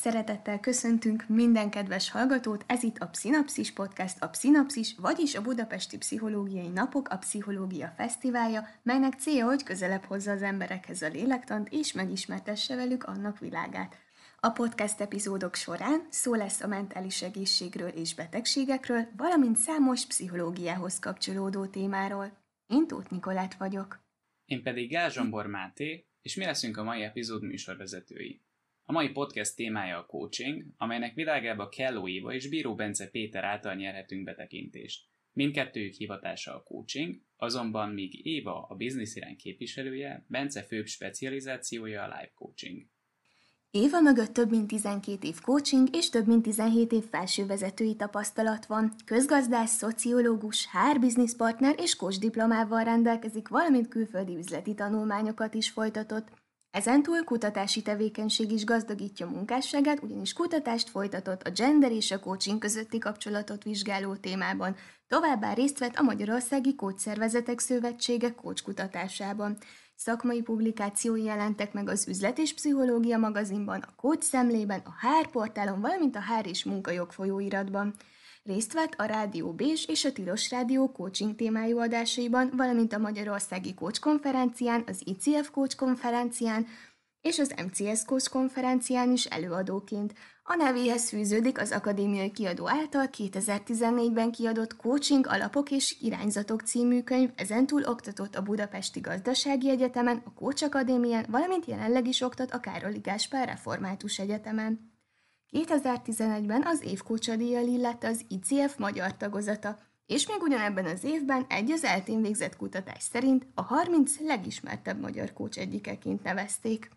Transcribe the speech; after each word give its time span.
Szeretettel 0.00 0.60
köszöntünk 0.60 1.28
minden 1.28 1.70
kedves 1.70 2.10
hallgatót, 2.10 2.64
ez 2.66 2.82
itt 2.82 2.98
a 2.98 3.06
Pszinapszis 3.06 3.72
Podcast, 3.72 4.22
a 4.22 4.28
Pszinapszis, 4.28 4.94
vagyis 4.98 5.34
a 5.34 5.42
Budapesti 5.42 5.98
Pszichológiai 5.98 6.68
Napok, 6.68 7.08
a 7.08 7.16
Pszichológia 7.16 7.92
Fesztiválja, 7.96 8.68
melynek 8.82 9.14
célja, 9.14 9.44
hogy 9.44 9.62
közelebb 9.62 10.04
hozza 10.04 10.30
az 10.30 10.42
emberekhez 10.42 11.02
a 11.02 11.08
lélektant, 11.08 11.68
és 11.70 11.92
megismertesse 11.92 12.76
velük 12.76 13.04
annak 13.04 13.38
világát. 13.38 13.96
A 14.40 14.50
podcast 14.50 15.00
epizódok 15.00 15.54
során 15.54 16.06
szó 16.10 16.34
lesz 16.34 16.62
a 16.62 16.66
mentális 16.66 17.22
egészségről 17.22 17.88
és 17.88 18.14
betegségekről, 18.14 19.08
valamint 19.16 19.56
számos 19.56 20.06
pszichológiához 20.06 20.98
kapcsolódó 20.98 21.66
témáról. 21.66 22.38
Én 22.66 22.86
Tóth 22.86 23.10
Nikolát 23.10 23.54
vagyok. 23.54 24.04
Én 24.44 24.62
pedig 24.62 24.90
Gázsombor 24.90 25.46
Máté, 25.46 26.06
és 26.22 26.34
mi 26.34 26.44
leszünk 26.44 26.76
a 26.76 26.82
mai 26.82 27.02
epizód 27.02 27.42
műsorvezetői. 27.42 28.45
A 28.88 28.92
mai 28.92 29.08
podcast 29.08 29.56
témája 29.56 29.98
a 29.98 30.06
coaching, 30.06 30.64
amelynek 30.76 31.14
világába 31.14 31.68
Kelló 31.68 32.08
Éva 32.08 32.32
és 32.32 32.48
Bíró 32.48 32.74
Bence 32.74 33.08
Péter 33.08 33.44
által 33.44 33.74
nyerhetünk 33.74 34.24
betekintést. 34.24 35.04
Mindkettőjük 35.32 35.92
hivatása 35.92 36.54
a 36.54 36.62
coaching, 36.62 37.20
azonban 37.36 37.90
míg 37.90 38.26
Éva 38.26 38.66
a 38.68 38.74
biznisz 38.74 39.16
irány 39.16 39.36
képviselője, 39.36 40.24
Bence 40.28 40.62
főbb 40.62 40.86
specializációja 40.86 42.02
a 42.02 42.06
life 42.06 42.32
coaching. 42.34 42.86
Éva 43.70 44.00
mögött 44.00 44.32
több 44.32 44.50
mint 44.50 44.66
12 44.66 45.26
év 45.26 45.40
coaching 45.40 45.88
és 45.96 46.08
több 46.08 46.26
mint 46.26 46.42
17 46.42 46.92
év 46.92 47.04
felsővezetői 47.04 47.96
tapasztalat 47.96 48.66
van. 48.66 48.94
Közgazdász, 49.04 49.76
szociológus, 49.76 50.66
HR 50.70 51.00
business 51.00 51.34
partner 51.36 51.74
és 51.78 51.96
coach 51.96 52.18
diplomával 52.18 52.84
rendelkezik, 52.84 53.48
valamint 53.48 53.88
külföldi 53.88 54.36
üzleti 54.36 54.74
tanulmányokat 54.74 55.54
is 55.54 55.70
folytatott. 55.70 56.44
Ezentúl 56.76 57.24
kutatási 57.24 57.82
tevékenység 57.82 58.52
is 58.52 58.64
gazdagítja 58.64 59.26
munkásságát, 59.26 60.02
ugyanis 60.02 60.32
kutatást 60.32 60.88
folytatott 60.88 61.42
a 61.42 61.50
gender 61.50 61.92
és 61.92 62.10
a 62.10 62.18
coaching 62.18 62.58
közötti 62.58 62.98
kapcsolatot 62.98 63.62
vizsgáló 63.62 64.14
témában. 64.14 64.76
Továbbá 65.08 65.52
részt 65.52 65.78
vett 65.78 65.96
a 65.96 66.02
Magyarországi 66.02 66.74
Kócszervezetek 66.74 67.58
Szövetsége 67.58 68.34
coach 68.34 68.62
kutatásában. 68.62 69.56
Szakmai 69.94 70.42
publikációi 70.42 71.22
jelentek 71.22 71.72
meg 71.72 71.88
az 71.88 72.08
Üzlet 72.08 72.38
és 72.38 72.54
Pszichológia 72.54 73.18
magazinban, 73.18 73.80
a 73.80 73.94
Coach 73.96 74.22
szemlében, 74.22 74.82
a 74.84 75.06
HR 75.06 75.30
portálon, 75.30 75.80
valamint 75.80 76.16
a 76.16 76.22
HR 76.22 76.46
és 76.46 76.64
munkajog 76.64 77.12
folyóiratban. 77.12 77.94
Részt 78.46 78.72
vett 78.72 78.94
a 78.96 79.04
Rádió 79.04 79.52
Bés 79.52 79.86
és 79.86 80.04
a 80.04 80.12
Tilos 80.12 80.50
Rádió 80.50 80.92
coaching 80.92 81.34
témájú 81.34 81.78
adásaiban, 81.78 82.52
valamint 82.56 82.92
a 82.92 82.98
Magyarországi 82.98 83.74
Coach 83.74 84.00
konferencián, 84.00 84.84
az 84.86 85.02
ICF 85.04 85.50
Coach 85.50 85.76
konferencián 85.76 86.66
és 87.20 87.38
az 87.38 87.54
MCS 87.66 88.04
Coach 88.04 88.30
konferencián 88.30 89.12
is 89.12 89.24
előadóként. 89.24 90.14
A 90.42 90.54
nevéhez 90.54 91.08
fűződik 91.08 91.60
az 91.60 91.72
akadémiai 91.72 92.30
kiadó 92.30 92.68
által 92.68 93.08
2014-ben 93.18 94.30
kiadott 94.30 94.76
Coaching 94.76 95.26
alapok 95.26 95.70
és 95.70 95.96
irányzatok 96.00 96.60
című 96.60 97.02
könyv, 97.02 97.30
ezentúl 97.36 97.82
oktatott 97.84 98.34
a 98.34 98.42
Budapesti 98.42 99.00
Gazdasági 99.00 99.70
Egyetemen, 99.70 100.22
a 100.24 100.32
Coach 100.32 100.64
Akadémián, 100.64 101.26
valamint 101.28 101.66
jelenleg 101.66 102.06
is 102.06 102.20
oktat 102.20 102.50
a 102.50 102.60
Károli 102.60 102.98
Gáspár 102.98 103.46
Református 103.46 104.18
Egyetemen. 104.18 104.95
2011-ben 105.52 106.62
az 106.64 106.82
évkócsadíjjal 106.84 107.66
illette 107.66 108.08
az 108.08 108.24
ICF 108.28 108.76
magyar 108.76 109.16
tagozata, 109.16 109.78
és 110.06 110.28
még 110.28 110.36
ugyanebben 110.40 110.84
az 110.84 111.04
évben 111.04 111.46
egy 111.48 111.70
az 111.70 111.84
eltén 111.84 112.22
végzett 112.22 112.56
kutatás 112.56 113.02
szerint 113.02 113.46
a 113.54 113.62
30 113.62 114.20
legismertebb 114.20 115.00
magyar 115.00 115.32
kócs 115.32 115.58
egyikeként 115.58 116.22
nevezték. 116.22 116.88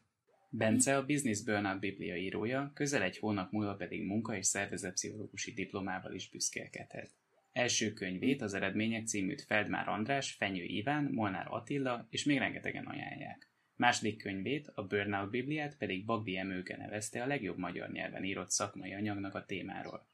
Bence 0.50 0.97
a 0.97 1.06
Business 1.06 1.44
Burnout 1.44 1.80
Biblia 1.80 2.16
írója, 2.16 2.72
közel 2.73 3.02
egy 3.02 3.17
hónap 3.17 3.52
múlva 3.52 3.75
pedig 3.75 4.06
munka- 4.06 4.36
és 4.36 4.45
szervezetpszichológusi 4.45 5.53
diplomával 5.53 6.13
is 6.13 6.30
büszkélkedhet. 6.30 7.11
Első 7.51 7.94
könyvét, 7.94 8.41
az 8.41 8.53
Eredmények 8.53 9.07
címűt 9.07 9.41
Feldmár 9.41 9.88
András, 9.88 10.31
Fenyő 10.31 10.63
Iván, 10.63 11.09
Molnár 11.12 11.47
Attila 11.50 12.07
és 12.09 12.24
még 12.24 12.38
rengetegen 12.38 12.85
ajánlják. 12.85 13.49
Második 13.79 14.17
könyvét, 14.17 14.72
a 14.73 14.88
Burnout 14.88 15.29
Bibliát 15.29 15.78
pedig 15.78 16.06
Bagdi 16.06 16.38
Emőke 16.38 16.78
nevezte 16.78 17.23
a 17.23 17.28
legjobb 17.28 17.57
magyar 17.57 17.91
nyelven 17.91 18.23
írott 18.23 18.50
szakmai 18.50 18.94
anyagnak 18.94 19.35
a 19.35 19.45
témáról. 19.45 20.07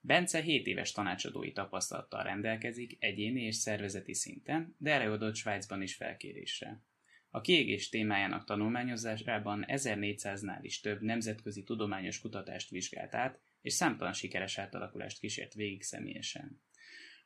Bence 0.00 0.40
7 0.40 0.66
éves 0.66 0.92
tanácsadói 0.92 1.52
tapasztalattal 1.52 2.22
rendelkezik 2.22 2.96
egyéni 2.98 3.42
és 3.42 3.54
szervezeti 3.54 4.14
szinten, 4.14 4.74
de 4.78 4.90
előadott 4.90 5.34
Svájcban 5.34 5.82
is 5.82 5.94
felkérésre. 5.94 6.82
A 7.30 7.40
kiégés 7.40 7.88
témájának 7.88 8.44
tanulmányozásában 8.44 9.64
1400-nál 9.68 10.58
is 10.60 10.80
több 10.80 11.00
nemzetközi 11.00 11.62
tudományos 11.62 12.20
kutatást 12.20 12.70
vizsgált 12.70 13.14
át, 13.14 13.40
és 13.60 13.72
számtalan 13.72 14.12
sikeres 14.12 14.58
átalakulást 14.58 15.18
kísért 15.18 15.54
végig 15.54 15.82
személyesen. 15.82 16.60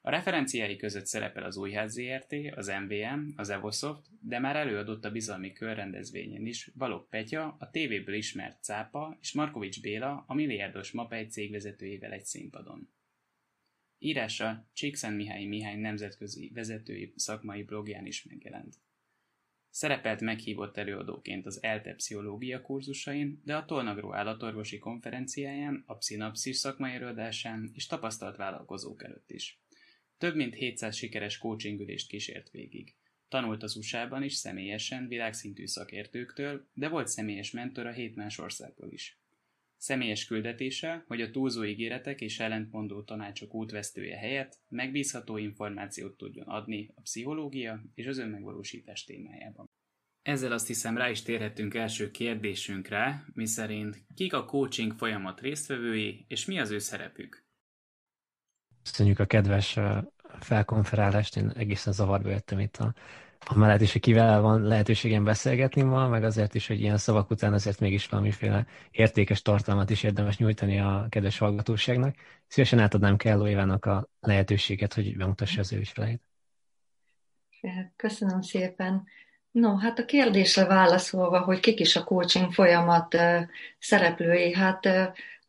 A 0.04 0.10
referenciái 0.10 0.76
között 0.76 1.06
szerepel 1.06 1.44
az 1.44 1.56
Újház 1.56 1.92
ZRT, 1.92 2.34
az 2.54 2.72
MVM, 2.84 3.28
az 3.36 3.48
Evosoft, 3.48 4.08
de 4.20 4.38
már 4.38 4.56
előadott 4.56 5.04
a 5.04 5.10
bizalmi 5.10 5.52
körrendezvényen 5.52 6.46
is 6.46 6.70
Balog 6.76 7.08
Petya, 7.08 7.56
a 7.58 7.70
tévéből 7.70 8.14
ismert 8.14 8.62
Cápa 8.62 9.16
és 9.20 9.32
Markovics 9.32 9.80
Béla, 9.80 10.24
a 10.26 10.34
milliárdos 10.34 10.90
Mapei 10.90 11.26
cégvezetőjével 11.26 12.12
egy 12.12 12.24
színpadon. 12.24 12.88
Írása 13.98 14.68
Csíkszent 14.72 15.16
Mihály 15.16 15.44
Mihály 15.44 15.76
nemzetközi 15.76 16.50
vezetői 16.54 17.12
szakmai 17.16 17.62
blogján 17.62 18.06
is 18.06 18.24
megjelent. 18.24 18.74
Szerepelt 19.70 20.20
meghívott 20.20 20.76
előadóként 20.76 21.46
az 21.46 21.62
ELTE 21.62 21.94
pszichológia 21.94 22.62
kurzusain, 22.62 23.40
de 23.44 23.56
a 23.56 23.64
Tolnagró 23.64 24.14
állatorvosi 24.14 24.78
konferenciáján, 24.78 25.82
a 25.86 25.94
pszinapszis 25.94 26.56
szakmai 26.56 26.92
előadásán 26.92 27.70
és 27.74 27.86
tapasztalt 27.86 28.36
vállalkozók 28.36 29.04
előtt 29.04 29.30
is. 29.30 29.61
Több 30.22 30.34
mint 30.34 30.54
700 30.54 30.96
sikeres 30.96 31.38
coachingülést 31.38 32.08
kísért 32.08 32.50
végig. 32.50 32.94
Tanult 33.28 33.62
az 33.62 33.76
USA-ban 33.76 34.22
is 34.22 34.34
személyesen 34.34 35.08
világszintű 35.08 35.66
szakértőktől, 35.66 36.68
de 36.72 36.88
volt 36.88 37.08
személyes 37.08 37.50
mentor 37.50 37.86
a 37.86 37.92
hét 37.92 38.16
más 38.16 38.38
országból 38.38 38.92
is. 38.92 39.18
Személyes 39.76 40.26
küldetése, 40.26 41.04
hogy 41.06 41.20
a 41.20 41.30
túlzó 41.30 41.64
ígéretek 41.64 42.20
és 42.20 42.40
ellentmondó 42.40 43.02
tanácsok 43.02 43.54
útvesztője 43.54 44.16
helyett 44.16 44.60
megbízható 44.68 45.36
információt 45.36 46.16
tudjon 46.16 46.46
adni 46.46 46.90
a 46.94 47.00
pszichológia 47.00 47.82
és 47.94 48.06
az 48.06 48.18
önmegvalósítás 48.18 49.04
témájában. 49.04 49.70
Ezzel 50.22 50.52
azt 50.52 50.66
hiszem 50.66 50.96
rá 50.96 51.10
is 51.10 51.22
térhetünk 51.22 51.74
első 51.74 52.10
kérdésünkre, 52.10 53.24
miszerint 53.34 54.04
kik 54.14 54.32
a 54.32 54.44
coaching 54.44 54.92
folyamat 54.92 55.40
résztvevői, 55.40 56.24
és 56.28 56.44
mi 56.44 56.58
az 56.58 56.70
ő 56.70 56.78
szerepük? 56.78 57.44
Köszönjük 58.82 59.18
a 59.18 59.26
kedves 59.26 59.78
felkonferálást, 60.40 61.36
én 61.36 61.52
egészen 61.56 61.92
zavarba 61.92 62.28
jöttem 62.28 62.58
itt 62.58 62.76
a, 62.76 62.94
a 63.46 63.58
mellett 63.58 63.80
is, 63.80 63.92
hogy 63.92 64.00
kivel 64.00 64.40
van 64.40 64.62
lehetőségem 64.62 65.24
beszélgetni 65.24 65.82
ma, 65.82 66.08
meg 66.08 66.24
azért 66.24 66.54
is, 66.54 66.66
hogy 66.66 66.80
ilyen 66.80 66.96
szavak 66.96 67.30
után 67.30 67.52
azért 67.52 67.80
mégis 67.80 68.06
valamiféle 68.06 68.66
értékes 68.90 69.42
tartalmat 69.42 69.90
is 69.90 70.02
érdemes 70.02 70.36
nyújtani 70.36 70.80
a 70.80 71.06
kedves 71.08 71.38
hallgatóságnak. 71.38 72.14
Szívesen 72.46 72.78
átadnám 72.78 73.16
Kelló 73.16 73.46
Évának 73.46 73.84
a 73.84 74.08
lehetőséget, 74.20 74.94
hogy 74.94 75.16
bemutassa 75.16 75.60
az 75.60 75.72
ő 75.72 75.78
ügyfeleit. 75.78 76.22
Köszönöm 77.96 78.40
szépen. 78.40 79.04
No, 79.50 79.76
hát 79.76 79.98
a 79.98 80.04
kérdésre 80.04 80.64
válaszolva, 80.66 81.40
hogy 81.40 81.60
kik 81.60 81.80
is 81.80 81.96
a 81.96 82.04
coaching 82.04 82.52
folyamat 82.52 83.16
szereplői, 83.78 84.54
hát 84.54 84.88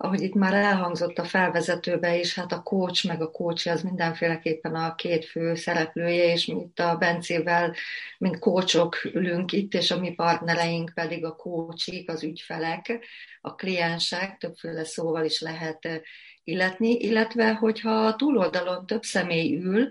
ahogy 0.03 0.21
itt 0.21 0.33
már 0.33 0.53
elhangzott 0.53 1.17
a 1.17 1.23
felvezetőbe 1.23 2.17
is, 2.17 2.35
hát 2.35 2.51
a 2.51 2.61
coach 2.61 3.07
meg 3.07 3.21
a 3.21 3.31
coach 3.31 3.71
az 3.71 3.81
mindenféleképpen 3.81 4.75
a 4.75 4.95
két 4.95 5.25
fő 5.25 5.55
szereplője, 5.55 6.31
és 6.31 6.45
mi 6.45 6.59
itt 6.59 6.79
a 6.79 6.95
Bencével, 6.95 7.73
mint 8.17 8.39
coachok 8.39 9.03
ülünk 9.03 9.51
itt, 9.51 9.73
és 9.73 9.91
a 9.91 9.99
mi 9.99 10.13
partnereink 10.13 10.91
pedig 10.93 11.25
a 11.25 11.35
coachik, 11.35 12.09
az 12.09 12.23
ügyfelek, 12.23 12.99
a 13.41 13.55
kliensek, 13.55 14.37
többféle 14.37 14.83
szóval 14.83 15.25
is 15.25 15.41
lehet 15.41 16.01
illetni, 16.43 16.91
illetve 16.91 17.53
hogyha 17.53 18.05
a 18.05 18.15
túloldalon 18.15 18.85
több 18.85 19.03
személy 19.03 19.55
ül, 19.55 19.87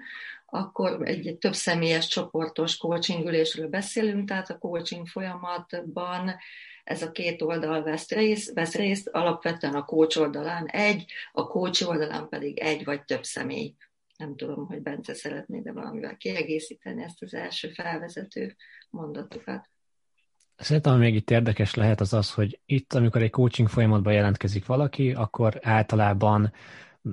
akkor 0.47 1.01
egy 1.05 1.37
több 1.41 1.55
személyes 1.55 2.07
csoportos 2.07 2.77
coachingülésről 2.77 3.69
beszélünk, 3.69 4.29
tehát 4.29 4.51
a 4.51 4.59
coaching 4.59 5.07
folyamatban 5.07 6.35
ez 6.85 7.03
a 7.03 7.11
két 7.11 7.43
oldal 7.43 7.83
vesz 7.83 8.11
részt, 8.11 8.53
vesz 8.53 8.75
részt, 8.75 9.09
alapvetően 9.09 9.75
a 9.75 9.85
coach 9.85 10.21
oldalán 10.21 10.67
egy, 10.67 11.13
a 11.33 11.47
coach 11.47 11.89
oldalán 11.89 12.29
pedig 12.29 12.59
egy 12.59 12.85
vagy 12.85 13.05
több 13.05 13.25
személy. 13.25 13.75
Nem 14.17 14.37
tudom, 14.37 14.67
hogy 14.67 14.83
Bence 14.83 15.15
szeretné, 15.15 15.61
de 15.61 15.73
valamivel 15.73 16.17
kiegészíteni 16.17 17.03
ezt 17.03 17.23
az 17.23 17.35
első 17.35 17.69
felvezető 17.69 18.57
mondatokat. 18.91 19.71
Szerintem, 20.57 20.99
még 20.99 21.15
itt 21.15 21.31
érdekes 21.31 21.75
lehet 21.75 22.01
az 22.01 22.13
az, 22.13 22.35
hogy 22.35 22.61
itt, 22.65 22.93
amikor 22.93 23.23
egy 23.23 23.31
coaching 23.31 23.69
folyamatban 23.69 24.13
jelentkezik 24.13 24.67
valaki, 24.67 25.13
akkor 25.13 25.59
általában 25.63 26.53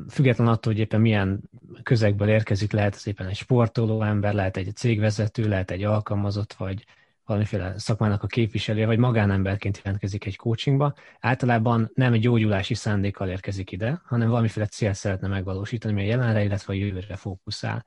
független 0.10 0.48
attól, 0.48 0.74
hogy 0.74 0.82
éppen 0.82 1.02
milyen 1.02 1.50
közegből 1.84 2.30
érkezik, 2.30 2.72
lehet 2.72 2.96
az 2.96 3.08
éppen 3.08 3.28
egy 3.28 3.36
sportoló 3.36 4.02
ember, 4.02 4.34
lehet 4.34 4.58
egy 4.58 4.76
cégvezető, 4.76 5.48
lehet 5.48 5.72
egy 5.72 5.84
alkalmazott, 5.84 6.54
vagy 6.54 6.86
valamiféle 7.30 7.74
szakmának 7.78 8.24
a 8.24 8.28
képviselője, 8.28 8.86
vagy 8.86 8.98
magánemberként 8.98 9.82
jelentkezik 9.84 10.26
egy 10.26 10.36
coachingba, 10.36 10.94
általában 11.20 11.92
nem 11.94 12.14
egy 12.14 12.22
gyógyulási 12.22 12.74
szándékkal 12.74 13.30
érkezik 13.30 13.72
ide, 13.72 14.02
hanem 14.06 14.30
valamiféle 14.30 14.66
cél 14.66 14.94
szeretne 14.94 15.28
megvalósítani, 15.28 15.94
ami 15.94 16.04
a 16.04 16.08
jelenre, 16.08 16.44
illetve 16.44 16.74
a 16.74 16.76
jövőre 16.76 17.16
fókuszál. 17.16 17.86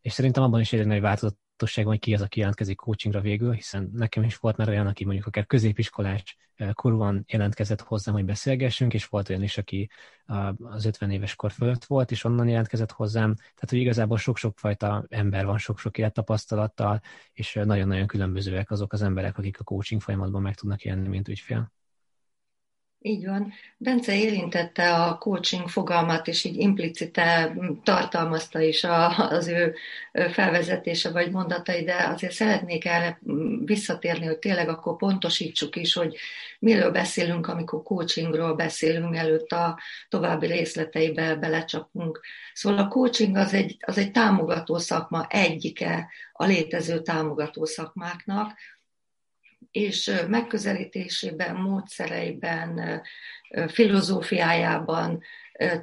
És 0.00 0.12
szerintem 0.12 0.42
abban 0.42 0.60
is 0.60 0.72
egy 0.72 0.86
nagy 0.86 1.00
változat 1.00 1.36
tudatosság 1.62 1.84
van, 1.84 1.98
ki 1.98 2.14
az, 2.14 2.22
aki 2.22 2.38
jelentkezik 2.38 2.76
coachingra 2.76 3.20
végül, 3.20 3.52
hiszen 3.52 3.90
nekem 3.92 4.22
is 4.22 4.36
volt 4.36 4.56
már 4.56 4.68
olyan, 4.68 4.86
aki 4.86 5.04
mondjuk 5.04 5.26
akár 5.26 5.46
középiskolás 5.46 6.36
eh, 6.54 6.72
korúan 6.72 7.24
jelentkezett 7.28 7.80
hozzám, 7.80 8.14
hogy 8.14 8.24
beszélgessünk, 8.24 8.94
és 8.94 9.06
volt 9.06 9.28
olyan 9.28 9.42
is, 9.42 9.58
aki 9.58 9.90
az 10.58 10.84
50 10.84 11.10
éves 11.10 11.34
kor 11.34 11.52
fölött 11.52 11.84
volt, 11.84 12.10
és 12.10 12.24
onnan 12.24 12.48
jelentkezett 12.48 12.90
hozzám. 12.90 13.34
Tehát, 13.34 13.68
hogy 13.68 13.78
igazából 13.78 14.18
sok-sok 14.18 14.58
fajta 14.58 15.04
ember 15.08 15.44
van, 15.46 15.58
sok-sok 15.58 15.98
élettapasztalattal, 15.98 17.00
és 17.32 17.56
eh, 17.56 17.64
nagyon-nagyon 17.64 18.06
különbözőek 18.06 18.70
azok 18.70 18.92
az 18.92 19.02
emberek, 19.02 19.38
akik 19.38 19.60
a 19.60 19.64
coaching 19.64 20.00
folyamatban 20.00 20.42
meg 20.42 20.54
tudnak 20.54 20.82
jelenni, 20.82 21.08
mint 21.08 21.28
ügyfél. 21.28 21.72
Így 23.04 23.26
van. 23.26 23.52
Bence 23.76 24.16
érintette 24.16 24.94
a 24.94 25.18
coaching 25.18 25.68
fogalmat, 25.68 26.28
és 26.28 26.44
így 26.44 26.56
implicite 26.56 27.54
tartalmazta 27.82 28.60
is 28.60 28.84
a, 28.84 29.18
az 29.30 29.48
ő 29.48 29.74
felvezetése 30.12 31.10
vagy 31.10 31.30
mondatai, 31.30 31.84
de 31.84 31.94
azért 31.94 32.32
szeretnék 32.32 32.84
erre 32.84 33.18
visszatérni, 33.64 34.26
hogy 34.26 34.38
tényleg 34.38 34.68
akkor 34.68 34.96
pontosítsuk 34.96 35.76
is, 35.76 35.94
hogy 35.94 36.16
miről 36.58 36.90
beszélünk, 36.90 37.46
amikor 37.46 37.82
coachingról 37.82 38.54
beszélünk, 38.54 39.16
előtt 39.16 39.50
a 39.52 39.78
további 40.08 40.46
részleteibe 40.46 41.34
belecsapunk. 41.34 42.20
Szóval 42.52 42.78
a 42.78 42.88
coaching 42.88 43.36
az 43.36 43.54
egy, 43.54 43.76
az 43.86 43.98
egy 43.98 44.10
támogató 44.10 44.78
szakma, 44.78 45.26
egyike 45.28 46.08
a 46.32 46.44
létező 46.44 47.02
támogató 47.02 47.64
szakmáknak, 47.64 48.54
és 49.72 50.12
megközelítésében, 50.28 51.56
módszereiben, 51.56 53.02
filozófiájában 53.68 55.22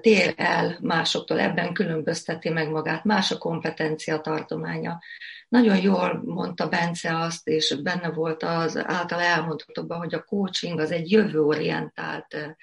tér 0.02 0.34
el 0.38 0.78
másoktól, 0.82 1.40
ebben 1.40 1.74
különbözteti 1.74 2.50
meg 2.50 2.70
magát, 2.70 3.04
más 3.04 3.32
a 3.32 3.38
kompetencia 3.38 4.20
tartománya. 4.20 5.00
Nagyon 5.48 5.82
jól 5.82 6.22
mondta 6.26 6.68
Bence 6.68 7.20
azt, 7.20 7.48
és 7.48 7.76
benne 7.84 8.10
volt 8.10 8.44
az 8.44 8.78
által 8.78 9.20
elmondhatóban, 9.20 9.98
hogy 9.98 10.14
a 10.14 10.24
coaching 10.24 10.80
az 10.80 10.92
egy 10.92 11.12
jövőorientált 11.12 12.56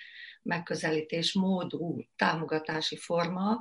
megközelítés, 0.43 1.33
módú 1.33 2.05
támogatási 2.17 2.97
forma, 2.97 3.61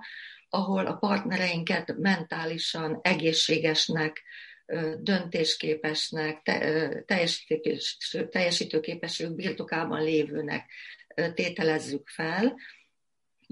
ahol 0.50 0.86
a 0.86 0.96
partnereinket 0.96 1.96
mentálisan 1.98 3.00
egészségesnek, 3.02 4.24
döntésképesnek, 5.00 6.42
teljesítőképességük 8.30 9.36
birtokában 9.36 10.04
lévőnek 10.04 10.70
tételezzük 11.34 12.08
fel, 12.08 12.56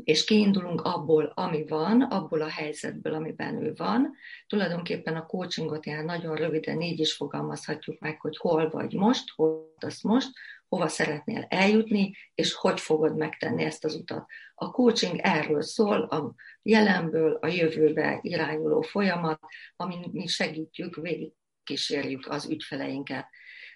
és 0.04 0.24
kiindulunk 0.24 0.82
abból, 0.82 1.32
ami 1.36 1.66
van, 1.66 2.02
abból 2.02 2.42
a 2.42 2.50
helyzetből, 2.50 3.14
amiben 3.14 3.64
ő 3.64 3.74
van. 3.76 4.16
Tulajdonképpen 4.48 5.16
a 5.16 5.26
coachingot 5.26 5.86
ilyen 5.86 6.06
nagyon 6.06 6.36
röviden 6.36 6.82
így 6.82 7.00
is 7.00 7.14
fogalmazhatjuk 7.14 8.00
meg, 8.00 8.22
hogy 8.22 8.38
hol 8.38 8.70
vagy 8.70 8.94
most, 8.94 9.30
hol 9.36 9.74
azt 9.80 10.04
most, 10.04 10.30
hova 10.74 10.88
szeretnél 10.88 11.46
eljutni, 11.50 12.16
és 12.36 12.54
hogy 12.54 12.80
fogod 12.80 13.18
megtenni 13.18 13.64
ezt 13.64 13.84
az 13.84 13.96
utat. 13.96 14.26
A 14.56 14.72
coaching 14.72 15.20
erről 15.24 15.62
szól, 15.62 16.02
a 16.02 16.36
jelenből 16.62 17.38
a 17.42 17.48
jövőbe 17.48 18.20
irányuló 18.22 18.82
folyamat, 18.82 19.40
amin 19.76 20.10
mi 20.12 20.28
segítjük, 20.28 20.96
végig 20.96 21.32
az 22.28 22.50
ügyfeleinket. 22.50 23.28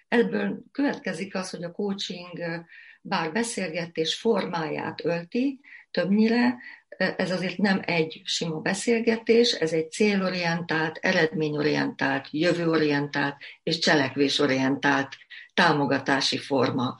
Ebből 0.08 0.62
következik 0.72 1.34
az, 1.34 1.50
hogy 1.50 1.64
a 1.64 1.72
coaching 1.72 2.66
bár 3.00 3.32
beszélgetés 3.32 4.14
formáját 4.14 5.04
ölti, 5.04 5.60
többnyire 5.90 6.56
ez 6.96 7.30
azért 7.30 7.56
nem 7.56 7.80
egy 7.84 8.20
sima 8.24 8.60
beszélgetés, 8.60 9.52
ez 9.52 9.72
egy 9.72 9.90
célorientált, 9.90 10.98
eredményorientált, 11.00 12.28
jövőorientált 12.30 13.36
és 13.62 13.78
cselekvésorientált 13.78 15.16
támogatási 15.58 16.38
forma. 16.38 16.98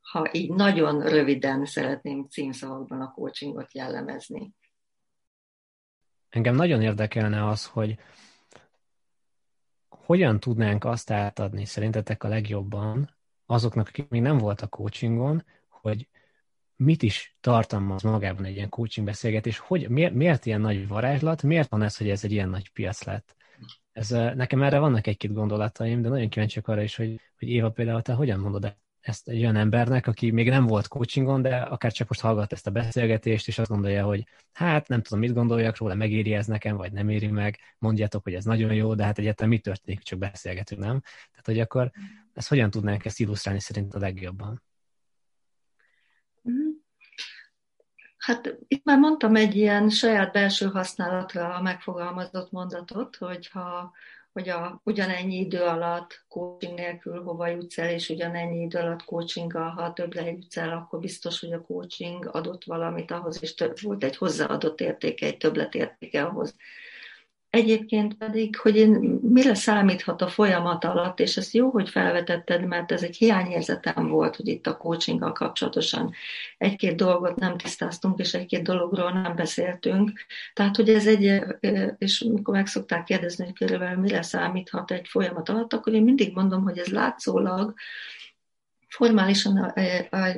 Ha 0.00 0.28
így 0.32 0.50
nagyon 0.50 1.02
röviden 1.02 1.64
szeretném 1.64 2.26
címszavakban 2.28 3.00
a 3.00 3.10
coachingot 3.10 3.74
jellemezni. 3.74 4.54
Engem 6.28 6.54
nagyon 6.54 6.82
érdekelne 6.82 7.48
az, 7.48 7.66
hogy 7.66 7.98
hogyan 9.88 10.40
tudnánk 10.40 10.84
azt 10.84 11.10
átadni 11.10 11.64
szerintetek 11.64 12.22
a 12.22 12.28
legjobban 12.28 13.16
azoknak, 13.46 13.88
akik 13.88 14.08
még 14.08 14.20
nem 14.20 14.38
voltak 14.38 14.70
coachingon, 14.70 15.44
hogy 15.68 16.08
mit 16.76 17.02
is 17.02 17.36
tartalmaz 17.40 18.02
magában 18.02 18.44
egy 18.44 18.56
ilyen 18.56 18.68
coaching 18.68 19.06
beszélgetés, 19.06 19.58
hogy 19.58 19.88
miért, 19.88 20.14
miért 20.14 20.46
ilyen 20.46 20.60
nagy 20.60 20.88
varázslat, 20.88 21.42
miért 21.42 21.70
van 21.70 21.82
ez, 21.82 21.96
hogy 21.96 22.10
ez 22.10 22.24
egy 22.24 22.32
ilyen 22.32 22.48
nagy 22.48 22.72
piac 22.72 23.04
lett? 23.04 23.36
Ez, 23.98 24.08
nekem 24.10 24.62
erre 24.62 24.78
vannak 24.78 25.06
egy-két 25.06 25.32
gondolataim, 25.32 26.02
de 26.02 26.08
nagyon 26.08 26.28
kíváncsiak 26.28 26.68
arra 26.68 26.82
is, 26.82 26.96
hogy, 26.96 27.20
hogy 27.38 27.48
Éva 27.48 27.70
például 27.70 28.02
te 28.02 28.12
hogyan 28.12 28.38
mondod 28.38 28.76
ezt 29.00 29.28
egy 29.28 29.40
olyan 29.40 29.56
embernek, 29.56 30.06
aki 30.06 30.30
még 30.30 30.48
nem 30.48 30.66
volt 30.66 30.88
coachingon, 30.88 31.42
de 31.42 31.56
akár 31.56 31.92
csak 31.92 32.08
most 32.08 32.20
hallgat 32.20 32.52
ezt 32.52 32.66
a 32.66 32.70
beszélgetést, 32.70 33.48
és 33.48 33.58
azt 33.58 33.70
gondolja, 33.70 34.04
hogy 34.04 34.26
hát 34.52 34.88
nem 34.88 35.02
tudom, 35.02 35.18
mit 35.18 35.32
gondoljak 35.32 35.76
róla, 35.76 35.94
megéri 35.94 36.34
ez 36.34 36.46
nekem, 36.46 36.76
vagy 36.76 36.92
nem 36.92 37.08
éri 37.08 37.26
meg, 37.26 37.58
mondjátok, 37.78 38.22
hogy 38.22 38.34
ez 38.34 38.44
nagyon 38.44 38.74
jó, 38.74 38.94
de 38.94 39.04
hát 39.04 39.18
egyáltalán 39.18 39.50
mi 39.50 39.58
történik, 39.58 40.02
csak 40.02 40.18
beszélgetünk, 40.18 40.80
nem? 40.80 41.00
Tehát, 41.30 41.46
hogy 41.46 41.60
akkor 41.60 41.90
ezt 42.34 42.48
hogyan 42.48 42.70
tudnánk 42.70 43.04
ezt 43.04 43.20
illusztrálni 43.20 43.60
szerint 43.60 43.94
a 43.94 43.98
legjobban? 43.98 44.62
Hát 48.28 48.56
itt 48.66 48.84
már 48.84 48.98
mondtam 48.98 49.36
egy 49.36 49.56
ilyen 49.56 49.88
saját 49.88 50.32
belső 50.32 50.66
használatra 50.66 51.60
megfogalmazott 51.62 52.50
mondatot, 52.50 53.16
hogyha 53.16 53.92
hogy 54.32 54.48
a, 54.48 54.80
ugyanennyi 54.84 55.34
idő 55.34 55.60
alatt 55.60 56.24
coaching 56.28 56.74
nélkül 56.74 57.22
hova 57.22 57.46
jutsz 57.46 57.78
el, 57.78 57.90
és 57.90 58.08
ugyanennyi 58.08 58.60
idő 58.62 58.78
alatt 58.78 59.04
coachinggal, 59.04 59.70
ha 59.70 59.92
többre 59.92 60.30
jutsz 60.30 60.56
el, 60.56 60.72
akkor 60.72 61.00
biztos, 61.00 61.40
hogy 61.40 61.52
a 61.52 61.60
coaching 61.60 62.28
adott 62.32 62.64
valamit 62.64 63.10
ahhoz, 63.10 63.42
és 63.42 63.54
több, 63.54 63.80
volt 63.80 64.04
egy 64.04 64.16
hozzáadott 64.16 64.80
értéke, 64.80 65.26
egy 65.26 65.36
többletértéke 65.36 66.24
ahhoz, 66.24 66.56
Egyébként 67.50 68.14
pedig, 68.14 68.56
hogy 68.56 68.76
én 68.76 68.90
mire 69.22 69.54
számíthat 69.54 70.22
a 70.22 70.28
folyamat 70.28 70.84
alatt, 70.84 71.20
és 71.20 71.36
ezt 71.36 71.54
jó, 71.54 71.70
hogy 71.70 71.88
felvetetted, 71.88 72.66
mert 72.66 72.92
ez 72.92 73.02
egy 73.02 73.16
hiányérzetem 73.16 74.08
volt, 74.08 74.36
hogy 74.36 74.48
itt 74.48 74.66
a 74.66 74.76
coachinggal 74.76 75.32
kapcsolatosan 75.32 76.14
egy-két 76.58 76.96
dolgot 76.96 77.36
nem 77.36 77.56
tisztáztunk, 77.56 78.18
és 78.18 78.34
egy-két 78.34 78.62
dologról 78.62 79.10
nem 79.12 79.36
beszéltünk. 79.36 80.20
Tehát, 80.52 80.76
hogy 80.76 80.88
ez 80.88 81.06
egy, 81.06 81.42
és 81.98 82.20
amikor 82.20 82.54
meg 82.54 82.66
szokták 82.66 83.04
kérdezni, 83.04 83.44
hogy 83.44 83.54
körülbelül 83.54 84.00
mire 84.00 84.22
számíthat 84.22 84.90
egy 84.90 85.08
folyamat 85.08 85.48
alatt, 85.48 85.72
akkor 85.72 85.92
én 85.92 86.02
mindig 86.02 86.34
mondom, 86.34 86.62
hogy 86.62 86.78
ez 86.78 86.86
látszólag 86.86 87.74
formálisan 88.88 89.56
a 89.56 89.72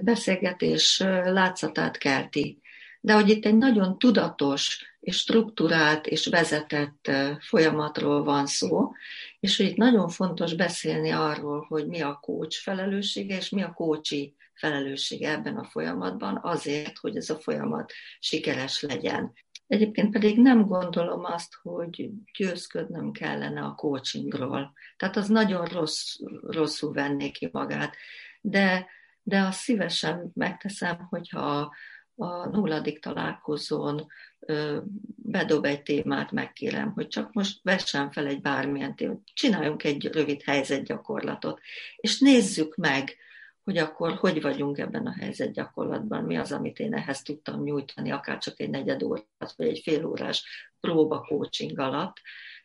beszélgetés 0.03 0.99
látszatát 1.25 1.99
kelti. 1.99 2.61
De 3.01 3.15
hogy 3.15 3.29
itt 3.29 3.45
egy 3.45 3.57
nagyon 3.57 3.99
tudatos, 3.99 4.90
és 5.01 5.17
struktúrált 5.17 6.07
és 6.07 6.27
vezetett 6.27 7.11
folyamatról 7.41 8.25
van 8.25 8.47
szó, 8.47 8.93
és 9.41 9.57
hogy 9.57 9.67
itt 9.67 9.77
nagyon 9.77 10.09
fontos 10.09 10.55
beszélni 10.55 11.11
arról, 11.11 11.65
hogy 11.69 11.87
mi 11.87 12.01
a 12.01 12.19
coach 12.23 12.63
felelőssége, 12.63 13.37
és 13.37 13.49
mi 13.49 13.63
a 13.63 13.73
coachi 13.73 14.35
felelőssége 14.55 15.31
ebben 15.31 15.57
a 15.57 15.65
folyamatban, 15.65 16.39
azért, 16.43 16.99
hogy 16.99 17.17
ez 17.17 17.31
a 17.31 17.39
folyamat 17.39 17.93
sikeres 18.19 18.83
legyen. 18.83 19.33
Egyébként 19.67 20.13
pedig 20.13 20.39
nem 20.39 20.67
gondolom 20.67 21.25
azt, 21.25 21.55
hogy 21.63 22.11
győzködnöm 22.39 23.13
kellene 23.13 23.61
a 23.61 23.75
coachingról. 23.75 24.73
Tehát 24.97 25.17
az 25.17 25.29
nagyon 25.29 25.65
rossz, 25.65 26.17
rosszul 26.43 26.93
venné 26.93 27.31
ki 27.31 27.49
magát. 27.53 27.97
De, 28.41 28.87
de 29.23 29.41
azt 29.41 29.59
szívesen 29.59 30.31
megteszem, 30.35 31.07
hogyha 31.11 31.75
a 32.21 32.49
nulladik 32.49 33.01
találkozón 33.01 34.07
bedob 35.17 35.65
egy 35.65 35.83
témát, 35.83 36.31
megkérem, 36.33 36.93
hogy 36.93 37.09
csak 37.09 37.33
most 37.33 37.61
vessen 37.63 38.11
fel 38.11 38.27
egy 38.27 38.41
bármilyen 38.41 38.97
témát, 38.97 39.21
csináljunk 39.35 39.85
egy 39.85 40.05
rövid 40.13 40.43
helyzetgyakorlatot, 40.43 41.61
és 41.97 42.19
nézzük 42.19 42.77
meg, 42.77 43.17
hogy 43.65 43.79
akkor 43.79 44.13
hogy 44.13 44.43
vagyunk 44.43 44.79
ebben 44.79 45.07
a 45.07 45.17
helyzetgyakorlatban, 45.21 46.25
mi 46.25 46.37
az, 46.37 46.53
amit 46.53 46.79
én 46.79 46.95
ehhez 46.95 47.23
tudtam 47.23 47.63
nyújtani, 47.63 48.11
akár 48.11 48.39
csak 48.39 48.61
egy 48.61 48.71
negyed 48.71 49.03
órás, 49.03 49.55
vagy 49.57 49.67
egy 49.67 49.81
fél 49.83 50.07
órás 50.07 50.45
próba 50.81 51.21
coaching 51.21 51.79
alatt, 51.79 52.17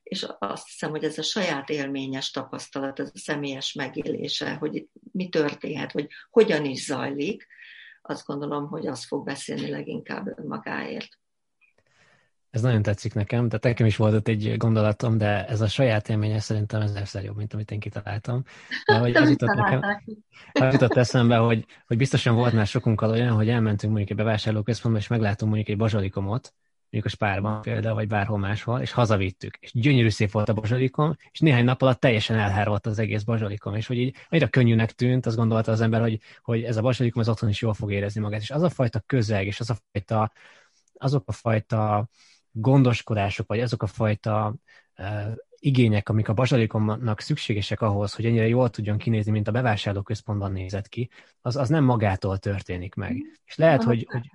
és 0.03 0.25
azt 0.39 0.67
hiszem, 0.67 0.89
hogy 0.89 1.03
ez 1.03 1.17
a 1.17 1.21
saját 1.21 1.69
élményes 1.69 2.31
tapasztalat, 2.31 2.99
ez 2.99 3.11
a 3.13 3.17
személyes 3.17 3.73
megélése, 3.73 4.53
hogy 4.53 4.87
mi 5.11 5.29
történhet, 5.29 5.91
hogy 5.91 6.07
hogyan 6.29 6.65
is 6.65 6.85
zajlik, 6.85 7.47
azt 8.07 8.25
gondolom, 8.25 8.67
hogy 8.67 8.87
az 8.87 9.05
fog 9.05 9.25
beszélni 9.25 9.69
leginkább 9.69 10.39
önmagáért. 10.39 11.07
ez 12.49 12.61
nagyon 12.61 12.81
tetszik 12.81 13.13
nekem, 13.13 13.47
tehát 13.47 13.63
nekem 13.63 13.85
is 13.85 13.95
volt 13.95 14.13
ott 14.13 14.27
egy 14.27 14.57
gondolatom, 14.57 15.17
de 15.17 15.45
ez 15.45 15.61
a 15.61 15.67
saját 15.67 16.09
élménye 16.09 16.39
szerintem 16.39 16.81
ezerszer 16.81 17.23
jobb, 17.23 17.37
mint 17.37 17.53
amit 17.53 17.71
én 17.71 17.79
kitaláltam. 17.79 18.43
De 18.85 18.97
hogy 18.97 19.15
az 19.15 19.29
jutott, 19.29 19.55
nekem, 19.55 19.81
az 20.51 20.73
jutott 20.73 20.95
eszembe, 20.95 21.37
hogy, 21.37 21.65
hogy 21.87 21.97
biztosan 21.97 22.35
volt 22.35 22.53
már 22.53 22.67
sokunkkal 22.67 23.09
olyan, 23.09 23.35
hogy 23.35 23.49
elmentünk 23.49 23.93
mondjuk 23.93 24.19
egy 24.19 24.25
bevásárlóközpontba, 24.25 24.99
és 24.99 25.07
meglátunk 25.07 25.51
mondjuk 25.51 25.69
egy 25.69 25.77
bazsalikomot, 25.77 26.53
mondjuk 26.95 27.05
a 27.05 27.25
spárban 27.25 27.61
például, 27.61 27.95
vagy 27.95 28.07
bárhol 28.07 28.37
máshol, 28.37 28.81
és 28.81 28.91
hazavittük. 28.91 29.57
És 29.59 29.71
gyönyörű 29.73 30.09
szép 30.09 30.31
volt 30.31 30.49
a 30.49 30.53
bazsalikom, 30.53 31.15
és 31.31 31.39
néhány 31.39 31.63
nap 31.63 31.81
alatt 31.81 31.99
teljesen 31.99 32.37
elhárolt 32.37 32.85
az 32.85 32.99
egész 32.99 33.23
bazsalikom, 33.23 33.75
és 33.75 33.87
hogy 33.87 33.97
így 33.97 34.15
annyira 34.29 34.47
könnyűnek 34.47 34.91
tűnt, 34.91 35.25
azt 35.25 35.35
gondolta 35.35 35.71
az 35.71 35.81
ember, 35.81 36.01
hogy, 36.01 36.19
hogy 36.41 36.63
ez 36.63 36.77
a 36.77 36.81
bazsalikom 36.81 37.21
az 37.21 37.29
otthon 37.29 37.49
is 37.49 37.61
jól 37.61 37.73
fog 37.73 37.91
érezni 37.91 38.21
magát. 38.21 38.41
És 38.41 38.51
az 38.51 38.61
a 38.61 38.69
fajta 38.69 38.99
közeg, 38.99 39.45
és 39.45 39.59
az 39.59 39.69
a 39.69 39.75
fajta, 39.91 40.31
azok 40.93 41.23
a 41.27 41.31
fajta 41.31 42.07
gondoskodások, 42.51 43.47
vagy 43.47 43.59
azok 43.59 43.83
a 43.83 43.87
fajta 43.87 44.55
uh, 44.97 45.35
igények, 45.59 46.09
amik 46.09 46.29
a 46.29 46.33
bazsalikomnak 46.33 47.19
szükségesek 47.19 47.81
ahhoz, 47.81 48.13
hogy 48.13 48.25
ennyire 48.25 48.47
jól 48.47 48.69
tudjon 48.69 48.97
kinézni, 48.97 49.31
mint 49.31 49.47
a 49.47 49.51
bevásárlóközpontban 49.51 50.51
nézett 50.51 50.87
ki, 50.87 51.09
az, 51.41 51.55
az 51.55 51.69
nem 51.69 51.83
magától 51.83 52.37
történik 52.37 52.95
meg. 52.95 53.15
És 53.45 53.55
lehet, 53.55 53.83
hogy, 53.83 54.07
hogy 54.09 54.29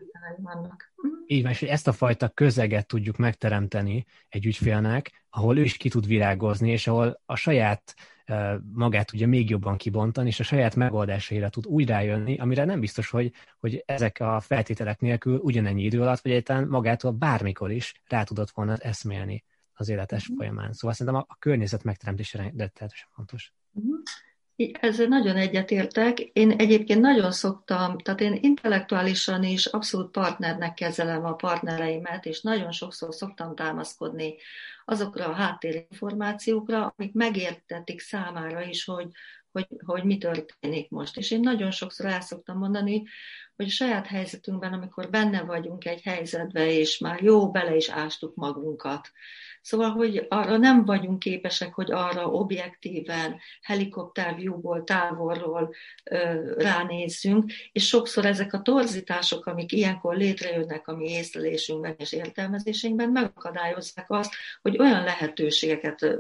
így 1.31 1.43
van, 1.43 1.51
és 1.51 1.59
hogy 1.59 1.69
ezt 1.69 1.89
a 1.89 1.93
fajta 1.93 2.29
közeget 2.29 2.87
tudjuk 2.87 3.17
megteremteni 3.17 4.07
egy 4.29 4.47
ügyfélnek, 4.47 5.27
ahol 5.31 5.59
ő 5.59 5.63
is 5.63 5.77
ki 5.77 5.89
tud 5.89 6.07
virágozni, 6.07 6.71
és 6.71 6.87
ahol 6.87 7.21
a 7.27 7.37
saját 7.37 7.95
magát 8.73 9.07
tudja 9.07 9.27
még 9.27 9.51
jobban 9.51 9.77
kibontani, 9.77 10.29
és 10.29 10.41
a 10.41 10.45
saját 10.45 10.77
megoldásaira 10.77 11.49
tud 11.49 11.67
úgy 11.67 11.89
rájönni, 11.89 12.39
amire 12.39 12.65
nem 12.65 12.81
biztos, 12.81 13.11
hogy, 13.11 13.33
hogy 13.59 13.83
ezek 13.87 14.21
a 14.21 14.41
feltételek 14.41 15.01
nélkül 15.01 15.39
ugyanennyi 15.39 15.83
idő 15.83 16.01
alatt, 16.01 16.21
vagy 16.21 16.33
egyáltalán 16.33 16.69
magától 16.69 17.11
bármikor 17.11 17.71
is 17.71 17.95
rá 18.07 18.23
tudott 18.23 18.51
volna 18.51 18.77
eszmélni 18.77 19.45
az 19.73 19.89
életes 19.89 20.31
mm. 20.31 20.37
folyamán. 20.37 20.73
Szóval 20.73 20.97
szerintem 20.97 21.23
a, 21.23 21.27
a 21.29 21.37
környezet 21.39 21.83
megteremtése 21.83 22.39
rendetesen 22.39 23.09
fontos. 23.15 23.53
Mm. 23.81 23.95
Ezzel 24.81 25.07
nagyon 25.07 25.37
egyetértek. 25.37 26.19
Én 26.19 26.51
egyébként 26.51 27.01
nagyon 27.01 27.33
szoktam, 27.33 27.99
tehát 27.99 28.21
én 28.21 28.39
intellektuálisan 28.41 29.43
is 29.43 29.67
abszolút 29.67 30.11
partnernek 30.11 30.75
kezelem 30.75 31.25
a 31.25 31.35
partnereimet, 31.35 32.27
és 32.27 32.41
nagyon 32.41 32.73
sokszor 32.73 33.15
szoktam 33.15 33.55
támaszkodni 33.55 34.35
azokra 34.85 35.27
a 35.27 35.33
háttérinformációkra, 35.33 36.95
amik 36.97 37.15
megértetik 37.15 38.01
számára 38.01 38.63
is, 38.63 38.85
hogy, 38.85 39.09
hogy, 39.53 39.67
hogy 39.85 40.05
mi 40.05 40.19
történik 40.19 40.91
most. 40.91 41.17
És 41.17 41.31
én 41.31 41.41
nagyon 41.41 41.71
sokszor 41.71 42.07
el 42.07 42.21
szoktam 42.21 42.59
mondani, 42.59 43.03
hogy 43.57 43.67
a 43.67 43.71
saját 43.71 44.07
helyzetünkben, 44.07 44.73
amikor 44.73 45.11
benne 45.11 45.43
vagyunk 45.43 45.85
egy 45.85 46.03
helyzetbe, 46.03 46.71
és 46.71 46.99
már 46.99 47.23
jó, 47.23 47.51
bele 47.51 47.77
is 47.77 47.89
ástuk 47.89 48.35
magunkat, 48.35 49.11
Szóval, 49.63 49.91
hogy 49.91 50.27
arra 50.29 50.57
nem 50.57 50.85
vagyunk 50.85 51.19
képesek, 51.19 51.75
hogy 51.75 51.93
arra 51.93 52.31
objektíven, 52.31 53.39
helikopterviewból, 53.63 54.85
távolról 54.85 55.75
ö, 56.05 56.53
ránézzünk, 56.57 57.53
és 57.73 57.87
sokszor 57.87 58.25
ezek 58.25 58.53
a 58.53 58.63
torzítások, 58.63 59.47
amik 59.47 59.73
ilyenkor 59.73 60.17
létrejönnek 60.17 60.89
a 60.89 60.97
mi 60.97 61.11
észlelésünkben 61.11 61.95
és 61.99 62.13
értelmezésünkben, 62.13 63.11
megakadályozzák 63.11 64.11
azt, 64.11 64.35
hogy 64.63 64.79
olyan 64.79 65.05
lehetőségeket 65.05 66.17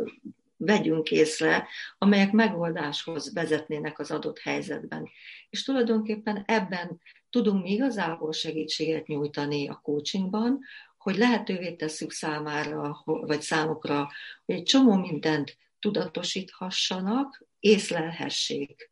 vegyünk 0.60 1.10
észre, 1.10 1.68
amelyek 1.98 2.32
megoldáshoz 2.32 3.32
vezetnének 3.32 3.98
az 3.98 4.10
adott 4.10 4.38
helyzetben. 4.38 5.08
És 5.50 5.62
tulajdonképpen 5.62 6.42
ebben 6.46 7.00
tudunk 7.30 7.62
mi 7.62 7.70
igazából 7.70 8.32
segítséget 8.32 9.06
nyújtani 9.06 9.68
a 9.68 9.80
coachingban, 9.82 10.58
hogy 10.96 11.16
lehetővé 11.16 11.72
tesszük 11.72 12.12
számára, 12.12 13.02
vagy 13.04 13.40
számukra, 13.40 14.08
hogy 14.44 14.54
egy 14.54 14.62
csomó 14.62 14.94
mindent 14.94 15.56
tudatosíthassanak, 15.78 17.44
észlelhessék, 17.60 18.90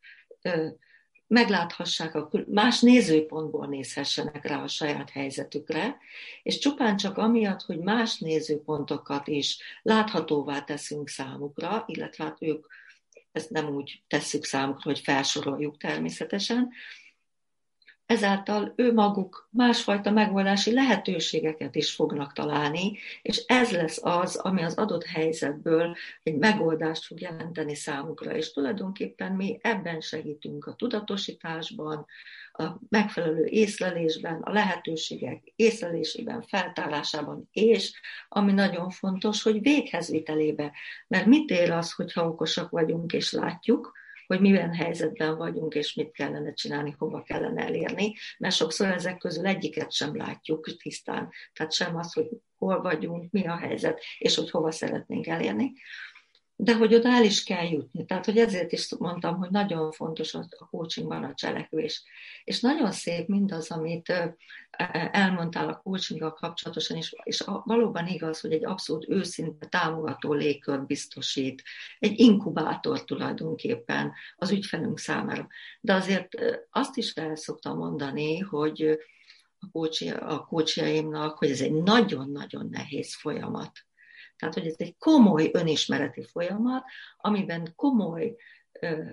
megláthassák, 1.29 2.15
a 2.15 2.29
más 2.47 2.79
nézőpontból 2.79 3.67
nézhessenek 3.67 4.45
rá 4.45 4.61
a 4.63 4.67
saját 4.67 5.09
helyzetükre, 5.09 5.97
és 6.43 6.57
csupán 6.57 6.97
csak 6.97 7.17
amiatt, 7.17 7.61
hogy 7.61 7.79
más 7.79 8.17
nézőpontokat 8.17 9.27
is 9.27 9.57
láthatóvá 9.81 10.61
teszünk 10.61 11.09
számukra, 11.09 11.83
illetve 11.87 12.23
hát 12.23 12.37
ők 12.41 12.65
ezt 13.31 13.49
nem 13.49 13.67
úgy 13.75 14.01
tesszük 14.07 14.45
számukra, 14.45 14.89
hogy 14.89 14.99
felsoroljuk 14.99 15.77
természetesen, 15.77 16.69
ezáltal 18.09 18.73
ő 18.75 18.93
maguk 18.93 19.47
másfajta 19.51 20.11
megoldási 20.11 20.73
lehetőségeket 20.73 21.75
is 21.75 21.91
fognak 21.91 22.33
találni, 22.33 22.97
és 23.21 23.43
ez 23.47 23.71
lesz 23.71 23.99
az, 24.03 24.35
ami 24.35 24.63
az 24.63 24.75
adott 24.75 25.05
helyzetből 25.05 25.95
egy 26.23 26.37
megoldást 26.37 27.05
fog 27.05 27.21
jelenteni 27.21 27.75
számukra. 27.75 28.35
És 28.35 28.51
tulajdonképpen 28.51 29.31
mi 29.31 29.59
ebben 29.61 29.99
segítünk 29.99 30.65
a 30.65 30.73
tudatosításban, 30.73 32.05
a 32.51 32.67
megfelelő 32.89 33.45
észlelésben, 33.45 34.41
a 34.41 34.51
lehetőségek 34.51 35.51
észlelésében, 35.55 36.41
feltárásában, 36.41 37.47
és 37.51 37.99
ami 38.29 38.51
nagyon 38.51 38.89
fontos, 38.89 39.43
hogy 39.43 39.61
véghezvitelébe. 39.61 40.71
Mert 41.07 41.25
mit 41.25 41.49
ér 41.49 41.71
az, 41.71 41.91
hogyha 41.91 42.27
okosak 42.27 42.69
vagyunk 42.69 43.13
és 43.13 43.31
látjuk, 43.31 43.97
hogy 44.29 44.41
milyen 44.41 44.73
helyzetben 44.73 45.37
vagyunk, 45.37 45.75
és 45.75 45.93
mit 45.93 46.11
kellene 46.11 46.53
csinálni, 46.53 46.95
hova 46.97 47.23
kellene 47.23 47.63
elérni, 47.63 48.15
mert 48.37 48.55
sokszor 48.55 48.87
ezek 48.87 49.17
közül 49.17 49.47
egyiket 49.47 49.91
sem 49.91 50.15
látjuk 50.15 50.77
tisztán. 50.77 51.29
Tehát 51.53 51.73
sem 51.73 51.95
az, 51.95 52.13
hogy 52.13 52.27
hol 52.57 52.81
vagyunk, 52.81 53.31
mi 53.31 53.47
a 53.47 53.57
helyzet, 53.57 54.03
és 54.17 54.35
hogy 54.35 54.49
hova 54.49 54.71
szeretnénk 54.71 55.27
elérni 55.27 55.73
de 56.61 56.75
hogy 56.75 56.95
oda 56.95 57.09
el 57.09 57.23
is 57.23 57.43
kell 57.43 57.65
jutni. 57.65 58.05
Tehát, 58.05 58.25
hogy 58.25 58.37
ezért 58.37 58.71
is 58.71 58.95
mondtam, 58.97 59.37
hogy 59.37 59.49
nagyon 59.49 59.91
fontos 59.91 60.33
a 60.33 60.47
coachingban 60.69 61.23
a 61.23 61.33
cselekvés. 61.33 62.03
És 62.43 62.59
nagyon 62.59 62.91
szép 62.91 63.27
mindaz, 63.27 63.71
amit 63.71 64.13
elmondtál 65.11 65.69
a 65.69 65.81
coachinggal 65.83 66.33
kapcsolatosan, 66.33 66.97
és, 66.97 67.15
és 67.23 67.43
valóban 67.63 68.07
igaz, 68.07 68.39
hogy 68.39 68.51
egy 68.51 68.65
abszolút 68.65 69.09
őszinte 69.09 69.65
támogató 69.65 70.33
légkört 70.33 70.85
biztosít, 70.85 71.63
egy 71.99 72.19
inkubátor 72.19 73.03
tulajdonképpen 73.03 74.13
az 74.35 74.51
ügyfelünk 74.51 74.99
számára. 74.99 75.47
De 75.81 75.93
azért 75.93 76.29
azt 76.69 76.97
is 76.97 77.13
el 77.13 77.35
szoktam 77.35 77.77
mondani, 77.77 78.37
hogy 78.37 78.99
a 80.19 80.45
kócsiaimnak, 80.45 81.37
hogy 81.37 81.49
ez 81.49 81.61
egy 81.61 81.73
nagyon-nagyon 81.73 82.69
nehéz 82.69 83.15
folyamat 83.15 83.71
tehát, 84.39 84.53
hogy 84.53 84.67
ez 84.67 84.75
egy 84.77 84.95
komoly 84.97 85.49
önismereti 85.53 86.23
folyamat, 86.31 86.83
amiben 87.17 87.73
komoly 87.75 88.35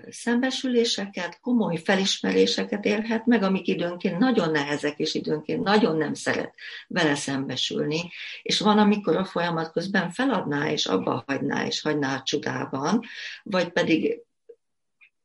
szembesüléseket, 0.09 1.41
komoly 1.41 1.77
felismeréseket 1.77 2.85
élhet 2.85 3.27
meg, 3.27 3.43
amik 3.43 3.67
időnként 3.67 4.19
nagyon 4.19 4.51
nehezek, 4.51 4.99
és 4.99 5.15
időnként 5.15 5.63
nagyon 5.63 5.97
nem 5.97 6.15
szeret 6.15 6.55
vele 6.87 7.15
szembesülni, 7.15 8.11
és 8.43 8.61
van, 8.61 8.79
amikor 8.79 9.17
a 9.17 9.25
folyamat 9.25 9.73
közben 9.73 10.11
feladná, 10.11 10.71
és 10.71 10.87
abba 10.87 11.25
hagyná, 11.27 11.67
és 11.67 11.81
hagyná 11.81 12.17
a 12.17 12.23
csodában, 12.23 13.03
vagy 13.43 13.69
pedig 13.69 14.21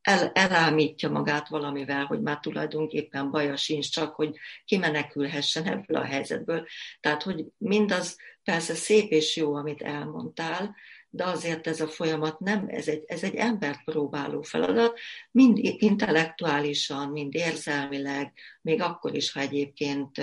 el, 0.02 0.32
elámítja 0.34 1.10
magát 1.10 1.48
valamivel, 1.48 2.06
hogy 2.06 2.22
már 2.22 2.40
tulajdonképpen 2.40 3.32
baja 3.32 3.56
sincs, 3.56 3.90
csak 3.90 4.16
hogy 4.16 4.38
kimenekülhessen 4.66 5.66
ebből 5.66 5.98
a 5.98 6.06
helyzetből. 6.06 6.68
Tehát, 7.00 7.24
hogy 7.24 7.46
mindaz 7.58 8.18
persze 8.44 8.74
szép 8.74 9.12
és 9.12 9.36
jó, 9.36 9.56
amit 9.56 9.82
elmondtál, 9.82 10.76
de 11.10 11.24
azért 11.24 11.68
ez 11.68 11.82
a 11.82 11.88
folyamat 11.88 12.40
nem, 12.40 12.66
ez 12.68 12.88
egy, 12.88 13.04
ez 13.08 13.24
egy 13.24 13.36
embert 13.36 13.84
próbáló 13.84 14.42
feladat, 14.42 15.00
mind 15.32 15.58
intellektuálisan, 15.62 17.10
mind 17.10 17.36
érzelmileg, 17.36 18.34
még 18.62 18.82
akkor 18.82 19.16
is, 19.16 19.32
ha 19.32 19.40
egyébként 19.40 20.22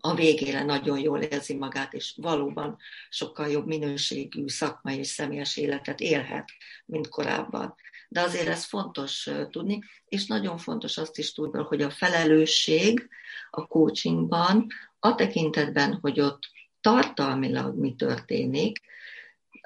a 0.00 0.14
végére 0.14 0.62
nagyon 0.62 0.98
jól 0.98 1.20
érzi 1.20 1.54
magát, 1.54 1.92
és 1.92 2.14
valóban 2.16 2.76
sokkal 3.08 3.48
jobb 3.48 3.66
minőségű 3.66 4.48
szakmai 4.48 4.98
és 4.98 5.06
személyes 5.06 5.56
életet 5.56 6.00
élhet, 6.00 6.50
mint 6.86 7.08
korábban. 7.08 7.74
De 8.08 8.20
azért 8.20 8.48
ez 8.48 8.64
fontos 8.64 9.28
tudni, 9.50 9.82
és 10.08 10.26
nagyon 10.26 10.58
fontos 10.58 10.98
azt 10.98 11.18
is 11.18 11.32
tudni, 11.32 11.62
hogy 11.62 11.82
a 11.82 11.90
felelősség 11.90 13.08
a 13.50 13.66
coachingban 13.66 14.66
a 14.98 15.14
tekintetben, 15.14 15.98
hogy 16.00 16.20
ott 16.20 16.40
tartalmilag 16.80 17.78
mi 17.78 17.94
történik, 17.94 18.80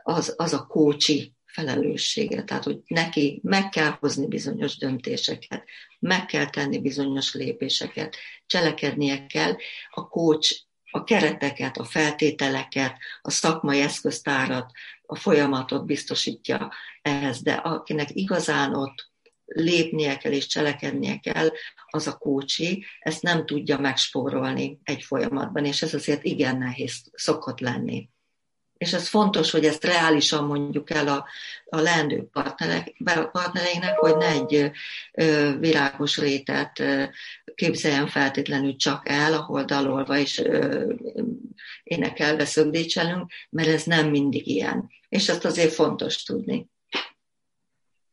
az, 0.02 0.34
az 0.36 0.52
a 0.52 0.66
kócsi 0.66 1.34
felelőssége. 1.44 2.42
Tehát, 2.42 2.64
hogy 2.64 2.80
neki 2.86 3.40
meg 3.42 3.68
kell 3.68 3.90
hozni 4.00 4.26
bizonyos 4.26 4.76
döntéseket, 4.76 5.64
meg 5.98 6.26
kell 6.26 6.50
tenni 6.50 6.78
bizonyos 6.78 7.34
lépéseket, 7.34 8.16
cselekednie 8.46 9.26
kell. 9.26 9.56
A 9.90 10.08
kócs 10.08 10.50
a 10.90 11.04
kereteket, 11.04 11.76
a 11.76 11.84
feltételeket, 11.84 12.96
a 13.22 13.30
szakmai 13.30 13.80
eszköztárat, 13.80 14.70
a 15.02 15.16
folyamatot 15.16 15.86
biztosítja 15.86 16.72
ehhez, 17.02 17.42
de 17.42 17.52
akinek 17.52 18.08
igazán 18.12 18.74
ott 18.74 19.11
lépnie 19.54 20.16
kell 20.16 20.32
és 20.32 20.46
cselekednie 20.46 21.18
kell, 21.18 21.50
az 21.86 22.06
a 22.06 22.16
kócsi, 22.16 22.84
ezt 23.00 23.22
nem 23.22 23.46
tudja 23.46 23.78
megspórolni 23.78 24.80
egy 24.84 25.02
folyamatban, 25.02 25.64
és 25.64 25.82
ez 25.82 25.94
azért 25.94 26.24
igen 26.24 26.58
nehéz 26.58 27.02
szokott 27.12 27.60
lenni. 27.60 28.10
És 28.78 28.92
ez 28.92 29.08
fontos, 29.08 29.50
hogy 29.50 29.64
ezt 29.64 29.84
reálisan 29.84 30.44
mondjuk 30.44 30.90
el 30.90 31.08
a, 31.08 31.26
a 31.64 31.80
leendő 31.80 32.28
partnerek, 32.32 32.96
partnereinek, 33.32 33.98
hogy 33.98 34.16
ne 34.16 34.28
egy 34.28 34.70
ö, 35.12 35.52
virágos 35.58 36.18
rétet 36.18 36.78
ö, 36.78 37.04
képzeljen 37.54 38.06
feltétlenül 38.06 38.76
csak 38.76 39.08
el, 39.08 39.34
ahol 39.34 39.64
dalolva 39.64 40.18
és 40.18 40.38
ö, 40.38 40.92
énekelve 41.82 42.44
szögdécselünk, 42.44 43.32
mert 43.50 43.68
ez 43.68 43.84
nem 43.84 44.10
mindig 44.10 44.46
ilyen. 44.46 44.90
És 45.08 45.28
ezt 45.28 45.44
azért 45.44 45.72
fontos 45.72 46.22
tudni 46.22 46.70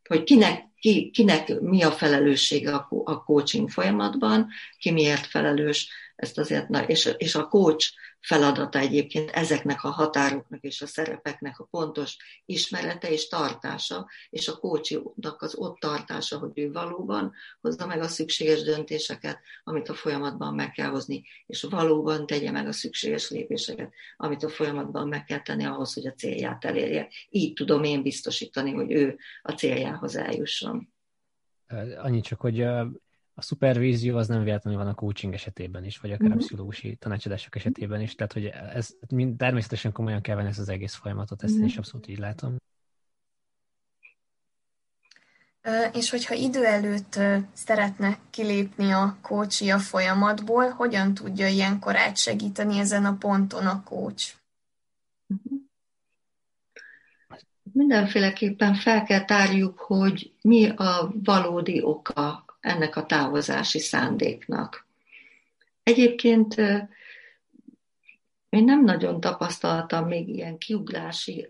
hogy 0.10 0.24
kinek, 0.24 0.68
ki, 0.79 1.09
kinek 1.13 1.59
mi 1.59 1.83
a 1.83 1.91
felelőssége 1.91 2.75
a, 2.75 2.88
a 3.03 3.24
coaching 3.24 3.69
folyamatban, 3.69 4.48
ki 4.77 4.91
miért 4.91 5.25
felelős, 5.25 5.89
ezt 6.19 6.38
azért, 6.38 6.67
na, 6.67 6.85
és, 6.85 7.13
és 7.17 7.35
a 7.35 7.47
coach 7.47 7.93
feladata 8.19 8.79
egyébként 8.79 9.29
ezeknek 9.29 9.83
a 9.83 9.89
határoknak 9.89 10.63
és 10.63 10.81
a 10.81 10.88
szerepeknek 10.88 11.59
a 11.59 11.67
pontos 11.71 12.17
ismerete 12.45 13.11
és 13.11 13.27
tartása, 13.27 14.07
és 14.29 14.47
a 14.47 14.57
kócsinak 14.57 15.41
az 15.41 15.55
ott 15.55 15.79
tartása, 15.79 16.38
hogy 16.38 16.51
ő 16.53 16.71
valóban 16.71 17.33
hozza 17.61 17.85
meg 17.85 18.01
a 18.01 18.07
szükséges 18.07 18.61
döntéseket, 18.61 19.39
amit 19.63 19.89
a 19.89 19.93
folyamatban 19.93 20.53
meg 20.53 20.71
kell 20.71 20.89
hozni, 20.89 21.23
és 21.45 21.63
valóban 21.69 22.25
tegye 22.25 22.51
meg 22.51 22.67
a 22.67 22.71
szükséges 22.71 23.29
lépéseket, 23.29 23.93
amit 24.17 24.43
a 24.43 24.49
folyamatban 24.49 25.07
meg 25.07 25.23
kell 25.23 25.41
tenni 25.41 25.65
ahhoz, 25.65 25.93
hogy 25.93 26.07
a 26.07 26.13
célját 26.13 26.65
elérje. 26.65 27.07
Így 27.29 27.53
tudom 27.53 27.83
én 27.83 28.01
biztosítani, 28.01 28.71
hogy 28.71 28.91
ő 28.91 29.17
a 29.41 29.51
céljához 29.51 30.15
eljusson. 30.15 30.93
Annyi 31.97 32.21
csak, 32.21 32.39
hogy 32.39 32.65
a 33.39 33.41
szupervízió 33.41 34.17
az 34.17 34.27
nem 34.27 34.43
véletlenül 34.43 34.79
van 34.79 34.89
a 34.89 34.93
coaching 34.93 35.34
esetében 35.34 35.84
is, 35.84 35.98
vagy 35.98 36.12
akár 36.12 36.22
uh-huh. 36.22 36.34
a 36.34 36.36
mhm. 36.36 36.46
pszichológusi 36.46 36.96
tanácsadások 36.96 37.55
esetében 37.55 38.01
is, 38.01 38.15
tehát 38.15 38.34
hogy 38.34 38.46
ez 38.46 38.96
mind, 39.10 39.38
természetesen 39.38 39.91
komolyan 39.91 40.22
kell 40.22 40.36
venni 40.36 40.48
ezt 40.48 40.60
az 40.60 40.69
egész 40.69 40.93
folyamatot, 40.93 41.43
ezt 41.43 41.53
uh-huh. 41.53 41.60
én 41.60 41.65
is 41.65 41.72
mhm. 41.72 41.81
abszolút 41.81 42.08
így 42.08 42.19
látom. 42.19 42.55
És 45.93 46.10
hogyha 46.10 46.34
idő 46.34 46.65
előtt 46.65 47.19
szeretne 47.53 48.19
kilépni 48.29 48.91
a 48.91 49.17
coachi 49.22 49.69
a 49.69 49.79
folyamatból, 49.79 50.69
hogyan 50.69 51.13
tudja 51.13 51.48
ilyenkor 51.48 51.96
átsegíteni 51.96 52.79
ezen 52.79 53.05
a 53.05 53.17
ponton 53.17 53.65
a 53.65 53.84
coach? 53.84 54.34
Uh-huh. 55.27 55.60
Mindenféleképpen 57.74 58.74
fel 58.74 59.03
kell 59.03 59.25
tárjuk, 59.25 59.79
hogy 59.79 60.34
mi 60.41 60.69
a 60.69 61.13
valódi 61.24 61.81
oka 61.84 62.49
ennek 62.59 62.95
a 62.95 63.05
távozási 63.05 63.79
szándéknak. 63.79 64.87
Egyébként 65.83 66.55
én 68.49 68.63
nem 68.63 68.83
nagyon 68.83 69.19
tapasztaltam 69.19 70.07
még 70.07 70.27
ilyen 70.29 70.57
kiugrási, 70.57 71.49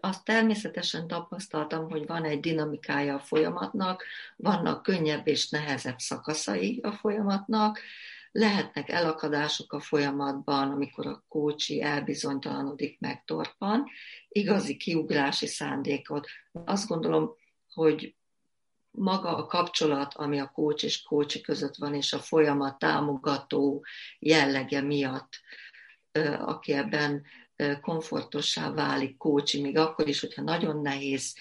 azt 0.00 0.24
természetesen 0.24 1.06
tapasztaltam, 1.06 1.90
hogy 1.90 2.06
van 2.06 2.24
egy 2.24 2.40
dinamikája 2.40 3.14
a 3.14 3.18
folyamatnak, 3.18 4.04
vannak 4.36 4.82
könnyebb 4.82 5.26
és 5.26 5.48
nehezebb 5.48 5.98
szakaszai 5.98 6.80
a 6.82 6.92
folyamatnak, 6.92 7.80
lehetnek 8.32 8.88
elakadások 8.88 9.72
a 9.72 9.80
folyamatban, 9.80 10.70
amikor 10.70 11.06
a 11.06 11.24
kócsi 11.28 11.82
elbizonytalanodik, 11.82 13.00
megtorpan, 13.00 13.84
igazi 14.28 14.76
kiugrási 14.76 15.46
szándékot. 15.46 16.26
Azt 16.64 16.88
gondolom, 16.88 17.30
hogy 17.74 18.14
maga 18.90 19.36
a 19.36 19.46
kapcsolat, 19.46 20.14
ami 20.14 20.40
a 20.40 20.50
kócs 20.54 20.82
és 20.82 21.02
kócsi 21.02 21.40
között 21.40 21.76
van, 21.76 21.94
és 21.94 22.12
a 22.12 22.18
folyamat 22.18 22.78
támogató 22.78 23.84
jellege 24.18 24.80
miatt, 24.80 25.40
aki 26.38 26.72
ebben 26.72 27.24
komfortossá 27.80 28.70
válik 28.70 29.16
kócsi, 29.16 29.60
még 29.60 29.78
akkor 29.78 30.08
is, 30.08 30.20
hogyha 30.20 30.42
nagyon 30.42 30.80
nehéz 30.80 31.34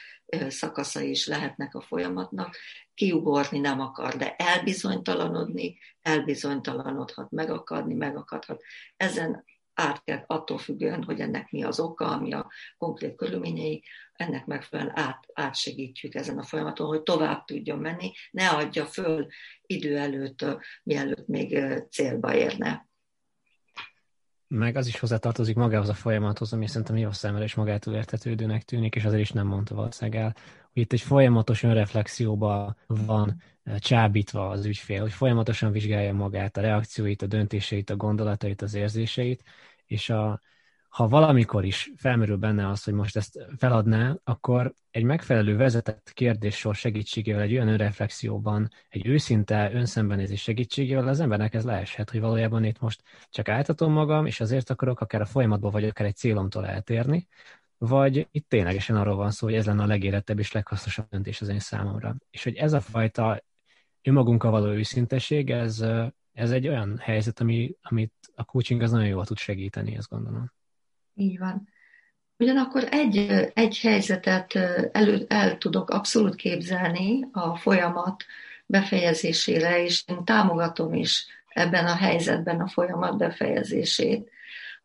szakaszai 0.47 1.09
is 1.09 1.27
lehetnek 1.27 1.75
a 1.75 1.81
folyamatnak, 1.81 2.55
kiugorni 2.93 3.59
nem 3.59 3.79
akar, 3.79 4.15
de 4.15 4.35
elbizonytalanodni, 4.35 5.77
elbizonytalanodhat, 6.01 7.31
megakadni, 7.31 7.93
megakadhat. 7.93 8.63
Ezen 8.97 9.45
át 9.79 10.03
kell 10.03 10.23
attól 10.27 10.57
függően, 10.57 11.03
hogy 11.03 11.19
ennek 11.19 11.51
mi 11.51 11.63
az 11.63 11.79
oka, 11.79 12.07
ami 12.07 12.33
a 12.33 12.49
konkrét 12.77 13.15
körülményei, 13.15 13.83
ennek 14.13 14.45
megfelelően 14.45 14.97
át, 14.97 15.25
átsegítjük 15.33 16.15
ezen 16.15 16.37
a 16.37 16.43
folyamaton, 16.43 16.87
hogy 16.87 17.01
tovább 17.01 17.45
tudjon 17.45 17.79
menni, 17.79 18.11
ne 18.31 18.49
adja 18.49 18.85
föl 18.85 19.27
idő 19.61 19.97
előtt, 19.97 20.45
mielőtt 20.83 21.27
még 21.27 21.59
célba 21.91 22.35
érne. 22.35 22.87
Meg 24.47 24.75
az 24.75 24.87
is 24.87 24.99
hozzátartozik 24.99 25.55
magához 25.55 25.89
a 25.89 25.93
folyamathoz, 25.93 26.53
ami 26.53 26.67
szerintem 26.67 26.97
jó 26.97 27.11
számára 27.11 27.43
is 27.43 27.55
magától 27.55 27.93
értetődőnek 27.93 28.63
tűnik, 28.63 28.95
és 28.95 29.05
azért 29.05 29.21
is 29.21 29.31
nem 29.31 29.47
mondta 29.47 29.75
valószínűleg 29.75 30.21
el, 30.21 30.35
hogy 30.73 30.81
itt 30.81 30.93
egy 30.93 31.01
folyamatos 31.01 31.63
önreflexióba 31.63 32.75
van 32.87 33.41
csábítva 33.77 34.49
az 34.49 34.65
ügyfél, 34.65 35.01
hogy 35.01 35.11
folyamatosan 35.11 35.71
vizsgálja 35.71 36.13
magát, 36.13 36.57
a 36.57 36.61
reakcióit, 36.61 37.21
a 37.21 37.25
döntéseit, 37.25 37.89
a 37.89 37.95
gondolatait, 37.95 38.61
az 38.61 38.73
érzéseit, 38.73 39.43
és 39.89 40.09
a, 40.09 40.41
ha 40.89 41.07
valamikor 41.07 41.65
is 41.65 41.91
felmerül 41.95 42.37
benne 42.37 42.67
az, 42.67 42.83
hogy 42.83 42.93
most 42.93 43.15
ezt 43.15 43.39
feladná, 43.57 44.15
akkor 44.23 44.73
egy 44.91 45.03
megfelelő 45.03 45.55
vezetett 45.55 46.11
kérdéssor 46.13 46.75
segítségével, 46.75 47.41
egy 47.41 47.53
olyan 47.53 47.67
önreflexióban, 47.67 48.69
egy 48.89 49.07
őszinte 49.07 49.71
önszembenézés 49.73 50.41
segítségével 50.41 51.07
az 51.07 51.19
embernek 51.19 51.53
ez 51.53 51.63
leeshet, 51.63 52.09
hogy 52.09 52.19
valójában 52.19 52.63
itt 52.63 52.79
most 52.79 53.03
csak 53.29 53.49
álltatom 53.49 53.91
magam, 53.91 54.25
és 54.25 54.39
azért 54.39 54.69
akarok 54.69 54.99
akár 54.99 55.21
a 55.21 55.25
folyamatban, 55.25 55.71
vagy 55.71 55.83
akár 55.83 56.07
egy 56.07 56.15
célomtól 56.15 56.67
eltérni, 56.67 57.27
vagy 57.77 58.27
itt 58.31 58.49
ténylegesen 58.49 58.95
arról 58.95 59.15
van 59.15 59.31
szó, 59.31 59.45
hogy 59.47 59.55
ez 59.55 59.65
lenne 59.65 59.83
a 59.83 59.87
legérettebb 59.87 60.39
és 60.39 60.51
leghasznosabb 60.51 61.07
döntés 61.09 61.41
az 61.41 61.47
én 61.47 61.59
számomra. 61.59 62.15
És 62.29 62.43
hogy 62.43 62.55
ez 62.55 62.73
a 62.73 62.81
fajta 62.81 63.43
önmagunkkal 64.01 64.51
való 64.51 64.71
őszinteség, 64.71 65.51
ez, 65.51 65.85
ez 66.39 66.51
egy 66.51 66.67
olyan 66.67 66.97
helyzet, 66.97 67.39
ami, 67.39 67.75
amit 67.81 68.13
a 68.35 68.43
coaching 68.43 68.81
az 68.81 68.91
nagyon 68.91 69.07
jól 69.07 69.25
tud 69.25 69.37
segíteni, 69.37 69.95
ezt 69.95 70.09
gondolom. 70.09 70.51
Így 71.15 71.37
van. 71.37 71.67
Ugyanakkor 72.37 72.87
egy, 72.91 73.17
egy 73.53 73.79
helyzetet 73.79 74.55
elő, 74.91 75.25
el 75.27 75.57
tudok 75.57 75.89
abszolút 75.89 76.35
képzelni 76.35 77.27
a 77.31 77.55
folyamat 77.55 78.23
befejezésére, 78.65 79.83
és 79.83 80.03
én 80.07 80.23
támogatom 80.23 80.93
is 80.93 81.25
ebben 81.47 81.85
a 81.85 81.95
helyzetben 81.95 82.61
a 82.61 82.67
folyamat 82.67 83.17
befejezését. 83.17 84.29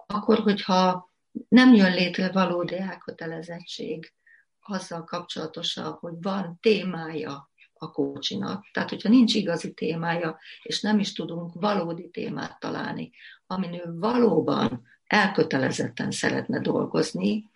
Akkor, 0.07 0.39
hogyha 0.39 1.11
nem 1.49 1.75
jön 1.75 1.93
létre 1.93 2.31
valódi 2.31 2.79
elkötelezettség 2.79 4.13
azzal 4.61 5.05
kapcsolatosan, 5.05 5.93
hogy 5.93 6.15
van 6.21 6.59
témája 6.61 7.51
a 7.85 7.91
kócsinak. 7.91 8.67
Tehát, 8.73 8.91
hogyha 8.91 9.09
nincs 9.09 9.35
igazi 9.35 9.73
témája, 9.73 10.39
és 10.63 10.81
nem 10.81 10.99
is 10.99 11.13
tudunk 11.13 11.53
valódi 11.55 12.11
témát 12.11 12.61
találni, 12.61 13.11
amin 13.47 13.73
ő 13.75 13.99
valóban 13.99 14.83
elkötelezetten 15.07 16.11
szeretne 16.11 16.61
dolgozni, 16.61 17.51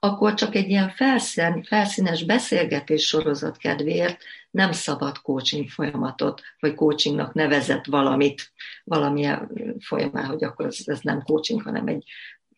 akkor 0.00 0.34
csak 0.34 0.54
egy 0.54 0.68
ilyen 0.68 0.88
felszín, 0.88 1.62
felszínes 1.62 2.24
beszélgetés 2.24 3.06
sorozat 3.06 3.56
kedvéért 3.56 4.22
nem 4.50 4.72
szabad 4.72 5.18
coaching 5.18 5.68
folyamatot, 5.68 6.42
vagy 6.60 6.74
coachingnak 6.74 7.34
nevezett 7.34 7.84
valamit, 7.84 8.52
valamilyen 8.84 9.50
folyamán, 9.80 10.24
hogy 10.24 10.44
akkor 10.44 10.66
ez, 10.66 10.78
ez 10.84 11.00
nem 11.02 11.22
coaching, 11.22 11.62
hanem 11.62 11.86
egy 11.86 12.04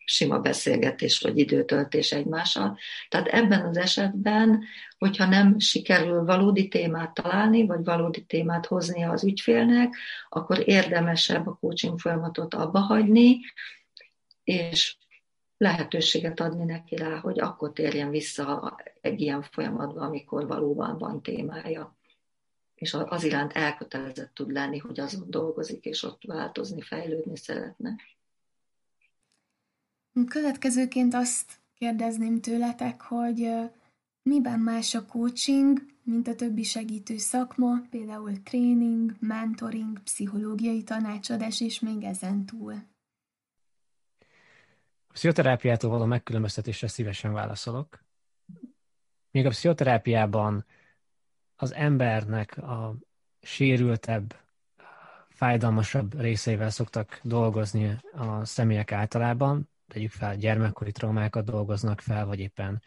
sima 0.05 0.39
beszélgetés 0.39 1.19
vagy 1.19 1.37
időtöltés 1.37 2.11
egymással. 2.11 2.77
Tehát 3.09 3.27
ebben 3.27 3.65
az 3.65 3.77
esetben, 3.77 4.63
hogyha 4.97 5.25
nem 5.25 5.59
sikerül 5.59 6.23
valódi 6.25 6.67
témát 6.67 7.13
találni, 7.13 7.65
vagy 7.65 7.83
valódi 7.83 8.23
témát 8.23 8.65
hoznia 8.65 9.11
az 9.11 9.23
ügyfélnek, 9.23 9.95
akkor 10.29 10.67
érdemesebb 10.67 11.47
a 11.47 11.57
coaching 11.59 11.99
folyamatot 11.99 12.53
abba 12.53 12.79
hagyni, 12.79 13.39
és 14.43 14.95
lehetőséget 15.57 16.39
adni 16.39 16.63
neki 16.63 16.95
rá, 16.95 17.17
hogy 17.17 17.39
akkor 17.39 17.73
térjen 17.73 18.09
vissza 18.09 18.77
egy 19.01 19.21
ilyen 19.21 19.41
folyamatba, 19.41 20.01
amikor 20.01 20.47
valóban 20.47 20.97
van 20.97 21.21
témája 21.21 21.97
és 22.83 22.93
az 22.93 23.23
iránt 23.23 23.53
elkötelezett 23.53 24.33
tud 24.33 24.51
lenni, 24.51 24.77
hogy 24.77 24.99
azon 24.99 25.29
dolgozik, 25.29 25.85
és 25.85 26.03
ott 26.03 26.21
változni, 26.23 26.81
fejlődni 26.81 27.37
szeretne. 27.37 27.95
Következőként 30.27 31.13
azt 31.13 31.61
kérdezném 31.73 32.41
tőletek, 32.41 33.01
hogy 33.01 33.49
miben 34.21 34.59
más 34.59 34.95
a 34.95 35.05
coaching, 35.05 35.85
mint 36.03 36.27
a 36.27 36.35
többi 36.35 36.63
segítő 36.63 37.17
szakma, 37.17 37.81
például 37.89 38.43
tréning, 38.43 39.15
mentoring, 39.19 40.03
pszichológiai 40.03 40.83
tanácsadás, 40.83 41.61
és 41.61 41.79
még 41.79 42.03
ezen 42.03 42.45
túl. 42.45 42.73
A 45.07 45.13
pszichoterápiától 45.13 45.89
való 45.89 46.05
megkülönböztetésre 46.05 46.87
szívesen 46.87 47.33
válaszolok. 47.33 48.03
Még 49.31 49.45
a 49.45 49.49
pszichoterápiában 49.49 50.65
az 51.55 51.73
embernek 51.73 52.57
a 52.57 52.95
sérültebb, 53.41 54.35
fájdalmasabb 55.29 56.19
részeivel 56.19 56.69
szoktak 56.69 57.19
dolgozni 57.23 57.97
a 58.11 58.45
személyek 58.45 58.91
általában, 58.91 59.69
tegyük 59.93 60.11
fel, 60.11 60.35
gyermekkori 60.35 60.91
traumákat 60.91 61.45
dolgoznak 61.45 62.01
fel, 62.01 62.25
vagy 62.25 62.39
éppen 62.39 62.81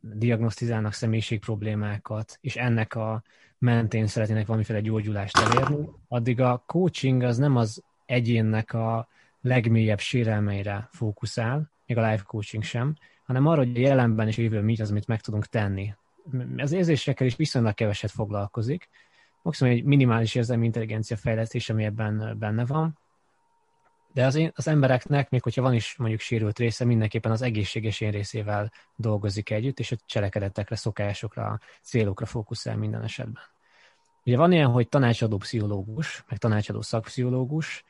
diagnosztizálnak 0.00 0.92
személyiség 0.92 1.40
problémákat, 1.40 2.38
és 2.40 2.56
ennek 2.56 2.94
a 2.94 3.22
mentén 3.58 4.06
szeretnének 4.06 4.46
valamiféle 4.46 4.80
gyógyulást 4.80 5.38
elérni, 5.38 5.88
addig 6.08 6.40
a 6.40 6.62
coaching 6.66 7.22
az 7.22 7.36
nem 7.36 7.56
az 7.56 7.82
egyénnek 8.06 8.72
a 8.74 9.08
legmélyebb 9.40 9.98
sérelmeire 9.98 10.88
fókuszál, 10.92 11.70
még 11.86 11.96
a 11.96 12.10
life 12.10 12.22
coaching 12.26 12.62
sem, 12.62 12.94
hanem 13.24 13.46
arra, 13.46 13.64
hogy 13.64 13.76
a 13.76 13.80
jelenben 13.80 14.26
és 14.26 14.36
jövő 14.36 14.60
mi 14.60 14.76
az, 14.80 14.90
amit 14.90 15.06
meg 15.06 15.20
tudunk 15.20 15.46
tenni. 15.46 15.94
Az 16.56 16.72
érzésekkel 16.72 17.26
is 17.26 17.36
viszonylag 17.36 17.74
keveset 17.74 18.10
foglalkozik, 18.10 18.88
maximum 19.42 19.72
egy 19.72 19.84
minimális 19.84 20.34
érzelmi 20.34 20.64
intelligencia 20.64 21.16
fejlesztés, 21.16 21.70
ami 21.70 21.84
ebben 21.84 22.36
benne 22.38 22.64
van, 22.64 22.98
de 24.12 24.26
az, 24.26 24.34
én, 24.34 24.52
az 24.54 24.68
embereknek, 24.68 25.30
még 25.30 25.42
hogyha 25.42 25.62
van 25.62 25.74
is 25.74 25.96
mondjuk 25.96 26.20
sérült 26.20 26.58
része, 26.58 26.84
mindenképpen 26.84 27.32
az 27.32 27.42
egészséges 27.42 28.00
én 28.00 28.10
részével 28.10 28.72
dolgozik 28.96 29.50
együtt, 29.50 29.78
és 29.78 29.92
a 29.92 29.96
cselekedetekre, 30.06 30.76
szokásokra, 30.76 31.58
célokra 31.82 32.26
fókuszál 32.26 32.76
minden 32.76 33.02
esetben. 33.02 33.42
Ugye 34.24 34.36
van 34.36 34.52
ilyen, 34.52 34.70
hogy 34.70 34.88
tanácsadó 34.88 35.36
pszichológus, 35.36 36.24
meg 36.28 36.38
tanácsadó 36.38 36.80
szakpszichológus, 36.80 37.84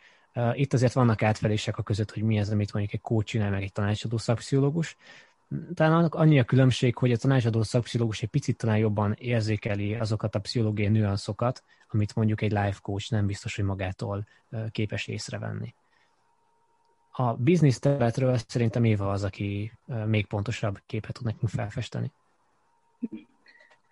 itt 0.53 0.73
azért 0.73 0.93
vannak 0.93 1.23
átfelések 1.23 1.79
a 1.79 1.83
között, 1.83 2.13
hogy 2.13 2.23
mi 2.23 2.41
az, 2.41 2.51
amit 2.51 2.73
mondjuk 2.73 2.95
egy 2.95 3.01
coach 3.01 3.25
csinál, 3.25 3.51
meg 3.51 3.63
egy 3.63 3.73
tanácsadó 3.73 4.17
szakpszichológus. 4.17 4.97
Talán 5.75 6.05
annyi 6.05 6.39
a 6.39 6.45
különbség, 6.45 6.97
hogy 6.97 7.13
a 7.13 7.17
tanácsadó 7.17 7.63
szakpszichológus 7.63 8.23
egy 8.23 8.29
picit 8.29 8.57
talán 8.57 8.79
jobban 8.79 9.15
érzékeli 9.19 9.95
azokat 9.95 10.35
a 10.35 10.39
pszichológiai 10.39 10.89
nüanszokat, 10.89 11.63
amit 11.89 12.15
mondjuk 12.15 12.41
egy 12.41 12.51
life 12.51 12.79
coach 12.83 13.11
nem 13.11 13.27
biztos, 13.27 13.57
hogy 13.57 13.65
magától 13.65 14.27
képes 14.71 15.07
észrevenni. 15.07 15.75
A 17.13 17.33
biznisz 17.33 17.79
területről 17.79 18.37
szerintem 18.47 18.85
Éva 18.85 19.11
az, 19.11 19.25
aki 19.25 19.73
még 20.07 20.27
pontosabb 20.27 20.79
képet 20.87 21.13
tud 21.13 21.25
nekünk 21.25 21.49
felfesteni. 21.49 22.11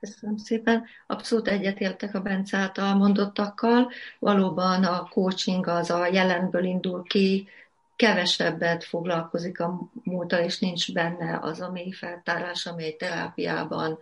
Köszönöm 0.00 0.36
szépen. 0.36 0.84
Abszolút 1.06 1.48
egyetértek 1.48 2.14
a 2.14 2.20
Bence 2.20 2.56
által 2.56 2.94
mondottakkal. 2.94 3.90
Valóban 4.18 4.84
a 4.84 5.08
coaching 5.08 5.66
az 5.66 5.90
a 5.90 6.06
jelenből 6.06 6.64
indul 6.64 7.02
ki, 7.02 7.48
kevesebbet 7.96 8.84
foglalkozik 8.84 9.60
a 9.60 9.90
múltal, 10.04 10.44
és 10.44 10.58
nincs 10.58 10.92
benne 10.92 11.38
az 11.42 11.60
a 11.60 11.70
mély 11.70 11.90
feltárás, 11.90 12.66
ami 12.66 12.96
terápiában 12.96 13.98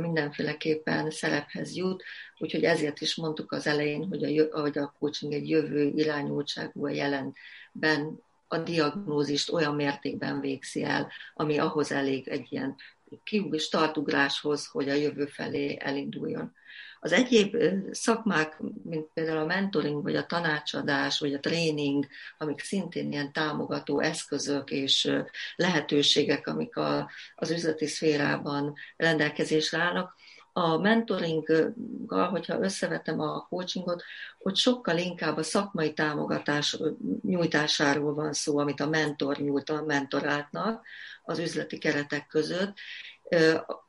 mindenféleképpen 0.00 1.10
szerephez 1.10 1.76
jut. 1.76 2.02
Úgyhogy 2.38 2.64
ezért 2.64 3.00
is 3.00 3.16
mondtuk 3.16 3.52
az 3.52 3.66
elején, 3.66 4.06
hogy 4.08 4.38
a, 4.38 4.60
hogy 4.60 4.78
a 4.78 4.94
coaching 4.98 5.32
egy 5.32 5.48
jövő 5.48 5.92
irányultságú 5.94 6.84
a 6.84 6.90
jelenben 6.90 8.20
a 8.52 8.58
diagnózist 8.58 9.52
olyan 9.52 9.74
mértékben 9.74 10.40
végzi 10.40 10.82
el, 10.82 11.10
ami 11.34 11.58
ahhoz 11.58 11.92
elég 11.92 12.28
egy 12.28 12.46
ilyen 12.48 12.76
kiug 13.24 13.58
startugráshoz, 13.58 14.66
hogy 14.66 14.88
a 14.88 14.94
jövő 14.94 15.26
felé 15.26 15.76
elinduljon. 15.80 16.52
Az 17.00 17.12
egyéb 17.12 17.56
szakmák, 17.90 18.58
mint 18.82 19.06
például 19.14 19.38
a 19.38 19.44
mentoring, 19.44 20.02
vagy 20.02 20.16
a 20.16 20.26
tanácsadás, 20.26 21.18
vagy 21.18 21.34
a 21.34 21.40
tréning, 21.40 22.06
amik 22.38 22.60
szintén 22.60 23.12
ilyen 23.12 23.32
támogató 23.32 24.00
eszközök 24.00 24.70
és 24.70 25.12
lehetőségek, 25.56 26.46
amik 26.46 26.76
a, 26.76 27.10
az 27.34 27.50
üzleti 27.50 27.86
szférában 27.86 28.74
rendelkezésre 28.96 29.78
állnak, 29.78 30.14
a 30.52 30.78
mentoringgal, 30.78 32.28
hogyha 32.30 32.60
összevetem 32.60 33.20
a 33.20 33.46
coachingot, 33.48 34.02
ott 34.38 34.56
sokkal 34.56 34.98
inkább 34.98 35.36
a 35.36 35.42
szakmai 35.42 35.92
támogatás 35.92 36.78
nyújtásáról 37.22 38.14
van 38.14 38.32
szó, 38.32 38.58
amit 38.58 38.80
a 38.80 38.88
mentor 38.88 39.36
nyújt 39.36 39.70
a 39.70 39.82
mentorátnak 39.86 40.86
az 41.22 41.38
üzleti 41.38 41.78
keretek 41.78 42.26
között, 42.26 42.76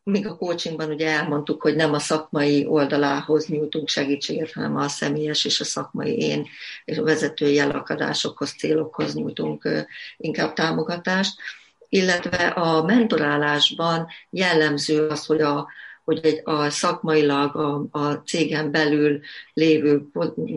míg 0.03 0.27
a 0.27 0.35
coachingban 0.35 0.89
ugye 0.89 1.09
elmondtuk, 1.09 1.61
hogy 1.61 1.75
nem 1.75 1.93
a 1.93 1.99
szakmai 1.99 2.65
oldalához 2.65 3.47
nyújtunk 3.47 3.87
segítséget, 3.87 4.53
hanem 4.53 4.75
a 4.75 4.87
személyes 4.87 5.45
és 5.45 5.59
a 5.59 5.63
szakmai 5.63 6.17
én 6.17 6.47
és 6.85 6.97
a 6.97 7.03
vezetői 7.03 7.59
elakadásokhoz, 7.59 8.51
célokhoz 8.51 9.13
nyújtunk 9.13 9.69
inkább 10.17 10.53
támogatást, 10.53 11.39
illetve 11.89 12.47
a 12.47 12.83
mentorálásban 12.83 14.07
jellemző 14.29 15.07
az, 15.07 15.25
hogy 15.25 15.41
a, 15.41 15.67
hogy 16.03 16.41
a 16.43 16.69
szakmailag 16.69 17.55
a, 17.55 17.87
a 17.91 18.13
cégen 18.13 18.71
belül 18.71 19.19
lévő 19.53 20.07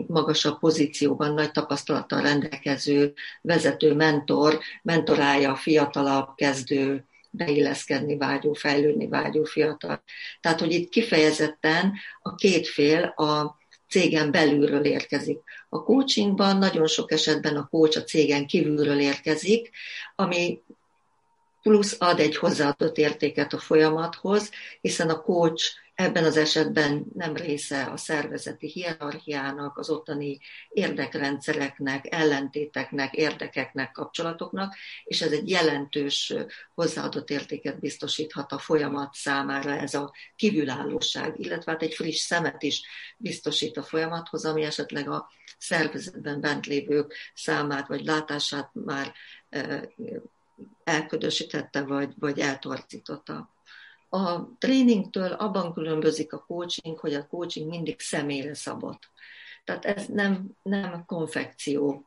magasabb 0.07 0.59
pozícióban 0.59 1.33
nagy 1.33 1.51
tapasztalattal 1.51 2.21
rendelkező 2.21 3.13
vezető 3.41 3.93
mentor 3.93 4.59
mentorálja 4.81 5.51
a 5.51 5.55
fiatalabb 5.55 6.27
kezdő 6.35 7.05
beilleszkedni 7.29 8.17
vágyó, 8.17 8.53
fejlődni 8.53 9.07
vágyó 9.07 9.43
fiatal. 9.43 10.03
Tehát, 10.41 10.59
hogy 10.59 10.71
itt 10.71 10.89
kifejezetten 10.89 11.93
a 12.21 12.35
két 12.35 12.67
fél 12.67 13.03
a 13.03 13.57
cégen 13.89 14.31
belülről 14.31 14.85
érkezik. 14.85 15.39
A 15.69 15.83
coachingban 15.83 16.57
nagyon 16.57 16.87
sok 16.87 17.11
esetben 17.11 17.55
a 17.55 17.67
coach 17.67 17.97
a 17.97 18.03
cégen 18.03 18.47
kívülről 18.47 18.99
érkezik, 18.99 19.69
ami 20.15 20.61
plusz 21.65 21.95
ad 21.99 22.19
egy 22.19 22.35
hozzáadott 22.35 22.97
értéket 22.97 23.53
a 23.53 23.59
folyamathoz, 23.59 24.51
hiszen 24.81 25.09
a 25.09 25.21
coach 25.21 25.63
ebben 25.95 26.23
az 26.23 26.37
esetben 26.37 27.05
nem 27.13 27.35
része 27.35 27.83
a 27.83 27.97
szervezeti 27.97 28.67
hierarchiának, 28.67 29.77
az 29.77 29.89
ottani 29.89 30.39
érdekrendszereknek, 30.69 32.13
ellentéteknek, 32.13 33.13
érdekeknek, 33.13 33.91
kapcsolatoknak, 33.91 34.75
és 35.03 35.21
ez 35.21 35.31
egy 35.31 35.49
jelentős 35.49 36.33
hozzáadott 36.73 37.29
értéket 37.29 37.79
biztosíthat 37.79 38.51
a 38.51 38.57
folyamat 38.57 39.13
számára 39.13 39.71
ez 39.71 39.93
a 39.93 40.13
kívülállóság, 40.35 41.39
illetve 41.39 41.71
hát 41.71 41.81
egy 41.81 41.93
friss 41.93 42.19
szemet 42.19 42.63
is 42.63 42.81
biztosít 43.17 43.77
a 43.77 43.83
folyamathoz, 43.83 44.45
ami 44.45 44.63
esetleg 44.63 45.09
a 45.09 45.29
szervezetben 45.57 46.41
bent 46.41 46.65
lévők 46.65 47.13
számát 47.33 47.87
vagy 47.87 48.03
látását 48.03 48.69
már 48.73 49.13
elködösítette, 50.85 51.81
vagy, 51.83 52.13
vagy 52.19 52.39
eltorzította. 52.39 53.49
A 54.09 54.57
tréningtől 54.57 55.31
abban 55.31 55.73
különbözik 55.73 56.33
a 56.33 56.45
coaching, 56.47 56.97
hogy 56.97 57.13
a 57.13 57.27
coaching 57.27 57.69
mindig 57.69 57.99
személyre 57.99 58.53
szabott. 58.53 59.09
Tehát 59.63 59.85
ez 59.85 60.05
nem, 60.05 60.49
nem 60.61 61.05
konfekció, 61.05 62.05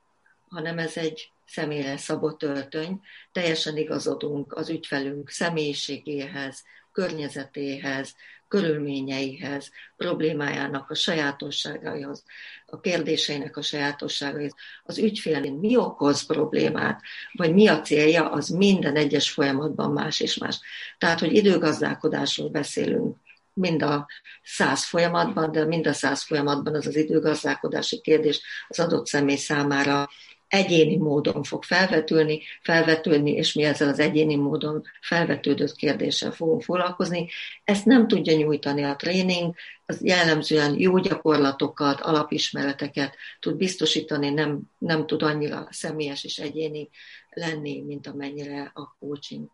hanem 0.49 0.79
ez 0.79 0.97
egy 0.97 1.33
személyre 1.47 1.97
szabott 1.97 2.43
öltöny. 2.43 3.01
Teljesen 3.33 3.77
igazodunk 3.77 4.53
az 4.53 4.69
ügyfelünk 4.69 5.31
személyiségéhez, 5.31 6.65
környezetéhez, 6.99 8.15
körülményeihez, 8.49 9.71
problémájának 9.97 10.91
a 10.91 10.95
sajátosságaihoz, 10.95 12.25
a 12.67 12.81
kérdéseinek 12.81 13.57
a 13.57 13.63
sajátosságaihoz, 13.63 14.55
az 14.83 14.99
ügyfélén 14.99 15.53
mi 15.53 15.77
okoz 15.77 16.27
problémát, 16.27 17.01
vagy 17.33 17.55
mi 17.55 17.69
a 17.69 17.81
célja, 17.81 18.31
az 18.31 18.49
minden 18.49 18.97
egyes 18.97 19.31
folyamatban 19.31 19.93
más 19.93 20.21
és 20.21 20.37
más. 20.39 20.61
Tehát, 20.99 21.21
hogy 21.21 21.33
időgazdálkodásról 21.35 22.49
beszélünk, 22.49 23.17
mind 23.53 23.83
a 23.83 24.07
száz 24.43 24.85
folyamatban, 24.85 25.53
de 25.53 25.65
mind 25.65 25.87
a 25.87 25.93
száz 25.93 26.23
folyamatban 26.23 26.75
az 26.75 26.87
az 26.87 26.97
időgazdálkodási 26.97 28.01
kérdés 28.01 28.41
az 28.69 28.79
adott 28.79 29.07
személy 29.07 29.37
számára 29.37 30.09
egyéni 30.49 30.97
módon 30.97 31.43
fog 31.43 31.65
felvetülni, 31.65 32.41
felvetődni, 32.63 33.31
és 33.31 33.53
mi 33.53 33.63
ezzel 33.63 33.89
az 33.89 33.99
egyéni 33.99 34.37
módon 34.37 34.83
felvetődött 35.01 35.75
kérdéssel 35.75 36.33
fogunk 36.33 36.63
foglalkozni. 36.63 37.29
Ezt 37.65 37.85
nem 37.85 38.09
tudja 38.09 38.37
nyújtani 38.37 38.83
a 38.83 38.97
tréning, 38.97 39.55
az 39.87 40.05
jellemzően 40.05 40.79
jó 40.79 40.99
gyakorlatokat, 40.99 42.01
alapismereteket 42.01 43.17
tud 43.41 43.57
biztosítani, 43.57 44.31
nem, 44.31 44.61
nem 44.79 45.07
tud 45.07 45.23
annyira 45.23 45.69
személyes 45.71 46.25
és 46.25 46.39
egyéni 46.39 46.89
lenni, 47.31 47.81
mint 47.81 48.07
amennyire 48.07 48.71
a 48.75 48.97
coaching. 48.99 49.49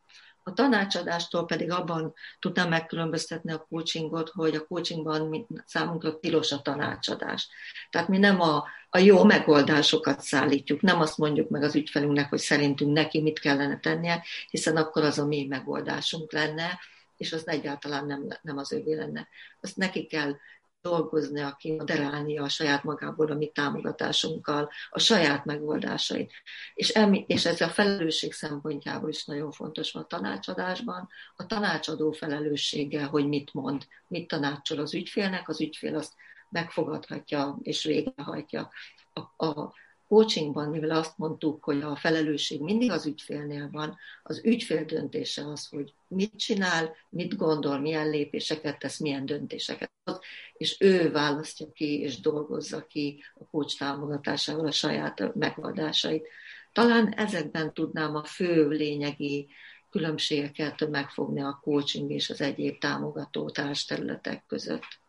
A 0.47 0.53
tanácsadástól 0.53 1.47
pedig 1.47 1.71
abban 1.71 2.15
tudnám 2.39 2.69
megkülönböztetni 2.69 3.53
a 3.53 3.67
coachingot, 3.69 4.29
hogy 4.29 4.55
a 4.55 4.67
coachingban 4.67 5.47
számunkra 5.67 6.19
tilos 6.19 6.53
a 6.53 6.63
tanácsadás. 6.63 7.49
Tehát 7.91 8.09
mi 8.09 8.19
nem 8.19 8.41
a, 8.41 8.65
a 8.91 8.99
jó 8.99 9.25
megoldásokat 9.25 10.21
szállítjuk, 10.21 10.81
nem 10.81 11.01
azt 11.01 11.19
mondjuk 11.19 11.49
meg 11.49 11.63
az 11.63 11.75
ügyfelünknek, 11.75 12.29
hogy 12.29 12.39
szerintünk 12.39 12.93
neki 12.93 13.21
mit 13.21 13.39
kellene 13.39 13.79
tennie, 13.79 14.25
hiszen 14.51 14.77
akkor 14.77 15.03
az 15.03 15.19
a 15.19 15.27
mi 15.27 15.47
megoldásunk 15.47 16.33
lenne, 16.33 16.79
és 17.17 17.33
az 17.33 17.49
egyáltalán 17.49 18.07
nem, 18.07 18.29
nem 18.43 18.59
az 18.59 18.73
övé 18.73 18.95
lenne. 18.95 19.29
Azt 19.61 19.77
neki 19.77 20.07
kell 20.07 20.37
dolgoznia, 20.85 21.57
moderálnia 21.63 22.43
a 22.43 22.49
saját 22.49 22.85
magából 22.85 23.31
a 23.31 23.35
mi 23.35 23.49
támogatásunkkal, 23.49 24.71
a 24.91 24.99
saját 24.99 25.45
megoldásait. 25.45 26.33
És, 26.75 26.89
emi, 26.89 27.25
és 27.29 27.47
ez 27.47 27.61
a 27.61 27.69
felelősség 27.69 28.33
szempontjából 28.33 29.09
is 29.09 29.25
nagyon 29.25 29.53
fontos 29.53 29.93
van 29.93 30.03
a 30.03 30.07
tanácsadásban. 30.07 31.09
A 31.37 31.47
tanácsadó 31.47 32.13
felelőssége, 32.13 33.05
hogy 33.05 33.29
mit 33.29 33.53
mond, 33.55 33.87
mit 34.07 34.29
tanácsol 34.29 34.79
az 34.79 34.95
ügyfélnek, 34.95 35.49
az 35.49 35.61
ügyfél 35.61 35.97
azt 35.97 36.13
megfogadhatja 36.49 37.59
és 37.63 37.85
végrehajtja. 37.85 38.71
A, 39.13 39.45
a 39.47 39.75
coachingban, 40.15 40.69
mivel 40.69 40.91
azt 40.91 41.19
mondtuk, 41.19 41.65
hogy 41.65 41.83
a 41.83 41.97
felelősség 41.97 42.61
mindig 42.61 42.91
az 42.91 43.07
ügyfélnél 43.07 43.69
van, 43.73 43.97
az 44.23 44.41
ügyfél 44.45 44.85
döntése 44.85 45.47
az, 45.47 45.69
hogy 45.69 45.95
mit 46.09 46.37
csinál, 46.37 46.95
mit 47.09 47.37
gondol, 47.37 47.79
milyen 47.79 48.11
lépéseket 48.11 48.79
tesz, 48.79 48.99
milyen 48.99 49.27
döntéseket 49.27 49.91
hoz, 50.05 50.19
és 50.57 50.77
ő 50.81 51.11
választja 51.11 51.67
ki 51.73 52.01
és 52.01 52.21
dolgozza 52.21 52.87
ki 52.87 53.23
a 53.35 53.47
coach 53.47 53.79
támogatásával 53.79 54.67
a 54.67 54.71
saját 54.71 55.35
megoldásait. 55.35 56.29
Talán 56.73 57.13
ezekben 57.13 57.75
tudnám 57.75 58.17
a 58.17 58.25
fő 58.25 58.69
lényegi 58.69 59.49
különbségeket 59.91 60.91
megfogni 60.91 61.41
a 61.41 61.61
coaching 61.63 62.11
és 62.11 62.31
az 62.31 62.41
egyéb 62.41 62.79
támogató 62.79 63.51
társterületek 63.51 64.45
között. 64.47 65.03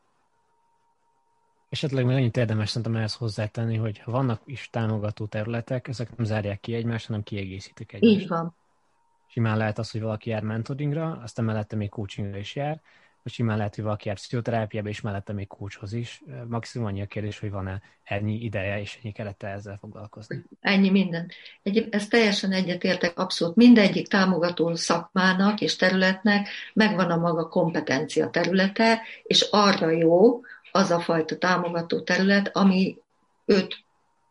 Esetleg 1.70 2.06
még 2.06 2.16
annyit 2.16 2.38
érdemes 2.38 2.70
szerintem 2.70 2.96
ehhez 2.96 3.14
hozzátenni, 3.14 3.76
hogy 3.76 4.00
ha 4.00 4.12
vannak 4.12 4.42
is 4.46 4.70
támogató 4.72 5.26
területek, 5.26 5.88
ezek 5.88 6.16
nem 6.16 6.26
zárják 6.26 6.60
ki 6.60 6.74
egymást, 6.74 7.08
hanem 7.08 7.24
kiegészítik 7.24 7.94
egymást. 7.94 8.22
Így 8.22 8.28
van. 8.28 8.56
Simán 9.28 9.58
lehet 9.58 9.78
az, 9.78 9.92
hogy 9.92 10.02
valaki 10.02 10.30
jár 10.30 10.44
mentoringra, 10.44 11.20
aztán 11.24 11.46
mellette 11.46 11.76
még 11.76 11.90
coachingra 11.90 12.38
is 12.38 12.56
jár, 12.56 12.82
vagy 13.24 13.34
simán 13.34 13.58
lehet, 13.58 13.76
hogy 13.76 13.84
valaki 13.84 14.08
jár 14.08 14.18
pszichoterápiába, 14.18 14.90
és 14.90 15.02
mellette 15.02 15.34
még 15.34 15.48
coachhoz 15.48 15.94
is. 15.94 16.24
Maximum 16.48 16.88
annyi 16.88 17.02
a 17.02 17.06
kérdés, 17.06 17.40
hogy 17.40 17.52
van-e 17.52 17.82
ennyi 18.04 18.44
ideje 18.44 18.80
és 18.80 19.00
ennyi 19.04 19.12
kerete 19.12 19.48
ezzel 19.48 19.78
foglalkozni. 19.78 20.44
Ennyi 20.60 20.90
minden. 20.90 21.32
Egy, 21.64 21.88
ez 21.92 22.08
teljesen 22.08 22.52
egyetértek, 22.52 23.20
abszolút 23.20 23.56
mindegyik 23.56 24.08
támogató 24.08 24.76
szakmának 24.76 25.62
és 25.62 25.76
területnek 25.76 26.48
megvan 26.74 27.12
a 27.12 27.18
maga 27.18 27.48
kompetencia 27.48 28.30
területe, 28.30 29.02
és 29.24 29.48
arra 29.52 29.90
jó, 29.90 30.42
az 30.76 30.92
a 30.92 31.00
fajta 31.00 31.38
támogató 31.38 32.02
terület, 32.02 32.56
ami 32.56 32.98
őt 33.46 33.78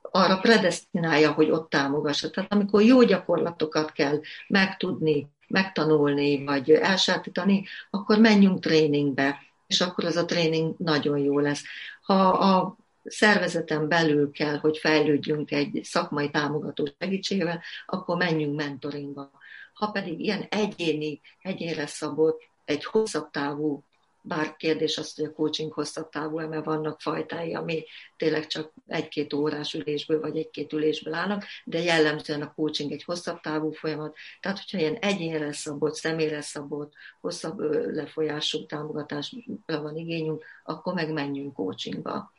arra 0.01 0.39
predestinálja, 0.39 1.33
hogy 1.33 1.51
ott 1.51 1.71
támogassa. 1.71 2.31
Tehát 2.31 2.53
amikor 2.53 2.83
jó 2.83 3.03
gyakorlatokat 3.03 3.93
kell 3.93 4.21
megtudni, 4.49 5.29
megtanulni, 5.49 6.45
vagy 6.45 6.71
elsátítani, 6.71 7.65
akkor 7.91 8.19
menjünk 8.19 8.61
tréningbe, 8.61 9.39
és 9.67 9.81
akkor 9.81 10.05
az 10.05 10.17
a 10.17 10.25
tréning 10.25 10.75
nagyon 10.79 11.19
jó 11.19 11.39
lesz. 11.39 11.63
Ha 12.03 12.29
a 12.29 12.77
szervezeten 13.05 13.89
belül 13.89 14.31
kell, 14.31 14.57
hogy 14.59 14.79
fejlődjünk 14.79 15.51
egy 15.51 15.81
szakmai 15.83 16.31
támogató 16.31 16.89
segítségével, 16.99 17.63
akkor 17.87 18.17
menjünk 18.17 18.57
mentoringba. 18.57 19.31
Ha 19.75 19.91
pedig 19.91 20.21
ilyen 20.21 20.47
egyéni, 20.49 21.21
egyénre 21.43 21.87
szabott, 21.87 22.43
egy 22.65 22.85
hosszabb 22.85 23.31
távú 23.31 23.85
bár 24.27 24.57
kérdés 24.57 24.99
az, 24.99 25.15
hogy 25.15 25.25
a 25.25 25.33
coaching 25.33 25.73
hosszabb 25.73 26.09
távú, 26.09 26.41
mert 26.49 26.65
vannak 26.65 27.01
fajtái, 27.01 27.55
ami 27.55 27.85
tényleg 28.17 28.47
csak 28.47 28.73
egy-két 28.87 29.33
órás 29.33 29.75
ülésből, 29.75 30.21
vagy 30.21 30.37
egy-két 30.37 30.73
ülésből 30.73 31.15
állnak, 31.15 31.45
de 31.65 31.79
jellemzően 31.79 32.43
a 32.43 32.55
coaching 32.55 32.93
egy 32.93 33.05
hosszabb 33.05 33.41
távú 33.41 33.71
folyamat. 33.71 34.17
Tehát, 34.41 34.59
hogyha 34.59 34.79
ilyen 34.79 34.95
egyénre 34.95 35.53
szabott, 35.53 35.95
személyre 35.95 36.41
szabott, 36.41 36.93
hosszabb 37.21 37.59
lefolyású 37.95 38.67
támogatásra 38.67 39.39
van 39.67 39.97
igényünk, 39.97 40.45
akkor 40.65 40.95
meg 40.95 41.13
menjünk 41.13 41.53
coachingba. 41.53 42.33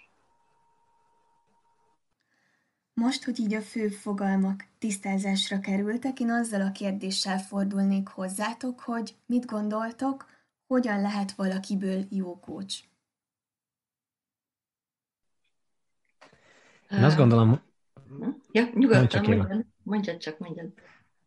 Most, 2.93 3.24
hogy 3.24 3.39
így 3.39 3.54
a 3.54 3.62
fő 3.62 3.88
fogalmak 3.88 4.65
tisztázásra 4.80 5.60
kerültek, 5.60 6.19
én 6.19 6.32
azzal 6.32 6.62
a 6.62 6.71
kérdéssel 6.71 7.39
fordulnék 7.39 8.08
hozzátok, 8.08 8.80
hogy 8.80 9.15
mit 9.26 9.45
gondoltok, 9.45 10.35
hogyan 10.67 11.01
lehet 11.01 11.32
valakiből 11.32 12.06
jó 12.10 12.39
coach? 12.39 12.84
Én 16.91 17.04
azt 17.04 17.17
gondolom... 17.17 17.62
Ja, 18.51 18.63
nyugodtan, 18.73 19.23
mondjad, 19.25 19.65
mondjad 19.84 20.17
csak, 20.17 20.39
mondjad. 20.39 20.73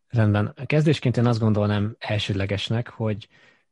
Rendben. 0.09 0.55
Kezdésként 0.67 1.17
én 1.17 1.27
azt 1.27 1.39
gondolnám 1.39 1.97
elsődlegesnek, 1.99 2.89
hogy 2.89 3.29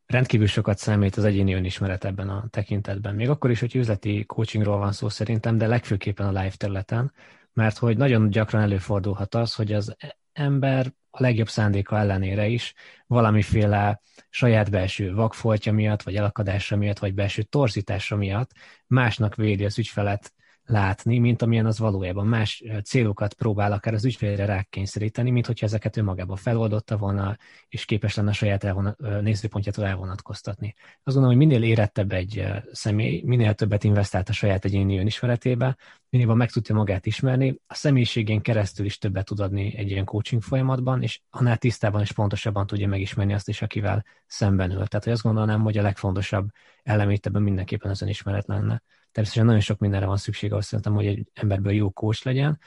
rendkívül 0.07 0.47
sokat 0.47 0.79
számít 0.79 1.17
az 1.17 1.25
egyéni 1.25 1.55
önismeret 1.55 2.05
ebben 2.05 2.29
a 2.29 2.47
tekintetben. 2.51 3.15
Még 3.15 3.29
akkor 3.29 3.51
is, 3.51 3.61
hogy 3.61 3.75
üzleti 3.75 4.25
coachingról 4.27 4.79
van 4.79 4.93
szó 4.93 5.09
szerintem, 5.09 5.59
de 5.59 5.67
legfőképpen 5.67 6.27
a 6.27 6.41
live 6.41 6.57
területen, 6.57 7.13
mert 7.53 7.79
hogy 7.79 7.97
nagyon 7.97 8.31
gyakran 8.31 8.63
előfordulhat 8.63 9.35
az, 9.35 9.55
hogy 9.55 9.73
az 9.73 9.97
ember 10.37 10.93
a 11.11 11.23
legjobb 11.23 11.49
szándéka 11.49 11.99
ellenére 11.99 12.47
is 12.47 12.75
valamiféle 13.07 14.01
saját 14.29 14.71
belső 14.71 15.15
vakfoltja 15.15 15.73
miatt, 15.73 16.03
vagy 16.03 16.17
elakadása 16.17 16.77
miatt, 16.77 16.99
vagy 16.99 17.15
belső 17.15 17.43
torzítása 17.43 18.17
miatt 18.17 18.51
másnak 18.87 19.35
védi 19.35 19.65
az 19.65 19.79
ügyfelet 19.79 20.33
látni, 20.67 21.19
mint 21.19 21.43
amilyen 21.43 21.67
az 21.67 21.79
valójában 21.79 22.27
más 22.27 22.63
célokat 22.85 23.35
próbál 23.35 23.73
akár 23.73 23.95
az 23.95 24.05
ügyfélre 24.05 24.45
rákényszeríteni, 24.45 25.31
mint 25.31 25.47
hogyha 25.47 25.67
ezeket 25.67 25.97
önmagában 25.97 26.37
feloldotta 26.37 26.97
volna, 26.97 27.37
és 27.69 27.85
képes 27.85 28.15
lenne 28.15 28.31
a 28.31 28.33
saját 28.33 28.65
elvonat, 28.65 28.99
nézőpontjától 29.21 29.87
elvonatkoztatni. 29.87 30.75
Azt 31.03 31.17
gondolom, 31.17 31.37
hogy 31.37 31.47
minél 31.47 31.63
érettebb 31.63 32.13
egy 32.13 32.45
személy, 32.73 33.23
minél 33.25 33.55
többet 33.55 33.85
investált 33.85 34.29
a 34.29 34.33
saját 34.33 34.65
egyéni 34.65 34.99
önismeretébe, 34.99 35.77
minél 36.09 36.35
meg 36.35 36.51
tudja 36.51 36.75
magát 36.75 37.07
ismerni, 37.07 37.61
a 37.67 37.75
személyiségén 37.75 38.41
keresztül 38.41 38.87
is 38.87 38.99
többet 38.99 39.25
tud 39.25 39.41
adni 39.41 39.77
egy 39.77 39.91
ilyen 39.91 40.05
coaching 40.05 40.43
folyamatban, 40.43 41.03
és 41.03 41.21
annál 41.31 41.57
tisztában 41.57 42.01
és 42.01 42.13
pontosabban 42.13 42.67
tudja 42.67 42.89
megismerni 42.89 43.35
azt 43.35 43.49
is, 43.49 43.63
akivel 43.63 44.05
szemben 44.27 44.71
ül. 44.71 44.87
Tehát 44.87 45.05
hogy 45.05 45.13
azt 45.13 45.23
gondolnám, 45.23 45.61
hogy 45.61 45.79
a 45.79 45.83
legfontosabb 45.83 46.49
elemét 46.83 47.27
ebben 47.27 47.43
mindenképpen 47.43 47.91
az 47.91 48.03
önismeret 48.03 48.47
lenne. 48.47 48.83
Természetesen 49.17 49.47
nagyon 49.47 49.67
sok 49.67 49.79
mindenre 49.79 50.07
van 50.07 50.17
szükség 50.17 50.53
ahhoz 50.53 50.67
szerintem, 50.67 50.95
hogy 50.95 51.07
egy 51.07 51.27
emberből 51.35 51.73
jó 51.73 51.91
coach 51.91 52.25
legyen. 52.25 52.59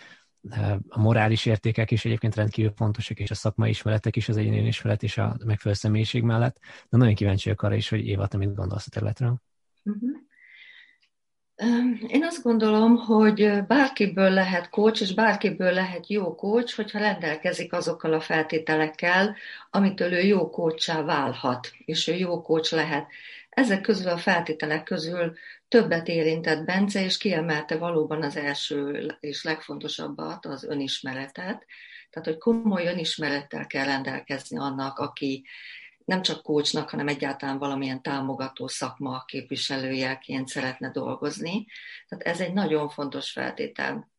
A 0.88 1.00
morális 1.00 1.46
értékek 1.46 1.92
is 1.92 2.06
egyébként 2.06 2.36
rendkívül 2.36 2.72
fontosak, 2.76 3.20
és 3.20 3.32
a 3.32 3.36
szakmai 3.36 3.70
ismeretek 3.70 4.16
is, 4.16 4.30
az 4.30 4.38
egyéni 4.38 4.68
ismeret 4.68 5.04
és 5.04 5.18
a 5.18 5.38
megfelelő 5.46 5.80
személyiség 5.80 6.24
mellett. 6.24 6.58
De 6.90 6.98
nagyon 6.98 7.14
kíváncsiak 7.14 7.62
arra 7.62 7.76
is, 7.76 7.90
hogy 7.90 8.08
Éva, 8.08 8.28
te 8.28 8.38
mit 8.38 8.56
gondolsz 8.56 8.86
a 8.88 8.90
területről? 8.90 9.42
Uh-huh. 9.84 10.10
Én 12.08 12.24
azt 12.24 12.44
gondolom, 12.44 12.96
hogy 12.96 13.66
bárkiből 13.68 14.30
lehet 14.30 14.70
coach, 14.70 15.02
és 15.02 15.14
bárkiből 15.14 15.72
lehet 15.72 16.10
jó 16.10 16.36
coach, 16.36 16.76
hogyha 16.76 17.00
rendelkezik 17.00 17.74
azokkal 17.74 18.14
a 18.14 18.20
feltételekkel, 18.20 19.36
amitől 19.70 20.14
ő 20.14 20.22
jó 20.22 20.50
coachá 20.50 21.02
válhat, 21.02 21.72
és 21.86 22.08
ő 22.08 22.14
jó 22.14 22.42
coach 22.42 22.74
lehet. 22.74 23.08
Ezek 23.50 23.82
közül 23.82 24.08
a 24.08 24.18
feltételek 24.18 24.84
közül 24.84 25.34
többet 25.70 26.08
érintett 26.08 26.66
Bence, 26.66 27.04
és 27.04 27.18
kiemelte 27.18 27.78
valóban 27.78 28.24
az 28.24 28.36
első 28.36 29.08
és 29.20 29.44
legfontosabbat, 29.44 30.46
az 30.46 30.64
önismeretet. 30.64 31.66
Tehát, 32.10 32.28
hogy 32.28 32.38
komoly 32.38 32.88
önismerettel 32.88 33.68
kell 33.68 33.86
rendelkezni 33.86 34.58
annak, 34.58 34.98
aki 34.98 35.46
nem 36.06 36.22
csak 36.22 36.44
kócsnak, 36.44 36.90
hanem 36.90 37.08
egyáltalán 37.08 37.58
valamilyen 37.58 38.02
támogató 38.02 38.68
szakma 38.68 39.24
képviselőjeként 39.26 40.48
szeretne 40.48 40.92
dolgozni. 40.92 41.66
Tehát 42.08 42.26
ez 42.26 42.42
egy 42.42 42.54
nagyon 42.54 42.90
fontos 42.90 43.32
feltétel. 43.32 44.12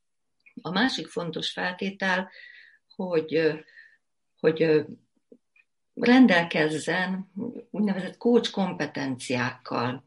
A 0.62 0.70
másik 0.70 1.06
fontos 1.06 1.50
feltétel, 1.50 2.30
hogy, 2.96 3.52
hogy 4.40 4.84
rendelkezzen 5.94 7.30
úgynevezett 7.70 8.16
coach 8.16 8.50
kompetenciákkal. 8.50 10.04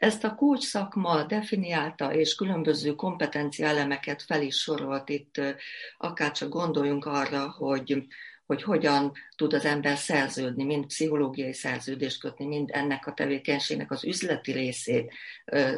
Ezt 0.00 0.24
a 0.24 0.34
coach 0.34 0.62
szakma 0.62 1.22
definiálta, 1.22 2.14
és 2.14 2.34
különböző 2.34 2.94
kompetencia 2.94 3.66
elemeket 3.66 4.22
fel 4.22 4.42
is 4.42 4.56
sorolt 4.56 5.08
itt, 5.08 5.40
akárcsak 5.98 6.48
gondoljunk 6.48 7.04
arra, 7.04 7.50
hogy 7.50 8.06
hogy 8.50 8.62
hogyan 8.62 9.12
tud 9.36 9.52
az 9.52 9.64
ember 9.64 9.96
szerződni, 9.96 10.64
mind 10.64 10.86
pszichológiai 10.86 11.52
szerződést 11.52 12.20
kötni, 12.20 12.46
mind 12.46 12.68
ennek 12.72 13.06
a 13.06 13.12
tevékenységnek 13.12 13.90
az 13.90 14.04
üzleti 14.04 14.52
részét 14.52 15.12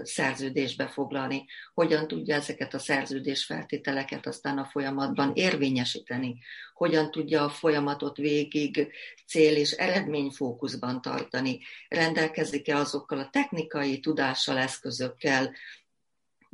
szerződésbe 0.02 0.86
foglalni, 0.86 1.44
hogyan 1.74 2.08
tudja 2.08 2.34
ezeket 2.34 2.74
a 2.74 2.78
szerződés 2.78 3.44
feltételeket 3.44 4.26
aztán 4.26 4.58
a 4.58 4.64
folyamatban 4.64 5.32
érvényesíteni, 5.34 6.38
hogyan 6.74 7.10
tudja 7.10 7.44
a 7.44 7.48
folyamatot 7.48 8.16
végig 8.16 8.92
cél 9.26 9.56
és 9.56 9.70
eredményfókuszban 9.70 11.02
tartani, 11.02 11.60
rendelkezik-e 11.88 12.76
azokkal 12.76 13.18
a 13.18 13.30
technikai 13.32 14.00
tudással, 14.00 14.58
eszközökkel, 14.58 15.52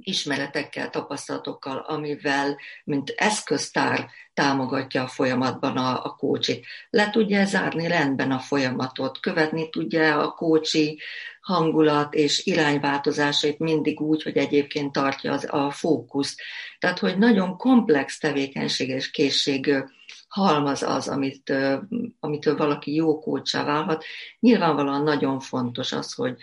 ismeretekkel, 0.02 0.90
tapasztalatokkal, 0.90 1.78
amivel, 1.78 2.56
mint 2.84 3.14
eszköztár 3.16 4.08
támogatja 4.34 5.02
a 5.02 5.08
folyamatban 5.08 5.76
a, 5.76 6.04
a 6.04 6.14
kócsit. 6.14 6.66
Le 6.90 7.10
tudja 7.10 7.44
zárni 7.44 7.86
rendben 7.86 8.30
a 8.30 8.38
folyamatot, 8.38 9.20
követni 9.20 9.68
tudja 9.68 10.22
a 10.22 10.30
kócsi 10.30 11.00
hangulat 11.40 12.14
és 12.14 12.46
irányváltozásait 12.46 13.58
mindig 13.58 14.00
úgy, 14.00 14.22
hogy 14.22 14.36
egyébként 14.36 14.92
tartja 14.92 15.32
az, 15.32 15.46
a 15.50 15.70
fókuszt. 15.70 16.40
Tehát, 16.78 16.98
hogy 16.98 17.18
nagyon 17.18 17.56
komplex 17.56 18.18
tevékenység 18.18 18.88
és 18.88 19.10
készség 19.10 19.84
halmaz 20.28 20.82
az, 20.82 21.08
amit, 21.08 21.52
amitől 22.20 22.56
valaki 22.56 22.94
jó 22.94 23.18
kócsá 23.18 23.64
válhat. 23.64 24.04
Nyilvánvalóan 24.40 25.02
nagyon 25.02 25.40
fontos 25.40 25.92
az, 25.92 26.14
hogy 26.14 26.36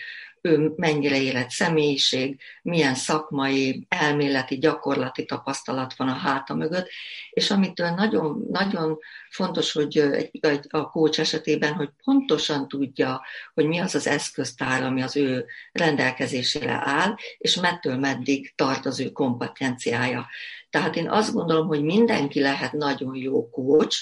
ő 0.45 0.73
mennyire 0.75 1.21
élet 1.21 1.49
személyiség, 1.49 2.39
milyen 2.62 2.95
szakmai, 2.95 3.86
elméleti, 3.89 4.58
gyakorlati 4.58 5.25
tapasztalat 5.25 5.95
van 5.95 6.08
a 6.08 6.13
háta 6.13 6.53
mögött, 6.55 6.88
és 7.29 7.51
amitől 7.51 7.89
nagyon, 7.89 8.45
nagyon 8.49 8.97
fontos, 9.29 9.71
hogy 9.71 9.97
egy, 9.97 10.60
a 10.69 10.89
kócs 10.89 11.19
esetében, 11.19 11.73
hogy 11.73 11.89
pontosan 12.03 12.67
tudja, 12.67 13.21
hogy 13.53 13.65
mi 13.65 13.79
az 13.79 13.95
az 13.95 14.08
eszköztár, 14.08 14.84
ami 14.84 15.01
az 15.01 15.15
ő 15.15 15.45
rendelkezésére 15.71 16.81
áll, 16.84 17.15
és 17.38 17.55
mettől 17.55 17.97
meddig 17.97 18.53
tart 18.55 18.86
az 18.86 18.99
ő 18.99 19.12
kompetenciája. 19.12 20.27
Tehát 20.69 20.95
én 20.95 21.10
azt 21.10 21.34
gondolom, 21.34 21.67
hogy 21.67 21.84
mindenki 21.84 22.41
lehet 22.41 22.71
nagyon 22.71 23.15
jó 23.15 23.49
kócs, 23.49 23.97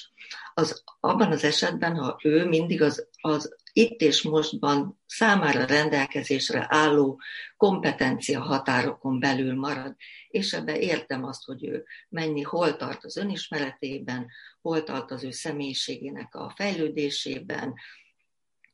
az 0.54 0.84
abban 1.00 1.32
az 1.32 1.44
esetben, 1.44 1.96
ha 1.96 2.20
ő 2.24 2.48
mindig 2.48 2.82
az, 2.82 3.08
az 3.22 3.56
itt 3.74 4.02
és 4.02 4.22
mostban 4.22 5.02
számára 5.06 5.66
rendelkezésre 5.66 6.66
álló 6.70 7.22
kompetencia 7.58 8.42
határokon 8.42 9.20
belül 9.20 9.56
marad, 9.56 9.96
és 10.28 10.54
ebbe 10.54 10.80
értem 10.80 11.24
azt, 11.24 11.46
hogy 11.46 11.66
ő 11.66 11.86
mennyi, 12.10 12.42
hol 12.42 12.76
tart 12.76 13.04
az 13.04 13.18
önismeretében, 13.18 14.28
hol 14.62 14.84
tart 14.84 15.12
az 15.12 15.24
ő 15.24 15.32
személyiségének 15.32 16.36
a 16.36 16.54
fejlődésében, 16.56 17.74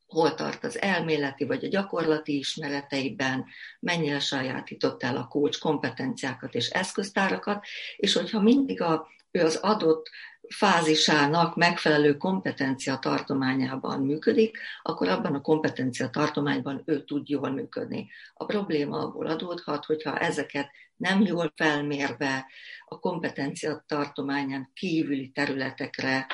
hol 0.06 0.34
tart 0.34 0.64
az 0.64 0.80
elméleti 0.80 1.44
vagy 1.44 1.64
a 1.64 1.68
gyakorlati 1.68 2.38
ismereteiben, 2.38 3.44
mennyire 3.80 4.20
sajátított 4.20 5.02
el 5.02 5.16
a 5.16 5.26
kócs 5.26 5.58
kompetenciákat 5.58 6.54
és 6.54 6.68
eszköztárakat, 6.68 7.64
és 7.96 8.12
hogyha 8.12 8.40
mindig 8.40 8.80
a, 8.80 9.08
ő 9.30 9.40
az 9.40 9.56
adott 9.56 10.10
fázisának 10.54 11.56
megfelelő 11.56 12.16
kompetencia 12.16 12.96
tartományában 12.96 14.00
működik, 14.00 14.58
akkor 14.82 15.08
abban 15.08 15.34
a 15.34 15.40
kompetencia 15.40 16.10
tartományban 16.10 16.82
ő 16.84 17.04
tud 17.04 17.28
jól 17.28 17.50
működni. 17.50 18.10
A 18.34 18.44
probléma 18.44 18.98
abból 18.98 19.26
adódhat, 19.26 19.84
hogyha 19.84 20.18
ezeket 20.18 20.70
nem 20.96 21.20
jól 21.20 21.52
felmérve 21.56 22.46
a 22.84 22.98
kompetencia 22.98 23.84
tartományán 23.86 24.70
kívüli 24.74 25.30
területekre 25.30 26.26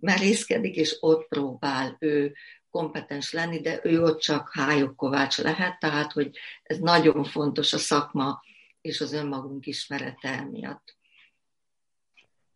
merészkedik, 0.00 0.76
és 0.76 0.96
ott 1.00 1.28
próbál 1.28 1.96
ő 1.98 2.34
kompetens 2.70 3.32
lenni, 3.32 3.60
de 3.60 3.80
ő 3.82 4.02
ott 4.02 4.20
csak 4.20 4.50
hályok 4.52 4.96
kovács 4.96 5.38
lehet, 5.38 5.78
tehát 5.78 6.12
hogy 6.12 6.38
ez 6.62 6.78
nagyon 6.78 7.24
fontos 7.24 7.72
a 7.72 7.78
szakma 7.78 8.42
és 8.80 9.00
az 9.00 9.12
önmagunk 9.12 9.66
ismerete 9.66 10.48
miatt. 10.50 10.96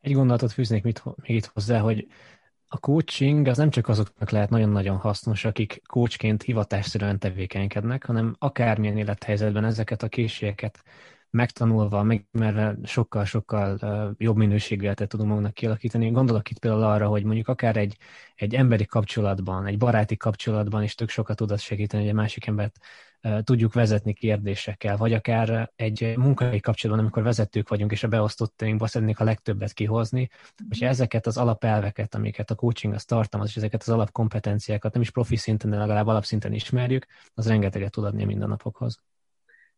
Egy 0.07 0.13
gondolatot 0.13 0.53
fűznék 0.53 0.83
mit, 0.83 1.03
még 1.05 1.37
itt 1.37 1.47
hozzá, 1.47 1.81
hogy 1.81 2.07
a 2.67 2.79
coaching 2.79 3.47
az 3.47 3.57
nem 3.57 3.71
csak 3.71 3.89
azoknak 3.89 4.31
lehet 4.31 4.51
nagyon-nagyon 4.51 4.97
hasznos, 4.97 5.45
akik 5.45 5.83
coachként 5.87 6.43
hivatásszerűen 6.43 7.19
tevékenykednek, 7.19 8.05
hanem 8.05 8.37
akármilyen 8.39 8.97
élethelyzetben 8.97 9.65
ezeket 9.65 10.03
a 10.03 10.09
készségeket 10.09 10.83
megtanulva, 11.31 12.07
mert 12.31 12.87
sokkal-sokkal 12.87 13.79
jobb 14.19 14.37
minőségű 14.37 14.85
életet 14.85 15.09
tudunk 15.09 15.29
magunknak 15.29 15.55
kialakítani. 15.55 16.11
Gondolok 16.11 16.51
itt 16.51 16.59
például 16.59 16.83
arra, 16.83 17.09
hogy 17.09 17.25
mondjuk 17.25 17.49
akár 17.49 17.77
egy, 17.77 17.97
egy 18.35 18.55
emberi 18.55 18.85
kapcsolatban, 18.85 19.67
egy 19.67 19.79
baráti 19.79 20.17
kapcsolatban 20.17 20.83
is 20.83 20.95
tök 20.95 21.09
sokat 21.09 21.37
tud 21.37 21.59
segíteni, 21.59 22.03
hogy 22.03 22.11
egy 22.11 22.19
másik 22.19 22.47
embert 22.47 22.79
tudjuk 23.43 23.75
vezetni 23.75 24.13
kérdésekkel, 24.13 24.97
vagy 24.97 25.13
akár 25.13 25.73
egy 25.77 26.17
munkai 26.17 26.61
kapcsolatban, 26.61 27.05
amikor 27.05 27.23
vezetők 27.23 27.69
vagyunk, 27.69 27.93
és 27.93 28.03
a 28.03 28.09
beosztottainkból 28.09 28.89
szeretnék 28.89 29.21
a 29.21 29.25
legtöbbet 29.25 29.73
kihozni, 29.73 30.29
hogyha 30.69 30.87
ezeket 30.87 31.27
az 31.27 31.37
alapelveket, 31.37 32.15
amiket 32.15 32.51
a 32.51 32.55
coaching 32.55 32.95
az 32.95 33.05
tartalmaz, 33.05 33.49
és 33.49 33.57
ezeket 33.57 33.81
az 33.81 33.89
alapkompetenciákat 33.89 34.93
nem 34.93 35.03
is 35.03 35.11
profi 35.11 35.37
szinten, 35.37 35.71
de 35.71 35.77
legalább 35.77 36.07
alapszinten 36.07 36.53
ismerjük, 36.53 37.07
az 37.35 37.49
rengeteget 37.49 37.91
tud 37.91 38.05
adni 38.05 38.23
a 38.23 38.27
mindennapokhoz. 38.27 38.99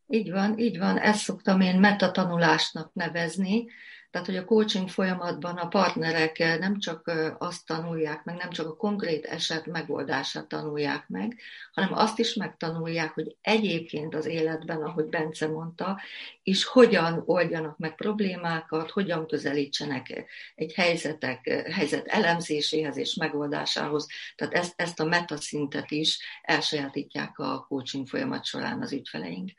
Így 0.06 0.30
van, 0.30 0.58
így 0.58 0.78
van. 0.78 0.98
Ezt 0.98 1.20
szoktam 1.20 1.60
én 1.60 1.80
metatanulásnak 1.80 2.90
nevezni. 2.92 3.66
Tehát, 4.10 4.26
hogy 4.26 4.36
a 4.36 4.44
coaching 4.44 4.88
folyamatban 4.88 5.56
a 5.56 5.68
partnerek 5.68 6.38
nem 6.38 6.78
csak 6.78 7.12
azt 7.38 7.66
tanulják 7.66 8.24
meg, 8.24 8.36
nem 8.36 8.50
csak 8.50 8.66
a 8.66 8.76
konkrét 8.76 9.24
eset 9.24 9.66
megoldását 9.66 10.46
tanulják 10.46 11.08
meg, 11.08 11.40
hanem 11.72 11.92
azt 11.92 12.18
is 12.18 12.34
megtanulják, 12.34 13.14
hogy 13.14 13.36
egyébként 13.40 14.14
az 14.14 14.26
életben, 14.26 14.82
ahogy 14.82 15.04
Bence 15.04 15.48
mondta, 15.48 16.00
is 16.42 16.64
hogyan 16.64 17.22
oldjanak 17.26 17.78
meg 17.78 17.94
problémákat, 17.94 18.90
hogyan 18.90 19.26
közelítsenek 19.26 20.24
egy 20.54 20.72
helyzetek, 20.74 21.48
helyzet 21.72 22.06
elemzéséhez 22.06 22.96
és 22.96 23.14
megoldásához. 23.14 24.06
Tehát 24.36 24.54
ezt, 24.54 24.72
ezt 24.76 25.00
a 25.00 25.04
metaszintet 25.04 25.90
is 25.90 26.18
elsajátítják 26.42 27.38
a 27.38 27.64
coaching 27.68 28.06
folyamat 28.06 28.44
során 28.44 28.82
az 28.82 28.92
ügyfeleink. 28.92 29.52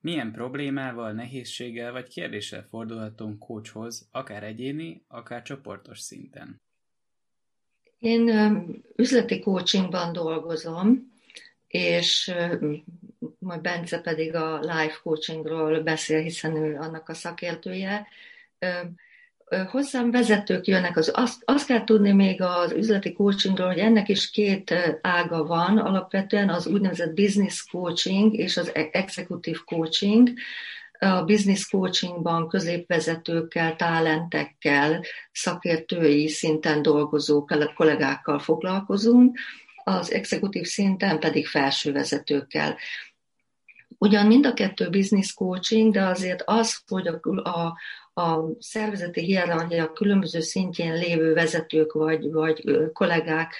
Milyen 0.00 0.32
problémával, 0.32 1.12
nehézséggel 1.12 1.92
vagy 1.92 2.08
kérdéssel 2.08 2.66
fordulhatunk 2.70 3.38
coachhoz, 3.38 4.08
akár 4.10 4.42
egyéni, 4.42 5.04
akár 5.08 5.42
csoportos 5.42 6.00
szinten? 6.00 6.60
Én 7.98 8.28
üzleti 8.96 9.40
coachingban 9.40 10.12
dolgozom, 10.12 11.12
és 11.66 12.34
majd 13.38 13.60
Bence 13.60 14.00
pedig 14.00 14.34
a 14.34 14.58
life 14.60 14.98
coachingról 15.02 15.80
beszél, 15.80 16.20
hiszen 16.20 16.56
ő 16.56 16.76
annak 16.76 17.08
a 17.08 17.14
szakértője 17.14 18.06
hozzám 19.70 20.10
vezetők 20.10 20.66
jönnek, 20.66 20.96
az, 20.96 21.10
azt, 21.14 21.42
azt 21.44 21.66
kell 21.66 21.84
tudni 21.84 22.12
még 22.12 22.42
az 22.42 22.72
üzleti 22.72 23.12
coachingról, 23.12 23.66
hogy 23.66 23.78
ennek 23.78 24.08
is 24.08 24.30
két 24.30 24.74
ága 25.00 25.44
van, 25.44 25.78
alapvetően 25.78 26.48
az 26.48 26.66
úgynevezett 26.66 27.14
business 27.14 27.64
coaching 27.70 28.34
és 28.34 28.56
az 28.56 28.74
e-, 28.74 28.88
executive 28.92 29.58
coaching. 29.64 30.32
A 30.98 31.24
business 31.24 31.68
coachingban 31.68 32.48
középvezetőkkel, 32.48 33.76
talentekkel, 33.76 35.04
szakértői 35.32 36.28
szinten 36.28 36.82
dolgozó 36.82 37.44
kollégákkal 37.74 38.38
foglalkozunk, 38.38 39.38
az 39.84 40.12
executive 40.12 40.66
szinten 40.66 41.18
pedig 41.18 41.46
felsővezetőkkel. 41.46 42.76
Ugyan 43.98 44.26
mind 44.26 44.46
a 44.46 44.52
kettő 44.52 44.90
business 44.90 45.32
coaching, 45.32 45.92
de 45.92 46.04
azért 46.04 46.42
az, 46.46 46.82
hogy 46.86 47.06
a, 47.06 47.48
a, 47.48 47.78
a 48.18 48.56
szervezeti 48.58 49.20
hierarchia 49.20 49.92
különböző 49.92 50.40
szintjén 50.40 50.94
lévő 50.94 51.32
vezetők 51.32 51.92
vagy, 51.92 52.30
vagy 52.30 52.64
kollégák 52.92 53.54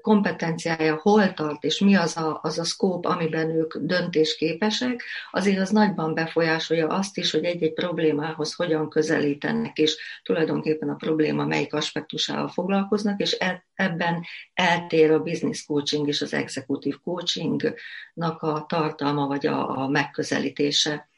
kompetenciája 0.00 0.98
hol 1.02 1.32
tart, 1.34 1.64
és 1.64 1.78
mi 1.78 1.94
az 1.94 2.16
a, 2.16 2.38
az 2.42 2.58
a 2.58 2.64
szkóp, 2.64 3.04
amiben 3.04 3.50
ők 3.50 3.76
döntésképesek, 3.76 5.02
azért 5.30 5.60
az 5.60 5.70
nagyban 5.70 6.14
befolyásolja 6.14 6.86
azt 6.86 7.16
is, 7.16 7.30
hogy 7.30 7.44
egy-egy 7.44 7.72
problémához 7.72 8.54
hogyan 8.54 8.88
közelítenek, 8.88 9.78
és 9.78 9.96
tulajdonképpen 10.22 10.88
a 10.88 10.94
probléma 10.94 11.44
melyik 11.44 11.74
aspektusával 11.74 12.48
foglalkoznak, 12.48 13.20
és 13.20 13.36
e, 13.38 13.64
ebben 13.74 14.24
eltér 14.54 15.10
a 15.10 15.22
business 15.22 15.64
coaching 15.64 16.08
és 16.08 16.20
az 16.20 16.34
executive 16.34 16.96
coachingnak 17.04 18.42
a 18.42 18.64
tartalma 18.68 19.26
vagy 19.26 19.46
a, 19.46 19.78
a 19.78 19.88
megközelítése. 19.88 21.08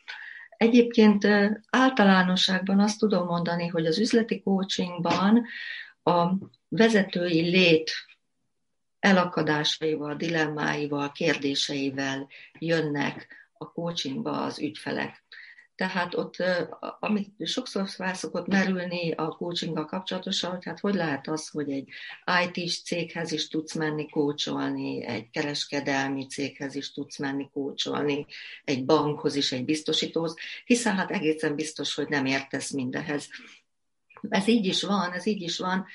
Egyébként 0.58 1.26
általánosságban 1.70 2.80
azt 2.80 2.98
tudom 2.98 3.26
mondani, 3.26 3.66
hogy 3.66 3.86
az 3.86 3.98
üzleti 3.98 4.40
coachingban 4.40 5.46
a 6.02 6.32
vezetői 6.68 7.40
lét 7.40 7.90
elakadásaival, 8.98 10.14
dilemmáival, 10.14 11.12
kérdéseivel 11.12 12.28
jönnek 12.58 13.26
a 13.52 13.72
coachingba 13.72 14.42
az 14.42 14.58
ügyfelek. 14.58 15.24
Tehát 15.78 16.14
ott, 16.14 16.36
amit 17.00 17.46
sokszor 17.46 17.88
fel 17.88 18.14
szokott 18.14 18.46
merülni 18.46 19.10
a 19.10 19.28
coachinggal 19.28 19.84
kapcsolatosan, 19.84 20.50
hogy 20.50 20.64
hát 20.64 20.80
hogy 20.80 20.94
lehet 20.94 21.28
az, 21.28 21.48
hogy 21.48 21.70
egy 21.70 21.88
IT-s 22.44 22.82
céghez 22.82 23.32
is 23.32 23.48
tudsz 23.48 23.74
menni 23.74 24.08
kócsolni, 24.08 25.04
egy 25.04 25.30
kereskedelmi 25.30 26.26
céghez 26.26 26.74
is 26.74 26.92
tudsz 26.92 27.18
menni 27.18 27.50
kócsolni, 27.52 28.26
egy 28.64 28.84
bankhoz 28.84 29.34
is, 29.34 29.52
egy 29.52 29.64
biztosítóhoz, 29.64 30.34
hiszen 30.64 30.96
hát 30.96 31.10
egészen 31.10 31.54
biztos, 31.54 31.94
hogy 31.94 32.08
nem 32.08 32.26
értesz 32.26 32.70
mindehez. 32.70 33.28
Ez 34.28 34.48
így 34.48 34.66
is 34.66 34.82
van, 34.82 35.12
ez 35.12 35.26
így 35.26 35.42
is 35.42 35.58
van, 35.58 35.86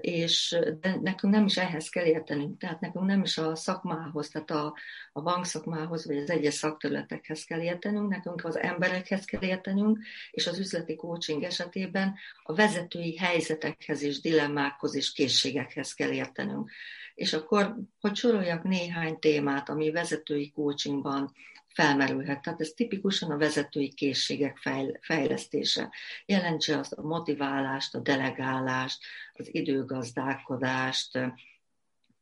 és 0.00 0.58
de 0.80 0.96
nekünk 1.02 1.32
nem 1.32 1.44
is 1.44 1.56
ehhez 1.56 1.88
kell 1.88 2.04
értenünk, 2.04 2.58
tehát 2.58 2.80
nekünk 2.80 3.04
nem 3.04 3.22
is 3.22 3.38
a 3.38 3.54
szakmához, 3.54 4.28
tehát 4.28 4.50
a, 4.50 4.74
a 5.12 5.22
bankszakmához, 5.22 6.06
vagy 6.06 6.16
az 6.16 6.30
egyes 6.30 6.54
szakterületekhez 6.54 7.44
kell 7.44 7.60
értenünk, 7.60 8.08
nekünk 8.08 8.44
az 8.44 8.58
emberekhez 8.58 9.24
kell 9.24 9.42
értenünk, 9.42 9.98
és 10.30 10.46
az 10.46 10.58
üzleti 10.58 10.96
coaching 10.96 11.42
esetében 11.42 12.14
a 12.42 12.54
vezetői 12.54 13.16
helyzetekhez 13.16 14.02
és 14.02 14.20
dilemmákhoz 14.20 14.94
és 14.94 15.12
készségekhez 15.12 15.92
kell 15.92 16.10
értenünk. 16.10 16.70
És 17.14 17.32
akkor, 17.32 17.76
hogy 18.00 18.16
soroljak 18.16 18.62
néhány 18.62 19.18
témát, 19.18 19.68
ami 19.68 19.90
vezetői 19.90 20.50
coachingban 20.50 21.32
felmerülhet. 21.76 22.42
Tehát 22.42 22.60
ez 22.60 22.68
tipikusan 22.68 23.30
a 23.30 23.36
vezetői 23.36 23.92
készségek 23.94 24.56
fejlesztése. 25.00 25.90
Jelentse 26.26 26.78
azt 26.78 26.92
a 26.92 27.02
motiválást, 27.02 27.94
a 27.94 27.98
delegálást, 27.98 28.98
az 29.32 29.54
időgazdálkodást, 29.54 31.18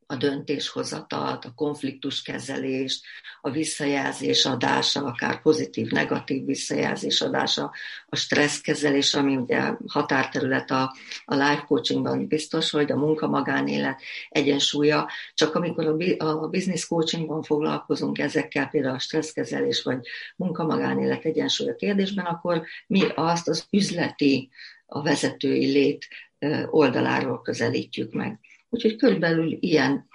a 0.07 0.17
döntéshozatalt, 0.17 1.45
a 1.45 1.53
konfliktuskezelést, 1.55 3.05
a 3.41 3.51
visszajelzés 3.51 4.45
adása, 4.45 5.05
akár 5.05 5.43
pozitív, 5.43 5.91
negatív 5.91 6.45
visszajelzés 6.45 7.21
adása, 7.21 7.73
a 8.07 8.17
stresszkezelés, 8.17 9.15
ami 9.15 9.37
ugye 9.37 9.73
határterület 9.87 10.71
a, 10.71 10.97
a 11.25 11.35
life 11.35 11.65
coachingban 11.67 12.27
biztos, 12.27 12.71
hogy 12.71 12.93
a 12.93 12.97
munka-magánélet 12.97 14.03
egyensúlya, 14.29 15.11
csak 15.35 15.55
amikor 15.55 15.87
a, 16.19 16.25
a 16.25 16.49
business 16.49 16.87
coachingban 16.87 17.43
foglalkozunk 17.43 18.19
ezekkel, 18.19 18.69
például 18.69 18.95
a 18.95 18.99
stresszkezelés 18.99 19.83
vagy 19.83 20.07
munka-magánélet 20.37 21.25
egyensúlya 21.25 21.75
kérdésben, 21.75 22.25
akkor 22.25 22.63
mi 22.87 23.03
azt 23.15 23.49
az 23.49 23.67
üzleti, 23.71 24.51
a 24.87 25.03
vezetői 25.03 25.67
lét 25.67 26.09
oldaláról 26.71 27.43
közelítjük 27.43 28.13
meg. 28.13 28.39
Úgyhogy 28.75 28.97
körülbelül 28.97 29.57
ilyen 29.61 30.09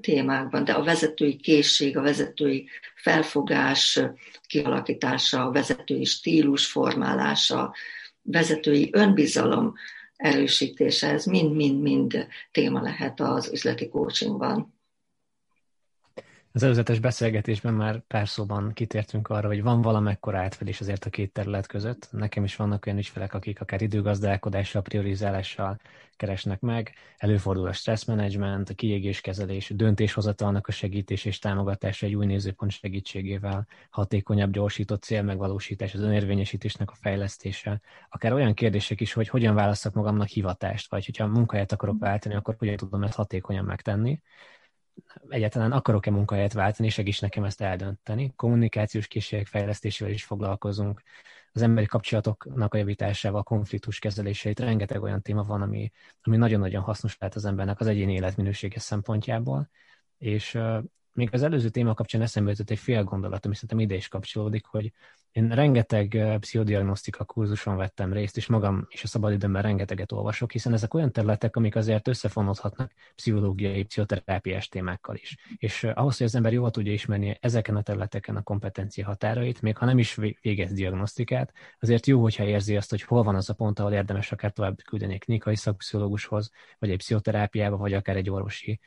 témákban, 0.00 0.64
de 0.64 0.72
a 0.72 0.82
vezetői 0.82 1.36
készség, 1.36 1.96
a 1.96 2.02
vezetői 2.02 2.68
felfogás 2.94 4.00
kialakítása, 4.46 5.44
a 5.44 5.50
vezetői 5.50 6.04
stílus 6.04 6.66
formálása, 6.66 7.74
vezetői 8.22 8.90
önbizalom 8.92 9.74
erősítése, 10.16 11.10
ez 11.10 11.24
mind-mind-mind 11.24 12.26
téma 12.50 12.80
lehet 12.80 13.20
az 13.20 13.50
üzleti 13.52 13.88
coachingban. 13.88 14.74
Az 16.54 16.62
előzetes 16.62 16.98
beszélgetésben 16.98 17.74
már 17.74 18.00
pár 18.06 18.28
szóban 18.28 18.72
kitértünk 18.72 19.28
arra, 19.28 19.46
hogy 19.46 19.62
van 19.62 19.82
valamekkora 19.82 20.38
átfedés 20.38 20.80
azért 20.80 21.04
a 21.04 21.10
két 21.10 21.32
terület 21.32 21.66
között. 21.66 22.08
Nekem 22.10 22.44
is 22.44 22.56
vannak 22.56 22.86
olyan 22.86 22.98
ügyfelek, 22.98 23.34
akik 23.34 23.60
akár 23.60 23.82
időgazdálkodással, 23.82 24.82
priorizálással 24.82 25.80
keresnek 26.16 26.60
meg. 26.60 26.94
Előfordul 27.16 27.66
a 27.66 27.72
stresszmenedzsment, 27.72 28.70
a 28.70 28.74
kiégéskezelés, 28.74 29.70
a 29.70 29.74
döntéshozatalnak 29.74 30.66
a 30.66 30.72
segítés 30.72 31.24
és 31.24 31.38
támogatása 31.38 32.06
egy 32.06 32.14
új 32.14 32.26
nézőpont 32.26 32.70
segítségével, 32.70 33.66
hatékonyabb, 33.90 34.52
gyorsított 34.52 35.02
célmegvalósítás, 35.02 35.94
az 35.94 36.00
önérvényesítésnek 36.00 36.90
a 36.90 36.94
fejlesztése. 37.00 37.80
Akár 38.08 38.32
olyan 38.32 38.54
kérdések 38.54 39.00
is, 39.00 39.12
hogy 39.12 39.28
hogyan 39.28 39.54
választok 39.54 39.94
magamnak 39.94 40.28
hivatást, 40.28 40.90
vagy 40.90 41.04
hogyha 41.04 41.26
munkahelyet 41.26 41.72
akarok 41.72 41.98
váltani, 41.98 42.34
akkor 42.34 42.54
hogyan 42.58 42.76
tudom 42.76 43.02
ezt 43.02 43.14
hatékonyan 43.14 43.64
megtenni 43.64 44.20
egyáltalán 45.28 45.72
akarok-e 45.72 46.10
munkahelyet 46.10 46.52
váltani, 46.52 46.88
segíts 46.88 47.20
nekem 47.20 47.44
ezt 47.44 47.60
eldönteni. 47.60 48.32
Kommunikációs 48.36 49.06
készségek 49.06 49.46
fejlesztésével 49.46 50.12
is 50.12 50.24
foglalkozunk, 50.24 51.02
az 51.52 51.62
emberi 51.62 51.86
kapcsolatoknak 51.86 52.74
a 52.74 52.76
javításával, 52.76 53.42
konfliktus 53.42 53.98
kezeléseit, 53.98 54.60
rengeteg 54.60 55.02
olyan 55.02 55.22
téma 55.22 55.42
van, 55.42 55.62
ami, 55.62 55.92
ami 56.22 56.36
nagyon-nagyon 56.36 56.82
hasznos 56.82 57.18
lehet 57.18 57.34
az 57.34 57.44
embernek 57.44 57.80
az 57.80 57.86
egyéni 57.86 58.12
életminősége 58.14 58.78
szempontjából, 58.78 59.70
és 60.18 60.58
még 61.12 61.28
az 61.32 61.42
előző 61.42 61.68
téma 61.68 61.94
kapcsán 61.94 62.22
eszembe 62.22 62.50
jutott 62.50 62.70
egy 62.70 62.78
fél 62.78 63.04
gondolat, 63.04 63.44
ami 63.44 63.54
szerintem 63.54 63.80
ide 63.80 63.94
is 63.94 64.08
kapcsolódik, 64.08 64.66
hogy 64.66 64.92
én 65.32 65.48
rengeteg 65.48 66.36
pszichodiagnosztika 66.40 67.24
kurzuson 67.24 67.76
vettem 67.76 68.12
részt, 68.12 68.36
és 68.36 68.46
magam 68.46 68.86
is 68.88 69.02
a 69.02 69.06
szabadidőmben 69.06 69.62
rengeteget 69.62 70.12
olvasok, 70.12 70.52
hiszen 70.52 70.72
ezek 70.72 70.94
olyan 70.94 71.12
területek, 71.12 71.56
amik 71.56 71.76
azért 71.76 72.08
összefonódhatnak 72.08 72.92
pszichológiai, 73.14 73.84
pszichoterápiás 73.84 74.68
témákkal 74.68 75.14
is. 75.14 75.36
És 75.56 75.84
ahhoz, 75.84 76.16
hogy 76.16 76.26
az 76.26 76.34
ember 76.34 76.52
jól 76.52 76.70
tudja 76.70 76.92
ismerni 76.92 77.36
ezeken 77.40 77.76
a 77.76 77.82
területeken 77.82 78.36
a 78.36 78.42
kompetencia 78.42 79.06
határait, 79.06 79.60
még 79.60 79.76
ha 79.76 79.84
nem 79.84 79.98
is 79.98 80.18
végez 80.40 80.72
diagnosztikát, 80.72 81.52
azért 81.80 82.06
jó, 82.06 82.20
hogyha 82.20 82.44
érzi 82.44 82.76
azt, 82.76 82.90
hogy 82.90 83.02
hol 83.02 83.22
van 83.22 83.34
az 83.34 83.50
a 83.50 83.54
pont, 83.54 83.78
ahol 83.78 83.92
érdemes 83.92 84.32
akár 84.32 84.52
tovább 84.52 84.82
küldeni 84.82 85.12
egy 85.12 85.20
klinikai 85.20 85.56
szakpszichológushoz, 85.56 86.50
vagy 86.78 86.90
egy 86.90 86.98
pszichoterápiába, 86.98 87.76
vagy 87.76 87.92
akár 87.92 88.16
egy 88.16 88.30
orvosi 88.30 88.80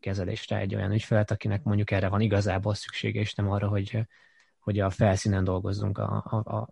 kezelésre 0.00 0.56
egy 0.56 0.74
olyan 0.74 0.92
ügyfelet, 0.92 1.30
akinek 1.30 1.62
mondjuk 1.62 1.90
erre 1.90 2.08
van 2.08 2.20
igazából 2.20 2.74
szüksége, 2.74 3.20
és 3.20 3.34
nem 3.34 3.50
arra, 3.50 3.68
hogy, 3.68 4.06
hogy 4.58 4.80
a 4.80 4.90
felszínen 4.90 5.44
dolgozzunk. 5.44 5.98
A, 5.98 6.24
a, 6.30 6.56
a, 6.56 6.68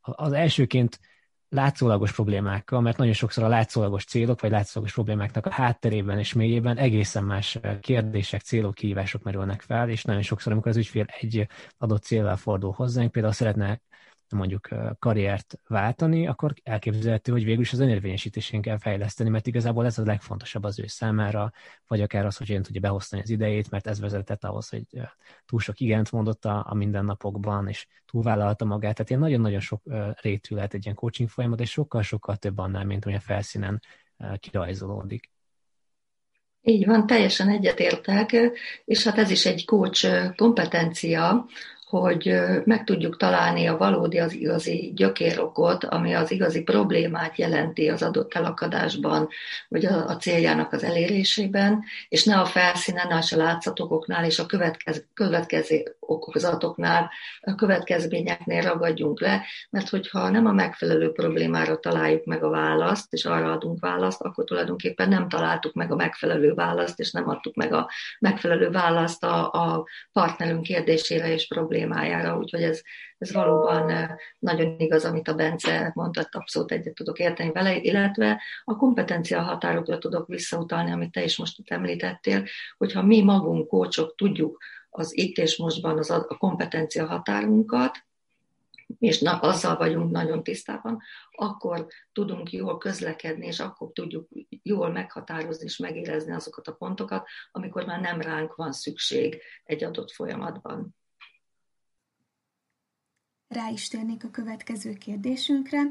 az 0.00 0.32
elsőként 0.32 1.00
látszólagos 1.48 2.12
problémákkal, 2.12 2.80
mert 2.80 2.96
nagyon 2.96 3.12
sokszor 3.12 3.44
a 3.44 3.48
látszólagos 3.48 4.04
célok, 4.04 4.40
vagy 4.40 4.50
látszólagos 4.50 4.94
problémáknak 4.94 5.46
a 5.46 5.52
hátterében 5.52 6.18
és 6.18 6.32
mélyében 6.32 6.76
egészen 6.76 7.24
más 7.24 7.58
kérdések, 7.80 8.40
célok, 8.40 8.74
kihívások 8.74 9.22
merülnek 9.22 9.60
fel, 9.60 9.88
és 9.88 10.04
nagyon 10.04 10.22
sokszor, 10.22 10.52
amikor 10.52 10.70
az 10.70 10.76
ügyfél 10.76 11.06
egy 11.20 11.46
adott 11.78 12.02
célval 12.02 12.36
fordul 12.36 12.72
hozzánk, 12.72 13.12
például 13.12 13.34
szeretne 13.34 13.80
mondjuk 14.32 14.68
karriert 14.98 15.60
váltani, 15.66 16.26
akkor 16.26 16.54
elképzelhető, 16.62 17.32
hogy 17.32 17.44
végül 17.44 17.60
is 17.60 17.72
az 17.72 17.80
önérvényesítésén 17.80 18.60
kell 18.60 18.78
fejleszteni, 18.78 19.30
mert 19.30 19.46
igazából 19.46 19.86
ez 19.86 19.98
a 19.98 20.04
legfontosabb 20.04 20.64
az 20.64 20.78
ő 20.78 20.86
számára, 20.86 21.52
vagy 21.86 22.00
akár 22.00 22.26
az, 22.26 22.36
hogy 22.36 22.48
én 22.48 22.62
tudja 22.62 22.80
behozni 22.80 23.20
az 23.20 23.30
idejét, 23.30 23.70
mert 23.70 23.86
ez 23.86 24.00
vezetett 24.00 24.44
ahhoz, 24.44 24.68
hogy 24.68 24.86
túl 25.46 25.60
sok 25.60 25.80
igent 25.80 26.12
mondott 26.12 26.44
a, 26.44 26.66
a 26.68 26.74
mindennapokban, 26.74 27.68
és 27.68 27.86
túlvállalta 28.06 28.64
magát. 28.64 28.94
Tehát 28.94 29.10
ilyen 29.10 29.22
nagyon-nagyon 29.22 29.60
sok 29.60 29.82
rétű 30.20 30.54
lehet 30.54 30.74
egy 30.74 30.84
ilyen 30.84 30.96
coaching 30.96 31.28
folyamat, 31.28 31.60
és 31.60 31.70
sokkal-sokkal 31.70 32.36
több 32.36 32.58
annál, 32.58 32.84
mint 32.84 33.04
ami 33.04 33.14
a 33.14 33.20
felszínen 33.20 33.80
kirajzolódik. 34.40 35.30
Így 36.62 36.86
van, 36.86 37.06
teljesen 37.06 37.48
egyetértek, 37.48 38.36
és 38.84 39.04
hát 39.04 39.18
ez 39.18 39.30
is 39.30 39.46
egy 39.46 39.64
coach 39.64 40.34
kompetencia, 40.36 41.46
hogy 41.90 42.34
meg 42.64 42.84
tudjuk 42.84 43.16
találni 43.16 43.66
a 43.66 43.76
valódi, 43.76 44.18
az 44.18 44.32
igazi 44.32 44.92
gyökérokot, 44.94 45.84
ami 45.84 46.14
az 46.14 46.30
igazi 46.30 46.62
problémát 46.62 47.38
jelenti 47.38 47.88
az 47.88 48.02
adott 48.02 48.34
elakadásban, 48.34 49.28
vagy 49.68 49.84
a, 49.84 50.16
céljának 50.16 50.72
az 50.72 50.84
elérésében, 50.84 51.82
és 52.08 52.24
ne 52.24 52.38
a 52.38 52.44
felszínen, 52.44 53.06
ne 53.08 53.14
a 53.14 53.36
látszatokoknál 53.36 54.24
és 54.24 54.38
a 54.38 54.46
következ, 54.46 55.04
következő 55.14 55.96
okozatoknál, 56.00 57.10
a 57.40 57.54
következményeknél 57.54 58.62
ragadjunk 58.62 59.20
le, 59.20 59.42
mert 59.70 59.88
hogyha 59.88 60.28
nem 60.28 60.46
a 60.46 60.52
megfelelő 60.52 61.12
problémára 61.12 61.78
találjuk 61.78 62.24
meg 62.24 62.44
a 62.44 62.48
választ, 62.48 63.12
és 63.12 63.24
arra 63.24 63.52
adunk 63.52 63.80
választ, 63.80 64.20
akkor 64.20 64.44
tulajdonképpen 64.44 65.08
nem 65.08 65.28
találtuk 65.28 65.74
meg 65.74 65.92
a 65.92 65.96
megfelelő 65.96 66.54
választ, 66.54 67.00
és 67.00 67.10
nem 67.10 67.28
adtuk 67.28 67.54
meg 67.54 67.72
a 67.72 67.90
megfelelő 68.18 68.70
választ 68.70 69.24
a, 69.24 69.52
a 69.52 69.84
partnerünk 70.12 70.62
kérdésére 70.62 71.32
és 71.32 71.46
problémára 71.46 71.78
problémájára, 71.80 72.38
úgyhogy 72.38 72.62
ez, 72.62 72.82
ez 73.18 73.32
valóban 73.32 73.90
eh, 73.90 74.10
nagyon 74.38 74.74
igaz, 74.78 75.04
amit 75.04 75.28
a 75.28 75.34
Bence 75.34 75.90
mondott, 75.94 76.34
abszolút 76.34 76.72
egyet 76.72 76.94
tudok 76.94 77.18
érteni 77.18 77.52
vele, 77.52 77.76
illetve 77.76 78.42
a 78.64 78.76
kompetencia 78.76 79.40
határokra 79.42 79.98
tudok 79.98 80.26
visszautalni, 80.26 80.90
amit 80.90 81.12
te 81.12 81.24
is 81.24 81.36
most 81.36 81.58
itt 81.58 81.70
említettél, 81.70 82.44
hogyha 82.78 83.02
mi 83.02 83.22
magunk, 83.22 83.68
kócsok 83.68 84.14
tudjuk 84.14 84.58
az 84.90 85.16
itt 85.16 85.36
és 85.36 85.56
mostban 85.56 85.98
az 85.98 86.10
a 86.10 86.36
kompetencia 86.38 87.06
határunkat, 87.06 88.04
és 88.98 89.20
na, 89.20 89.38
azzal 89.38 89.76
vagyunk 89.76 90.10
nagyon 90.10 90.42
tisztában, 90.42 91.00
akkor 91.30 91.86
tudunk 92.12 92.52
jól 92.52 92.78
közlekedni, 92.78 93.46
és 93.46 93.60
akkor 93.60 93.90
tudjuk 93.92 94.28
jól 94.62 94.90
meghatározni 94.90 95.64
és 95.64 95.76
megérezni 95.76 96.32
azokat 96.32 96.68
a 96.68 96.72
pontokat, 96.72 97.26
amikor 97.52 97.84
már 97.84 98.00
nem 98.00 98.20
ránk 98.20 98.54
van 98.54 98.72
szükség 98.72 99.42
egy 99.64 99.84
adott 99.84 100.10
folyamatban. 100.10 100.94
Rá 103.54 103.68
is 103.68 103.88
térnék 103.88 104.24
a 104.24 104.30
következő 104.30 104.92
kérdésünkre. 104.92 105.82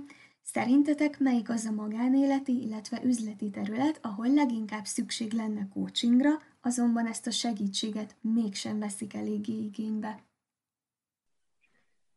Szerintetek 0.41 1.20
melyik 1.20 1.49
az 1.49 1.66
a 1.66 1.72
magánéleti, 1.72 2.62
illetve 2.62 3.01
üzleti 3.03 3.49
terület, 3.49 3.99
ahol 4.01 4.34
leginkább 4.34 4.86
szükség 4.86 5.32
lenne 5.32 5.68
coachingra, 5.74 6.30
azonban 6.62 7.07
ezt 7.07 7.28
a 7.28 7.32
segítséget 7.32 8.16
mégsem 8.22 8.80
veszik 8.80 9.14
eléggé 9.14 9.53
igénybe? 9.53 10.24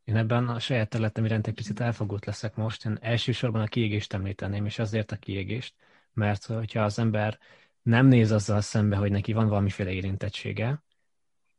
Én 0.04 0.16
ebben 0.16 0.48
a 0.48 0.58
saját 0.58 0.88
területem 0.88 1.24
iránt 1.24 1.46
egy 1.46 1.54
picit 1.54 1.80
elfogult 1.80 2.24
leszek 2.24 2.56
most. 2.56 2.84
Én 2.84 2.98
elsősorban 3.00 3.60
a 3.62 3.66
kiégést 3.66 4.12
említeném, 4.12 4.66
és 4.66 4.78
azért 4.78 5.12
a 5.12 5.16
kiégést, 5.16 5.74
mert 6.12 6.44
hogyha 6.44 6.82
az 6.82 6.98
ember 6.98 7.38
nem 7.82 8.06
néz 8.06 8.30
azzal 8.32 8.60
szembe, 8.60 8.96
hogy 8.96 9.10
neki 9.10 9.32
van 9.32 9.48
valamiféle 9.48 9.90
érintettsége, 9.90 10.82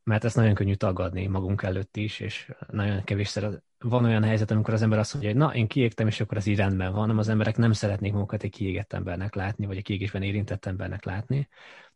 mert 0.04 0.24
ezt 0.24 0.36
nagyon 0.36 0.54
könnyű 0.54 0.74
tagadni 0.74 1.28
magunk 1.28 1.64
előtt 1.64 1.98
is, 1.98 2.20
és 2.20 2.52
nagyon 2.72 3.04
kevésszer 3.04 3.62
van 3.84 4.06
olyan 4.06 4.24
helyzet, 4.24 4.52
amikor 4.52 4.74
az 4.74 4.82
ember 4.82 5.00
azt 5.00 5.14
mondja, 5.14 5.32
hogy 5.32 5.40
na, 5.40 5.56
én 5.56 5.68
kiégtem, 5.68 6.08
és 6.08 6.20
akkor 6.20 6.38
az 6.38 6.46
így 6.46 6.58
rendben 6.58 6.92
van, 6.92 7.00
hanem 7.00 7.18
az 7.18 7.30
emberek 7.30 7.58
nem 7.58 7.72
szeretnék 7.72 8.14
magukat 8.14 8.44
egy 8.44 8.52
kiégett 8.52 8.94
embernek 8.94 9.36
látni, 9.36 9.66
vagy 9.66 9.78
egy 9.78 9.84
kiégésben 9.84 10.22
érintett 10.22 10.66
embernek 10.66 11.06
látni. 11.06 11.48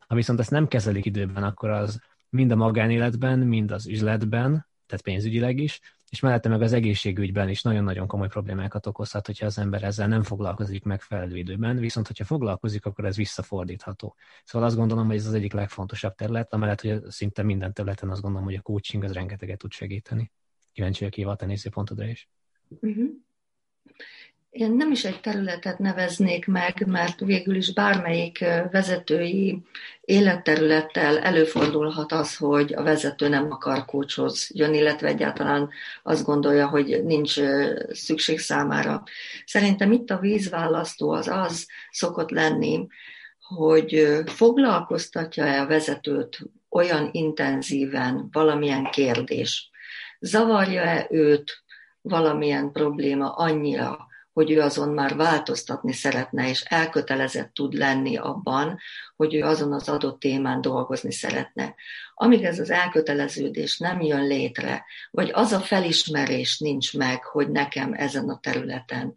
Ha 0.07 0.15
viszont 0.15 0.39
ezt 0.39 0.51
nem 0.51 0.67
kezelik 0.67 1.05
időben, 1.05 1.43
akkor 1.43 1.69
az 1.69 1.99
mind 2.29 2.51
a 2.51 2.55
magánéletben, 2.55 3.39
mind 3.39 3.71
az 3.71 3.87
üzletben, 3.87 4.67
tehát 4.85 5.03
pénzügyileg 5.03 5.59
is, 5.59 5.79
és 6.09 6.19
mellette 6.19 6.49
meg 6.49 6.61
az 6.61 6.73
egészségügyben 6.73 7.49
is 7.49 7.61
nagyon-nagyon 7.61 8.07
komoly 8.07 8.27
problémákat 8.27 8.85
okozhat, 8.85 9.25
hogyha 9.25 9.45
az 9.45 9.57
ember 9.57 9.83
ezzel 9.83 10.07
nem 10.07 10.23
foglalkozik 10.23 10.83
megfelelő 10.83 11.37
időben, 11.37 11.77
viszont 11.77 12.07
hogyha 12.07 12.25
foglalkozik, 12.25 12.85
akkor 12.85 13.05
ez 13.05 13.15
visszafordítható. 13.15 14.15
Szóval 14.43 14.67
azt 14.67 14.77
gondolom, 14.77 15.07
hogy 15.07 15.15
ez 15.15 15.25
az 15.25 15.33
egyik 15.33 15.53
legfontosabb 15.53 16.15
terület, 16.15 16.53
amellett, 16.53 16.81
hogy 16.81 17.01
szinte 17.07 17.43
minden 17.43 17.73
területen 17.73 18.09
azt 18.09 18.21
gondolom, 18.21 18.45
hogy 18.45 18.55
a 18.55 18.61
coaching 18.61 19.03
az 19.03 19.11
rengeteget 19.11 19.57
tud 19.57 19.71
segíteni. 19.71 20.31
Kíváncsi 20.77 20.99
vagyok 20.99 21.17
Éva 21.17 21.31
a 21.31 21.35
te 21.35 21.45
nézőpontodra 21.45 22.05
is. 22.05 22.29
Uh-huh. 22.69 23.09
Én 24.49 24.71
nem 24.71 24.91
is 24.91 25.05
egy 25.05 25.19
területet 25.19 25.79
neveznék 25.79 26.45
meg, 26.45 26.87
mert 26.87 27.19
végül 27.19 27.55
is 27.55 27.73
bármelyik 27.73 28.39
vezetői 28.71 29.61
életterülettel 30.01 31.19
előfordulhat 31.19 32.11
az, 32.11 32.35
hogy 32.35 32.73
a 32.73 32.83
vezető 32.83 33.27
nem 33.27 33.51
akar 33.51 33.85
kócshoz 33.85 34.49
jönni, 34.53 34.77
illetve 34.77 35.07
egyáltalán 35.07 35.69
azt 36.03 36.25
gondolja, 36.25 36.67
hogy 36.67 37.03
nincs 37.03 37.39
szükség 37.89 38.39
számára. 38.39 39.03
Szerintem 39.45 39.91
itt 39.91 40.09
a 40.09 40.19
vízválasztó 40.19 41.11
az 41.11 41.27
az 41.27 41.67
szokott 41.91 42.29
lenni, 42.29 42.87
hogy 43.39 44.07
foglalkoztatja-e 44.25 45.61
a 45.61 45.67
vezetőt 45.67 46.39
olyan 46.69 47.09
intenzíven 47.11 48.29
valamilyen 48.31 48.83
kérdés, 48.83 49.71
zavarja-e 50.19 51.07
őt 51.09 51.63
valamilyen 52.01 52.71
probléma 52.71 53.31
annyira, 53.31 54.07
hogy 54.33 54.51
ő 54.51 54.61
azon 54.61 54.89
már 54.89 55.15
változtatni 55.15 55.93
szeretne, 55.93 56.49
és 56.49 56.61
elkötelezett 56.61 57.53
tud 57.53 57.73
lenni 57.73 58.17
abban, 58.17 58.79
hogy 59.15 59.35
ő 59.35 59.43
azon 59.43 59.73
az 59.73 59.89
adott 59.89 60.19
témán 60.19 60.61
dolgozni 60.61 61.11
szeretne. 61.11 61.75
Amíg 62.13 62.43
ez 62.43 62.59
az 62.59 62.69
elköteleződés 62.69 63.77
nem 63.77 64.01
jön 64.01 64.27
létre, 64.27 64.85
vagy 65.11 65.29
az 65.33 65.51
a 65.51 65.59
felismerés 65.59 66.59
nincs 66.59 66.97
meg, 66.97 67.23
hogy 67.23 67.49
nekem 67.49 67.93
ezen 67.93 68.29
a 68.29 68.39
területen 68.39 69.15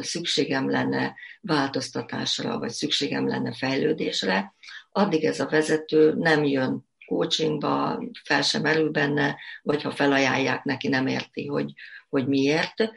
szükségem 0.00 0.70
lenne 0.70 1.14
változtatásra, 1.40 2.58
vagy 2.58 2.70
szükségem 2.70 3.28
lenne 3.28 3.52
fejlődésre, 3.52 4.54
addig 4.90 5.24
ez 5.24 5.40
a 5.40 5.46
vezető 5.46 6.14
nem 6.16 6.44
jön 6.44 6.87
coachingba, 7.08 8.02
fel 8.24 8.42
sem 8.42 8.62
merül 8.62 8.90
benne, 8.90 9.36
vagy 9.62 9.82
ha 9.82 9.90
felajánlják 9.90 10.64
neki, 10.64 10.88
nem 10.88 11.06
érti, 11.06 11.46
hogy, 11.46 11.72
hogy 12.08 12.26
miért 12.26 12.92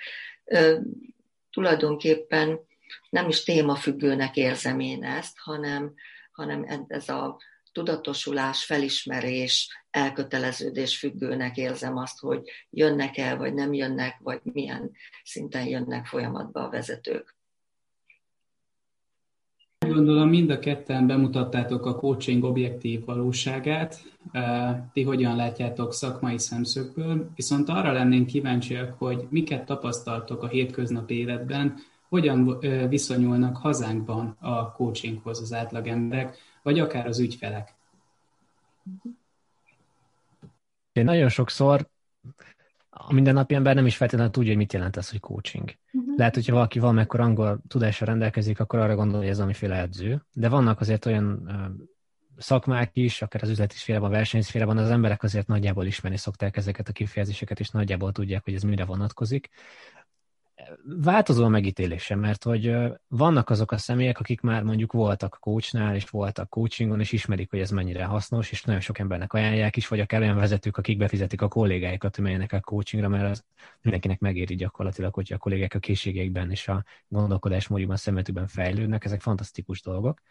tulajdonképpen 1.52 2.60
nem 3.10 3.28
is 3.28 3.44
témafüggőnek 3.44 4.36
érzem 4.36 4.80
én 4.80 5.04
ezt, 5.04 5.38
hanem, 5.38 5.94
hanem 6.32 6.86
ez 6.88 7.10
a 7.10 7.38
tudatosulás, 7.72 8.66
felismerés, 8.66 9.84
elköteleződés 9.90 10.98
függőnek 10.98 11.58
érzem 11.58 11.98
azt, 11.98 12.20
hogy 12.20 12.50
jönnek 12.70 13.18
el, 13.18 13.38
vagy 13.38 13.54
nem 13.54 13.74
jönnek, 13.74 14.18
vagy 14.20 14.40
milyen 14.44 14.92
szinten 15.24 15.66
jönnek 15.68 16.06
folyamatba 16.06 16.64
a 16.64 16.70
vezetők. 16.70 17.36
Gondolom 19.94 20.30
mind 20.30 20.50
a 20.50 20.60
ketten 20.60 21.08
bemutattátok 21.08 21.86
a 21.86 21.96
coaching 21.96 22.44
objektív 22.44 23.06
valóságát, 23.06 24.02
ti 24.94 25.04
hogyan 25.04 25.36
látjátok 25.36 25.94
szakmai 25.94 26.38
szemszögből, 26.38 27.30
viszont 27.36 27.70
arra 27.70 27.92
lennénk 27.92 28.28
kíváncsiak, 28.28 28.94
hogy 28.98 29.28
miket 29.30 29.66
tapasztaltok 29.66 30.44
a 30.44 30.48
hétköznapi 30.48 31.18
életben, 31.18 31.76
hogyan 32.10 32.60
viszonyulnak 32.90 33.58
hazánkban 33.58 34.38
a 34.40 34.72
coachinghoz 34.72 35.42
az 35.42 35.54
átlagemberek, 35.54 36.38
vagy 36.64 36.80
akár 36.80 37.08
az 37.08 37.20
ügyfelek. 37.20 37.74
Én 40.92 41.04
nagyon 41.04 41.30
sokszor 41.30 41.90
a 42.90 43.14
mindennapi 43.14 43.56
ember 43.56 43.76
nem 43.76 43.86
is 43.86 43.96
feltétlenül 43.96 44.32
tudja, 44.32 44.50
hogy 44.50 44.58
mit 44.58 44.74
jelent 44.74 44.98
ez, 44.98 45.10
hogy 45.10 45.20
coaching. 45.20 45.80
Uh-huh. 45.94 46.18
Lehet, 46.18 46.36
hogyha 46.36 46.54
valaki 46.54 46.80
valamekkor 46.80 47.20
angol 47.20 47.62
tudással 47.68 48.08
rendelkezik, 48.08 48.60
akkor 48.60 48.80
arra 48.80 48.96
gondol, 48.96 49.20
hogy 49.20 49.30
ez 49.30 49.40
amiféle 49.40 49.80
edző. 49.80 50.26
De 50.34 50.50
vannak 50.50 50.80
azért 50.80 51.06
olyan 51.06 51.50
szakmák 52.38 52.90
is, 52.94 53.22
akár 53.22 53.44
az 53.44 53.50
üzleti 53.50 53.76
szférában, 53.76 54.10
a 54.10 54.14
versenyszférában 54.14 54.78
az 54.78 54.90
emberek 54.90 55.24
azért 55.24 55.48
nagyjából 55.48 55.86
ismerni 55.86 56.18
szokták 56.18 56.58
ezeket 56.58 56.90
a 56.90 56.92
kifejezéseket, 56.92 57.60
és 57.60 57.70
nagyjából 57.70 58.12
tudják, 58.12 58.44
hogy 58.44 58.54
ez 58.54 58.64
mire 58.64 58.86
vonatkozik 58.86 59.50
változó 60.84 61.44
a 61.44 61.48
megítélésem, 61.48 62.20
mert 62.20 62.44
hogy 62.44 62.76
vannak 63.08 63.50
azok 63.50 63.72
a 63.72 63.78
személyek, 63.78 64.20
akik 64.20 64.42
már 64.42 64.64
mondjuk 64.64 64.92
voltak 64.92 65.38
coachnál, 65.40 65.96
és 65.96 66.10
voltak 66.10 66.50
coachingon, 66.50 67.00
és 67.00 67.12
ismerik, 67.12 67.50
hogy 67.50 67.60
ez 67.60 67.72
mennyire 67.72 68.06
hasznos, 68.06 68.52
és 68.52 68.64
nagyon 68.64 68.82
sok 68.82 69.00
embernek 69.00 69.34
ajánlják 69.34 69.76
is, 69.76 69.88
vagy 69.88 70.00
akár 70.00 70.22
olyan 70.22 70.38
vezetők, 70.38 70.78
akik 70.78 70.98
befizetik 70.98 71.42
a 71.42 71.48
kollégáikat, 71.48 72.16
hogy 72.16 72.24
menjenek 72.24 72.52
el 72.52 72.62
coachingra, 72.62 73.10
mert 73.10 73.30
az 73.30 73.44
mindenkinek 73.82 74.20
megéri 74.20 74.56
gyakorlatilag, 74.56 75.14
hogy 75.14 75.34
a 75.34 75.38
kollégák 75.38 75.74
a 75.74 75.80
készségeikben 75.80 76.52
és 76.52 76.68
a 76.68 76.84
gondolkodásmódjukban, 77.08 77.98
szemetükben 77.98 78.48
fejlődnek, 78.48 79.06
ezek 79.06 79.22
fantasztikus 79.22 79.82
dolgok. 79.82 80.22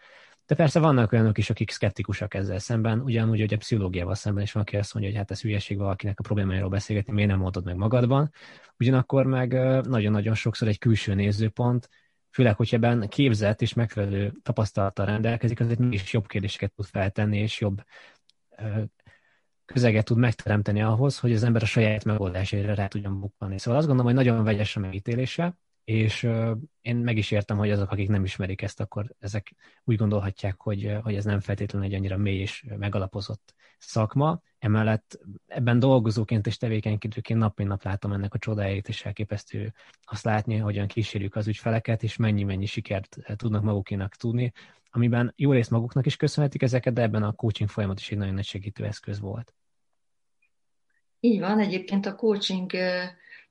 De 0.51 0.57
persze 0.57 0.81
vannak 0.81 1.13
olyanok 1.13 1.39
is, 1.39 1.51
akik 1.51 1.71
szkeptikusak 1.71 2.35
ezzel 2.35 2.59
szemben, 2.59 3.01
ugyanúgy, 3.01 3.41
hogy 3.41 3.55
a 3.55 3.57
pszichológiával 3.57 4.15
szemben 4.15 4.43
is 4.43 4.53
van, 4.53 4.63
aki 4.63 4.77
azt 4.77 4.95
mondja, 4.95 5.13
hogy 5.13 5.21
hát 5.21 5.31
ez 5.31 5.41
hülyeség 5.41 5.79
valakinek 5.79 6.19
a 6.19 6.23
problémájáról 6.23 6.69
beszélgetni, 6.69 7.13
miért 7.13 7.31
nem 7.31 7.39
mondod 7.39 7.65
meg 7.65 7.77
magadban. 7.77 8.33
Ugyanakkor 8.79 9.27
meg 9.27 9.53
nagyon-nagyon 9.83 10.35
sokszor 10.35 10.69
egy 10.69 10.79
külső 10.79 11.15
nézőpont, 11.15 11.89
főleg, 12.31 12.57
hogy 12.57 12.69
ebben 12.73 13.09
képzett 13.09 13.63
és 13.63 13.75
megfelelő 13.75 14.33
tapasztalattal 14.43 15.07
rendelkezik, 15.07 15.61
azért 15.61 15.79
mégis 15.79 16.13
jobb 16.13 16.27
kérdéseket 16.27 16.73
tud 16.73 16.87
feltenni, 16.87 17.39
és 17.39 17.61
jobb 17.61 17.83
közeget 19.65 20.05
tud 20.05 20.19
megteremteni 20.19 20.83
ahhoz, 20.83 21.19
hogy 21.19 21.33
az 21.33 21.43
ember 21.43 21.63
a 21.63 21.67
saját 21.67 22.05
megoldásaira 22.05 22.75
rá 22.75 22.87
tudjon 22.87 23.21
bukkanni. 23.21 23.59
Szóval 23.59 23.79
azt 23.79 23.89
gondolom, 23.89 24.15
hogy 24.15 24.25
nagyon 24.25 24.45
vegyes 24.45 24.77
a 24.77 24.81
megítélése, 24.81 25.59
és 25.85 26.29
én 26.81 26.97
meg 26.97 27.17
is 27.17 27.31
értem, 27.31 27.57
hogy 27.57 27.71
azok, 27.71 27.91
akik 27.91 28.09
nem 28.09 28.25
ismerik 28.25 28.63
ezt, 28.63 28.81
akkor 28.81 29.15
ezek 29.19 29.55
úgy 29.85 29.97
gondolhatják, 29.97 30.61
hogy, 30.61 30.97
hogy 31.03 31.15
ez 31.15 31.25
nem 31.25 31.41
feltétlenül 31.41 31.89
egy 31.89 31.95
annyira 31.95 32.17
mély 32.17 32.39
és 32.39 32.65
megalapozott 32.79 33.55
szakma. 33.79 34.41
Emellett 34.59 35.21
ebben 35.47 35.79
dolgozóként 35.79 36.47
és 36.47 36.57
tevékenykedőként 36.57 37.39
nap 37.39 37.57
mint 37.57 37.69
nap 37.69 37.83
látom 37.83 38.13
ennek 38.13 38.35
a 38.35 38.39
csodáját, 38.39 38.89
és 38.89 39.05
elképesztő 39.05 39.73
azt 40.03 40.25
látni, 40.25 40.57
hogyan 40.57 40.87
kísérjük 40.87 41.37
az 41.37 41.47
ügyfeleket, 41.47 42.03
és 42.03 42.17
mennyi-mennyi 42.17 42.67
sikert 42.67 43.17
tudnak 43.37 43.63
magukénak 43.63 44.15
tudni, 44.15 44.53
amiben 44.91 45.33
jó 45.37 45.53
részt 45.53 45.71
maguknak 45.71 46.07
is 46.07 46.17
köszönhetik 46.17 46.63
ezeket, 46.63 46.93
de 46.93 47.03
ebben 47.03 47.23
a 47.23 47.33
coaching 47.33 47.69
folyamat 47.69 47.99
is 47.99 48.11
egy 48.11 48.19
nagyon 48.19 48.35
nagy 48.35 48.45
segítő 48.45 48.85
eszköz 48.85 49.21
volt. 49.21 49.55
Így 51.21 51.41
van, 51.41 51.59
egyébként 51.59 52.07
a 52.07 52.15
coaching 52.15 52.71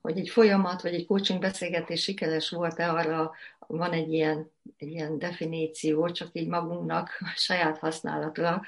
hogy 0.02 0.18
egy 0.18 0.30
folyamat, 0.30 0.82
vagy 0.82 0.94
egy 0.94 1.06
coaching 1.06 1.40
beszélgetés 1.40 2.04
sikeres 2.04 2.50
volt-e, 2.50 2.92
arra 2.92 3.32
van 3.68 3.92
egy 3.92 4.14
ilyen, 4.14 4.52
egy 4.78 4.88
ilyen 4.88 5.20
definíció, 5.20 6.10
csak 6.10 6.30
így 6.32 6.48
magunknak 6.48 7.10
saját 7.36 7.78
használatra, 7.78 8.62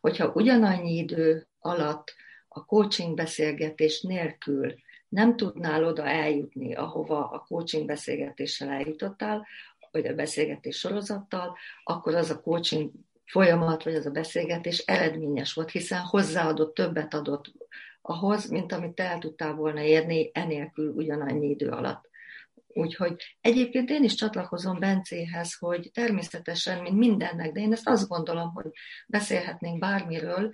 hogyha 0.00 0.32
ugyanannyi 0.34 0.96
idő 0.96 1.46
alatt 1.60 2.14
a 2.48 2.64
coaching 2.64 3.14
beszélgetés 3.14 4.00
nélkül 4.00 4.74
nem 5.08 5.36
tudnál 5.36 5.84
oda 5.84 6.06
eljutni, 6.06 6.74
ahova 6.74 7.28
a 7.30 7.44
coaching 7.48 7.86
beszélgetéssel 7.86 8.68
eljutottál, 8.68 9.46
vagy 9.90 10.06
a 10.06 10.14
beszélgetés 10.14 10.78
sorozattal, 10.78 11.56
akkor 11.84 12.14
az 12.14 12.30
a 12.30 12.40
coaching 12.40 12.90
folyamat, 13.24 13.82
vagy 13.82 13.94
az 13.94 14.06
a 14.06 14.10
beszélgetés 14.10 14.78
eredményes 14.78 15.52
volt, 15.52 15.70
hiszen 15.70 16.00
hozzáadott, 16.00 16.74
többet 16.74 17.14
adott 17.14 17.52
ahhoz, 18.08 18.50
mint 18.50 18.72
amit 18.72 19.00
el 19.00 19.18
tudtál 19.18 19.54
volna 19.54 19.80
érni 19.80 20.30
enélkül 20.34 20.92
ugyanannyi 20.92 21.48
idő 21.48 21.68
alatt. 21.68 22.08
Úgyhogy 22.78 23.36
egyébként 23.40 23.90
én 23.90 24.04
is 24.04 24.14
csatlakozom 24.14 24.78
Bencéhez, 24.78 25.54
hogy 25.58 25.90
természetesen, 25.92 26.82
mint 26.82 26.96
mindennek, 26.96 27.52
de 27.52 27.60
én 27.60 27.72
ezt 27.72 27.88
azt 27.88 28.08
gondolom, 28.08 28.52
hogy 28.52 28.70
beszélhetnénk 29.06 29.78
bármiről, 29.78 30.50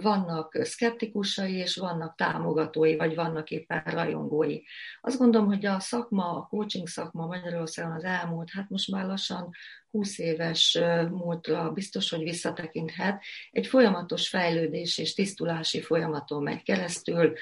vannak 0.00 0.58
szkeptikusai, 0.62 1.54
és 1.54 1.76
vannak 1.76 2.14
támogatói, 2.14 2.96
vagy 2.96 3.14
vannak 3.14 3.50
éppen 3.50 3.82
rajongói. 3.84 4.60
Azt 5.00 5.18
gondolom, 5.18 5.46
hogy 5.46 5.66
a 5.66 5.80
szakma, 5.80 6.30
a 6.30 6.46
coaching 6.46 6.88
szakma 6.88 7.26
Magyarországon 7.26 7.92
az 7.92 8.04
elmúlt, 8.04 8.50
hát 8.50 8.68
most 8.68 8.90
már 8.90 9.06
lassan 9.06 9.50
20 9.90 10.18
éves 10.18 10.78
múltra 11.10 11.70
biztos, 11.70 12.10
hogy 12.10 12.22
visszatekinthet, 12.22 13.22
egy 13.50 13.66
folyamatos 13.66 14.28
fejlődés 14.28 14.98
és 14.98 15.14
tisztulási 15.14 15.80
folyamaton 15.80 16.42
megy 16.42 16.62
keresztül, 16.62 17.32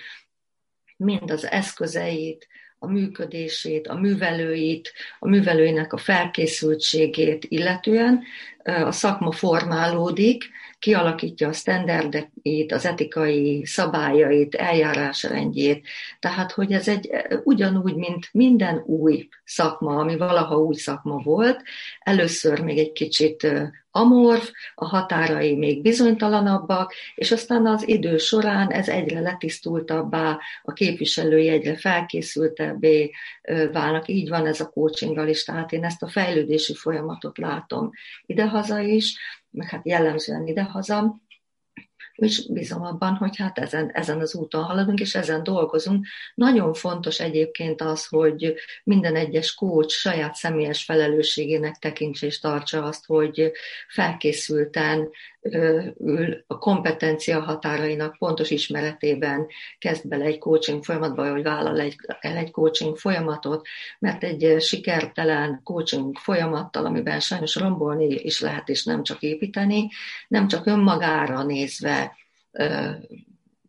mind 0.96 1.30
az 1.30 1.50
eszközeit, 1.50 2.46
a 2.78 2.86
működését, 2.86 3.88
a 3.88 3.94
művelőit, 3.94 4.92
a 5.18 5.28
művelőinek 5.28 5.92
a 5.92 5.96
felkészültségét 5.96 7.44
illetően 7.48 8.22
a 8.64 8.92
szakma 8.92 9.32
formálódik, 9.32 10.44
kialakítja 10.78 11.48
a 11.48 11.52
sztenderdeit, 11.52 12.72
az 12.72 12.86
etikai 12.86 13.64
szabályait, 13.64 14.54
eljárásrendjét. 14.54 15.86
Tehát, 16.18 16.52
hogy 16.52 16.72
ez 16.72 16.88
egy 16.88 17.10
ugyanúgy, 17.44 17.94
mint 17.94 18.28
minden 18.32 18.82
új 18.86 19.28
szakma, 19.44 19.96
ami 19.96 20.16
valaha 20.16 20.56
új 20.56 20.74
szakma 20.74 21.22
volt, 21.22 21.62
először 22.00 22.60
még 22.60 22.78
egy 22.78 22.92
kicsit 22.92 23.46
amorf, 23.96 24.50
a 24.74 24.86
határai 24.86 25.56
még 25.56 25.82
bizonytalanabbak, 25.82 26.94
és 27.14 27.32
aztán 27.32 27.66
az 27.66 27.88
idő 27.88 28.16
során 28.16 28.70
ez 28.70 28.88
egyre 28.88 29.20
letisztultabbá, 29.20 30.38
a 30.62 30.72
képviselői 30.72 31.48
egyre 31.48 31.76
felkészültebbé 31.76 33.10
válnak. 33.72 34.08
Így 34.08 34.28
van 34.28 34.46
ez 34.46 34.60
a 34.60 34.68
coachinggal 34.68 35.28
is, 35.28 35.44
tehát 35.44 35.72
én 35.72 35.84
ezt 35.84 36.02
a 36.02 36.08
fejlődési 36.08 36.74
folyamatot 36.74 37.38
látom 37.38 37.90
idehaza 38.26 38.80
is, 38.80 39.18
meg 39.56 39.68
hát 39.68 39.86
jellemzően 39.86 40.46
idehaza, 40.46 41.20
és 42.14 42.52
bízom 42.52 42.82
abban, 42.82 43.14
hogy 43.14 43.36
hát 43.36 43.58
ezen, 43.58 43.90
ezen 43.92 44.20
az 44.20 44.34
úton 44.34 44.62
haladunk, 44.62 45.00
és 45.00 45.14
ezen 45.14 45.42
dolgozunk. 45.42 46.06
Nagyon 46.34 46.74
fontos 46.74 47.20
egyébként 47.20 47.80
az, 47.80 48.06
hogy 48.06 48.54
minden 48.84 49.16
egyes 49.16 49.54
kócs 49.54 49.92
saját 49.92 50.34
személyes 50.34 50.84
felelősségének 50.84 51.74
tekintse 51.74 52.26
és 52.26 52.38
tartsa 52.38 52.82
azt, 52.82 53.06
hogy 53.06 53.52
felkészülten 53.88 55.10
ül 55.98 56.44
a 56.46 56.58
kompetencia 56.58 57.40
határainak 57.40 58.16
pontos 58.18 58.50
ismeretében 58.50 59.46
kezd 59.78 60.08
bele 60.08 60.24
egy 60.24 60.38
coaching 60.38 60.84
folyamatba, 60.84 61.30
vagy 61.30 61.42
vállal 61.42 61.80
egy, 61.80 61.96
el 62.20 62.36
egy 62.36 62.50
coaching 62.50 62.96
folyamatot, 62.96 63.66
mert 63.98 64.24
egy 64.24 64.62
sikertelen 64.62 65.60
coaching 65.64 66.18
folyamattal, 66.18 66.86
amiben 66.86 67.20
sajnos 67.20 67.54
rombolni 67.54 68.04
is 68.04 68.40
lehet, 68.40 68.68
és 68.68 68.84
nem 68.84 69.02
csak 69.02 69.22
építeni, 69.22 69.88
nem 70.28 70.48
csak 70.48 70.66
önmagára 70.66 71.42
nézve 71.42 72.16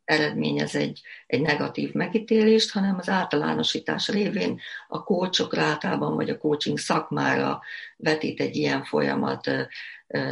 eredményez 0.05 0.75
egy, 0.75 1.01
egy 1.27 1.41
negatív 1.41 1.93
megítélést, 1.93 2.71
hanem 2.71 2.95
az 2.97 3.09
általánosítás 3.09 4.07
révén 4.07 4.59
a 4.87 5.03
kócsokra 5.03 5.61
általában, 5.61 6.15
vagy 6.15 6.29
a 6.29 6.37
coaching 6.37 6.77
szakmára 6.77 7.61
vetít 7.97 8.39
egy 8.39 8.55
ilyen 8.55 8.83
folyamat 8.83 9.51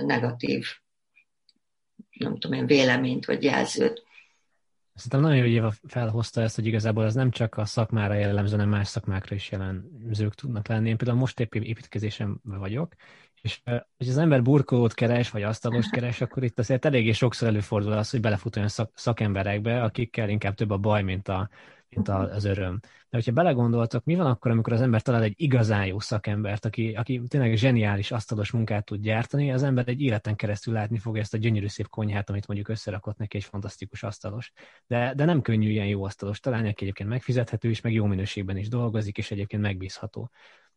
negatív, 0.05 0.65
nem 2.17 2.37
tudom 2.37 2.57
én, 2.57 2.65
véleményt 2.65 3.25
vagy 3.25 3.43
jelzőt. 3.43 4.03
Szerintem 4.93 5.21
nagyon 5.21 5.37
jó, 5.37 5.43
hogy 5.43 5.51
Éva 5.51 5.73
felhozta 5.87 6.41
ezt, 6.41 6.55
hogy 6.55 6.65
igazából 6.65 7.05
ez 7.05 7.13
nem 7.13 7.31
csak 7.31 7.57
a 7.57 7.65
szakmára 7.65 8.13
jellemző, 8.13 8.51
hanem 8.55 8.69
más 8.69 8.87
szakmákra 8.87 9.35
is 9.35 9.51
jellemzők 9.51 10.35
tudnak 10.35 10.67
lenni. 10.67 10.89
Én 10.89 10.97
például 10.97 11.19
most 11.19 11.39
épp 11.39 11.55
építkezésen 11.55 12.39
vagyok, 12.43 12.93
és 13.41 13.61
hogy 13.97 14.07
az 14.07 14.17
ember 14.17 14.41
burkolót 14.41 14.93
keres, 14.93 15.29
vagy 15.29 15.43
asztalost 15.43 15.91
keres, 15.91 16.21
akkor 16.21 16.43
itt 16.43 16.59
azért 16.59 16.85
eléggé 16.85 17.11
sokszor 17.11 17.47
előfordul 17.47 17.91
az, 17.91 18.09
hogy 18.09 18.19
belefut 18.19 18.55
olyan 18.55 18.67
szak, 18.67 18.91
szakemberekbe, 18.93 19.83
akikkel 19.83 20.29
inkább 20.29 20.55
több 20.55 20.69
a 20.69 20.77
baj, 20.77 21.03
mint, 21.03 21.27
a, 21.27 21.49
mint 21.89 22.07
az 22.09 22.43
öröm. 22.45 22.79
De 22.81 23.17
hogyha 23.17 23.31
belegondoltok, 23.31 24.03
mi 24.03 24.15
van 24.15 24.25
akkor, 24.25 24.51
amikor 24.51 24.73
az 24.73 24.81
ember 24.81 25.01
talál 25.01 25.23
egy 25.23 25.33
igazán 25.35 25.85
jó 25.85 25.99
szakembert, 25.99 26.65
aki, 26.65 26.93
aki 26.93 27.21
tényleg 27.27 27.55
zseniális 27.55 28.11
asztalos 28.11 28.51
munkát 28.51 28.85
tud 28.85 29.01
gyártani, 29.01 29.51
az 29.51 29.63
ember 29.63 29.87
egy 29.87 30.01
életen 30.01 30.35
keresztül 30.35 30.73
látni 30.73 30.97
fogja 30.97 31.21
ezt 31.21 31.33
a 31.33 31.37
gyönyörű 31.37 31.67
szép 31.67 31.87
konyhát, 31.87 32.29
amit 32.29 32.47
mondjuk 32.47 32.69
összerakott 32.69 33.17
neki 33.17 33.37
egy 33.37 33.43
fantasztikus 33.43 34.03
asztalos. 34.03 34.51
De, 34.87 35.13
de 35.15 35.25
nem 35.25 35.41
könnyű 35.41 35.69
ilyen 35.69 35.87
jó 35.87 36.03
asztalos 36.03 36.39
találni, 36.39 36.69
aki 36.69 36.83
egyébként 36.83 37.09
megfizethető 37.09 37.69
is, 37.69 37.81
meg 37.81 37.93
jó 37.93 38.05
minőségben 38.05 38.57
is 38.57 38.67
dolgozik, 38.67 39.17
és 39.17 39.31
egyébként 39.31 39.61
megbízható. 39.61 40.31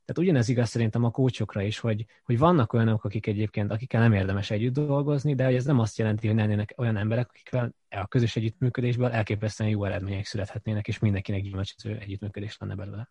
Tehát 0.08 0.28
ugyanez 0.28 0.48
igaz 0.48 0.68
szerintem 0.68 1.04
a 1.04 1.10
kócsokra 1.10 1.62
is, 1.62 1.78
hogy, 1.78 2.04
hogy 2.24 2.38
vannak 2.38 2.72
olyanok, 2.72 3.04
akik 3.04 3.26
egyébként, 3.26 3.70
akikkel 3.70 4.00
nem 4.00 4.12
érdemes 4.12 4.50
együtt 4.50 4.72
dolgozni, 4.72 5.34
de 5.34 5.44
hogy 5.44 5.54
ez 5.54 5.64
nem 5.64 5.78
azt 5.78 5.98
jelenti, 5.98 6.26
hogy 6.26 6.36
ne 6.36 6.42
lennének 6.42 6.74
olyan 6.76 6.96
emberek, 6.96 7.28
akikkel 7.28 7.74
a 7.90 8.06
közös 8.06 8.36
együttműködésből 8.36 9.10
elképesztően 9.10 9.70
jó 9.70 9.84
eredmények 9.84 10.24
születhetnének, 10.24 10.88
és 10.88 10.98
mindenkinek 10.98 11.42
gyümölcsöző 11.42 11.96
együttműködés 11.96 12.56
lenne 12.60 12.74
belőle. 12.74 13.10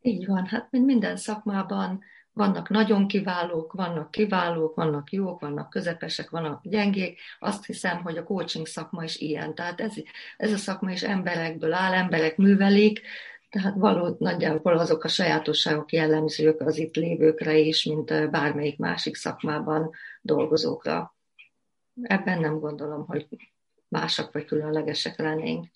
Így 0.00 0.26
van, 0.26 0.46
hát 0.46 0.70
mint 0.70 0.84
minden 0.86 1.16
szakmában 1.16 2.02
vannak 2.32 2.68
nagyon 2.68 3.06
kiválók, 3.06 3.72
vannak 3.72 4.10
kiválók, 4.10 4.74
vannak 4.74 5.12
jók, 5.12 5.40
vannak 5.40 5.70
közepesek, 5.70 6.30
vannak 6.30 6.60
gyengék. 6.62 7.20
Azt 7.38 7.66
hiszem, 7.66 8.02
hogy 8.02 8.16
a 8.16 8.24
coaching 8.24 8.66
szakma 8.66 9.04
is 9.04 9.16
ilyen. 9.16 9.54
Tehát 9.54 9.80
ez, 9.80 9.94
ez 10.36 10.52
a 10.52 10.56
szakma 10.56 10.90
is 10.90 11.02
emberekből 11.02 11.72
áll, 11.72 11.92
emberek 11.92 12.36
művelik, 12.36 13.00
tehát 13.52 13.74
való 13.76 14.16
nagyjából 14.18 14.78
azok 14.78 15.04
a 15.04 15.08
sajátosságok 15.08 15.92
jellemzők 15.92 16.60
az 16.60 16.78
itt 16.78 16.94
lévőkre 16.94 17.58
is, 17.58 17.84
mint 17.84 18.30
bármelyik 18.30 18.78
másik 18.78 19.14
szakmában 19.14 19.90
dolgozókra. 20.22 21.16
Ebben 22.02 22.40
nem 22.40 22.58
gondolom, 22.58 23.06
hogy 23.06 23.26
másak 23.88 24.32
vagy 24.32 24.44
különlegesek 24.44 25.18
lennénk. 25.18 25.66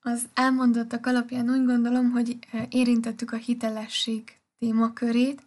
Az 0.00 0.28
elmondottak 0.34 1.06
alapján 1.06 1.50
úgy 1.50 1.64
gondolom, 1.64 2.10
hogy 2.10 2.38
érintettük 2.68 3.32
a 3.32 3.36
hitelesség 3.36 4.38
témakörét, 4.58 5.42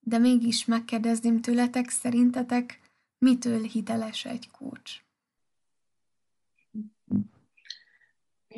de 0.00 0.18
mégis 0.18 0.64
megkérdezném 0.64 1.40
tőletek, 1.40 1.88
szerintetek 1.88 2.80
mitől 3.18 3.62
hiteles 3.62 4.24
egy 4.24 4.50
kócs? 4.50 5.07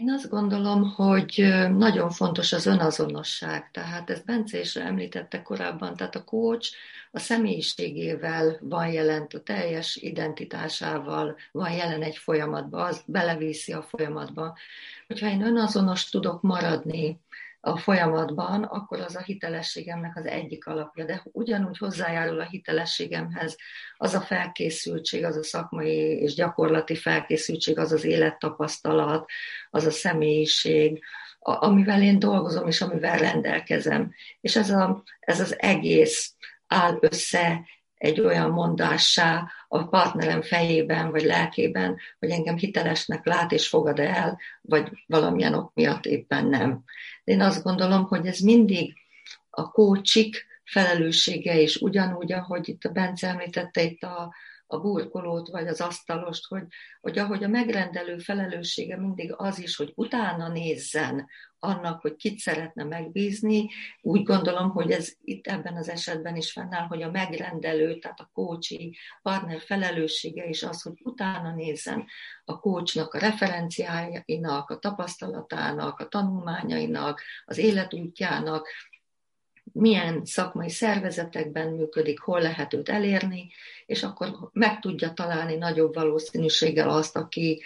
Én 0.00 0.10
azt 0.10 0.28
gondolom, 0.28 0.92
hogy 0.94 1.48
nagyon 1.76 2.10
fontos 2.10 2.52
az 2.52 2.66
önazonosság. 2.66 3.70
Tehát 3.70 4.10
ezt 4.10 4.24
Bence 4.24 4.60
is 4.60 4.76
említette 4.76 5.42
korábban, 5.42 5.96
tehát 5.96 6.14
a 6.14 6.24
coach 6.24 6.72
a 7.10 7.18
személyiségével 7.18 8.56
van 8.60 8.92
jelent, 8.92 9.34
a 9.34 9.42
teljes 9.42 9.96
identitásával 9.96 11.36
van 11.52 11.72
jelen 11.72 12.02
egy 12.02 12.16
folyamatban, 12.16 12.86
az 12.86 13.02
beleviszi 13.06 13.72
a 13.72 13.82
folyamatba. 13.82 14.56
Hogyha 15.06 15.28
én 15.28 15.42
önazonos 15.42 16.08
tudok 16.08 16.42
maradni, 16.42 17.20
a 17.60 17.76
folyamatban, 17.76 18.62
akkor 18.62 19.00
az 19.00 19.16
a 19.16 19.22
hitelességemnek 19.22 20.16
az 20.16 20.26
egyik 20.26 20.66
alapja. 20.66 21.04
De 21.04 21.22
ugyanúgy 21.24 21.78
hozzájárul 21.78 22.40
a 22.40 22.48
hitelességemhez 22.48 23.56
az 23.96 24.14
a 24.14 24.20
felkészültség, 24.20 25.24
az 25.24 25.36
a 25.36 25.44
szakmai 25.44 25.96
és 25.96 26.34
gyakorlati 26.34 26.94
felkészültség, 26.94 27.78
az 27.78 27.92
az 27.92 28.04
élettapasztalat, 28.04 29.30
az 29.70 29.84
a 29.86 29.90
személyiség, 29.90 31.04
amivel 31.38 32.02
én 32.02 32.18
dolgozom 32.18 32.66
és 32.66 32.80
amivel 32.80 33.18
rendelkezem. 33.18 34.12
És 34.40 34.56
ez, 34.56 34.70
a, 34.70 35.02
ez 35.20 35.40
az 35.40 35.60
egész 35.60 36.34
áll 36.66 36.98
össze 37.00 37.66
egy 37.94 38.20
olyan 38.20 38.50
mondássá 38.50 39.50
a 39.72 39.88
partnerem 39.88 40.42
fejében 40.42 41.10
vagy 41.10 41.22
lelkében, 41.22 41.98
hogy 42.18 42.30
engem 42.30 42.56
hitelesnek 42.56 43.26
lát 43.26 43.52
és 43.52 43.68
fogad 43.68 43.98
el, 43.98 44.38
vagy 44.60 45.04
valamilyen 45.06 45.54
ok 45.54 45.74
miatt 45.74 46.06
éppen 46.06 46.46
nem. 46.46 46.84
De 47.24 47.32
én 47.32 47.40
azt 47.40 47.62
gondolom, 47.62 48.04
hogy 48.04 48.26
ez 48.26 48.38
mindig 48.38 48.94
a 49.50 49.70
kócsik 49.70 50.46
felelőssége, 50.64 51.60
és 51.60 51.76
ugyanúgy, 51.76 52.32
ahogy 52.32 52.68
itt 52.68 52.84
a 52.84 52.90
Bence 52.90 53.28
említette 53.28 53.82
itt 53.82 54.02
a, 54.02 54.34
a 54.66 54.78
burkolót, 54.78 55.48
vagy 55.48 55.66
az 55.66 55.80
asztalost, 55.80 56.46
hogy, 56.46 56.64
hogy 57.00 57.18
ahogy 57.18 57.44
a 57.44 57.48
megrendelő 57.48 58.18
felelőssége 58.18 58.96
mindig 58.96 59.34
az 59.36 59.58
is, 59.58 59.76
hogy 59.76 59.92
utána 59.94 60.48
nézzen 60.48 61.28
annak, 61.60 62.00
hogy 62.00 62.16
kit 62.16 62.38
szeretne 62.38 62.84
megbízni. 62.84 63.68
Úgy 64.00 64.22
gondolom, 64.22 64.70
hogy 64.70 64.90
ez 64.90 65.12
itt 65.24 65.46
ebben 65.46 65.76
az 65.76 65.88
esetben 65.88 66.36
is 66.36 66.52
fennáll, 66.52 66.86
hogy 66.86 67.02
a 67.02 67.10
megrendelő, 67.10 67.98
tehát 67.98 68.20
a 68.20 68.30
kócsi 68.32 68.96
partner 69.22 69.60
felelőssége 69.60 70.48
is 70.48 70.62
az, 70.62 70.82
hogy 70.82 71.00
utána 71.02 71.54
nézzen 71.54 72.06
a 72.44 72.58
kócsnak 72.58 73.14
a 73.14 73.18
referenciáinak, 73.18 74.70
a 74.70 74.78
tapasztalatának, 74.78 75.98
a 75.98 76.08
tanulmányainak, 76.08 77.22
az 77.44 77.58
életútjának, 77.58 78.68
milyen 79.72 80.24
szakmai 80.24 80.70
szervezetekben 80.70 81.68
működik, 81.68 82.20
hol 82.20 82.40
lehet 82.40 82.74
őt 82.74 82.88
elérni, 82.88 83.50
és 83.86 84.02
akkor 84.02 84.50
meg 84.52 84.78
tudja 84.78 85.12
találni 85.12 85.56
nagyobb 85.56 85.94
valószínűséggel 85.94 86.88
azt, 86.88 87.16
aki 87.16 87.62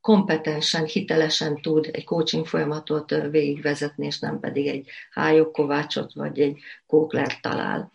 kompetensen, 0.00 0.84
hitelesen 0.84 1.60
tud 1.60 1.88
egy 1.92 2.04
coaching 2.04 2.46
folyamatot 2.46 3.10
végigvezetni, 3.30 4.06
és 4.06 4.18
nem 4.18 4.40
pedig 4.40 4.66
egy 4.66 4.88
hájok 5.10 5.52
kovácsot 5.52 6.12
vagy 6.12 6.40
egy 6.40 6.58
kóklert 6.86 7.42
talál. 7.42 7.92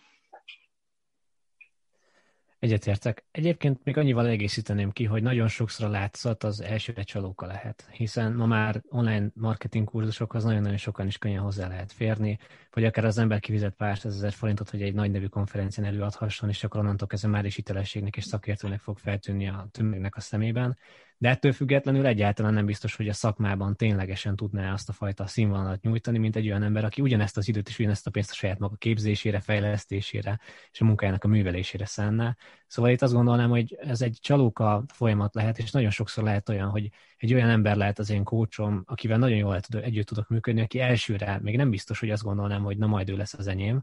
Egyetértek. 2.58 3.24
Egyébként 3.30 3.80
még 3.84 3.96
annyival 3.96 4.26
egészíteném 4.26 4.90
ki, 4.90 5.04
hogy 5.04 5.22
nagyon 5.22 5.48
sokszor 5.48 5.86
a 5.86 5.90
látszat 5.90 6.44
az 6.44 6.60
elsőre 6.60 7.02
csalóka 7.02 7.46
lehet, 7.46 7.88
hiszen 7.90 8.32
ma 8.32 8.46
már 8.46 8.82
online 8.88 9.28
marketing 9.34 9.88
kurzusokhoz 9.88 10.44
nagyon-nagyon 10.44 10.76
sokan 10.76 11.06
is 11.06 11.18
könnyen 11.18 11.42
hozzá 11.42 11.68
lehet 11.68 11.92
férni, 11.92 12.38
vagy 12.72 12.84
akár 12.84 13.04
az 13.04 13.18
ember 13.18 13.40
kivizet 13.40 13.74
pár 13.74 13.98
ezer 14.02 14.32
forintot, 14.32 14.70
hogy 14.70 14.82
egy 14.82 14.94
nagy 14.94 15.10
nevű 15.10 15.26
konferencián 15.26 15.86
előadhasson, 15.86 16.48
és 16.48 16.64
akkor 16.64 16.80
onnantól 16.80 17.08
kezdve 17.08 17.28
már 17.28 17.44
is 17.44 17.54
hitelességnek 17.54 18.16
és 18.16 18.24
szakértőnek 18.24 18.80
fog 18.80 18.98
feltűnni 18.98 19.48
a 19.48 19.68
tömegnek 19.72 20.16
a 20.16 20.20
szemében. 20.20 20.78
De 21.18 21.28
ettől 21.28 21.52
függetlenül 21.52 22.06
egyáltalán 22.06 22.54
nem 22.54 22.66
biztos, 22.66 22.96
hogy 22.96 23.08
a 23.08 23.12
szakmában 23.12 23.76
ténylegesen 23.76 24.36
tudná 24.36 24.72
azt 24.72 24.88
a 24.88 24.92
fajta 24.92 25.26
színvonalat 25.26 25.82
nyújtani, 25.82 26.18
mint 26.18 26.36
egy 26.36 26.46
olyan 26.46 26.62
ember, 26.62 26.84
aki 26.84 27.00
ugyanezt 27.02 27.36
az 27.36 27.48
időt 27.48 27.68
és 27.68 27.78
ugyanezt 27.78 28.06
a 28.06 28.10
pénzt 28.10 28.30
a 28.30 28.34
saját 28.34 28.58
maga 28.58 28.76
képzésére, 28.76 29.40
fejlesztésére 29.40 30.40
és 30.72 30.80
a 30.80 30.84
munkájának 30.84 31.24
a 31.24 31.28
művelésére 31.28 31.86
szánná. 31.86 32.36
Szóval 32.66 32.90
itt 32.90 33.02
azt 33.02 33.12
gondolnám, 33.12 33.50
hogy 33.50 33.76
ez 33.80 34.02
egy 34.02 34.18
csalóka 34.20 34.84
folyamat 34.88 35.34
lehet, 35.34 35.58
és 35.58 35.70
nagyon 35.70 35.90
sokszor 35.90 36.24
lehet 36.24 36.48
olyan, 36.48 36.68
hogy 36.68 36.90
egy 37.16 37.34
olyan 37.34 37.50
ember 37.50 37.76
lehet 37.76 37.98
az 37.98 38.10
én 38.10 38.24
kócsom, 38.24 38.82
akivel 38.86 39.18
nagyon 39.18 39.38
jól 39.38 39.60
együtt 39.70 40.06
tudok 40.06 40.28
működni, 40.28 40.60
aki 40.60 40.80
elsőre 40.80 41.38
még 41.42 41.56
nem 41.56 41.70
biztos, 41.70 42.00
hogy 42.00 42.10
azt 42.10 42.22
gondolnám, 42.22 42.62
hogy 42.62 42.76
na 42.78 42.86
majd 42.86 43.08
ő 43.08 43.16
lesz 43.16 43.34
az 43.34 43.46
enyém, 43.46 43.82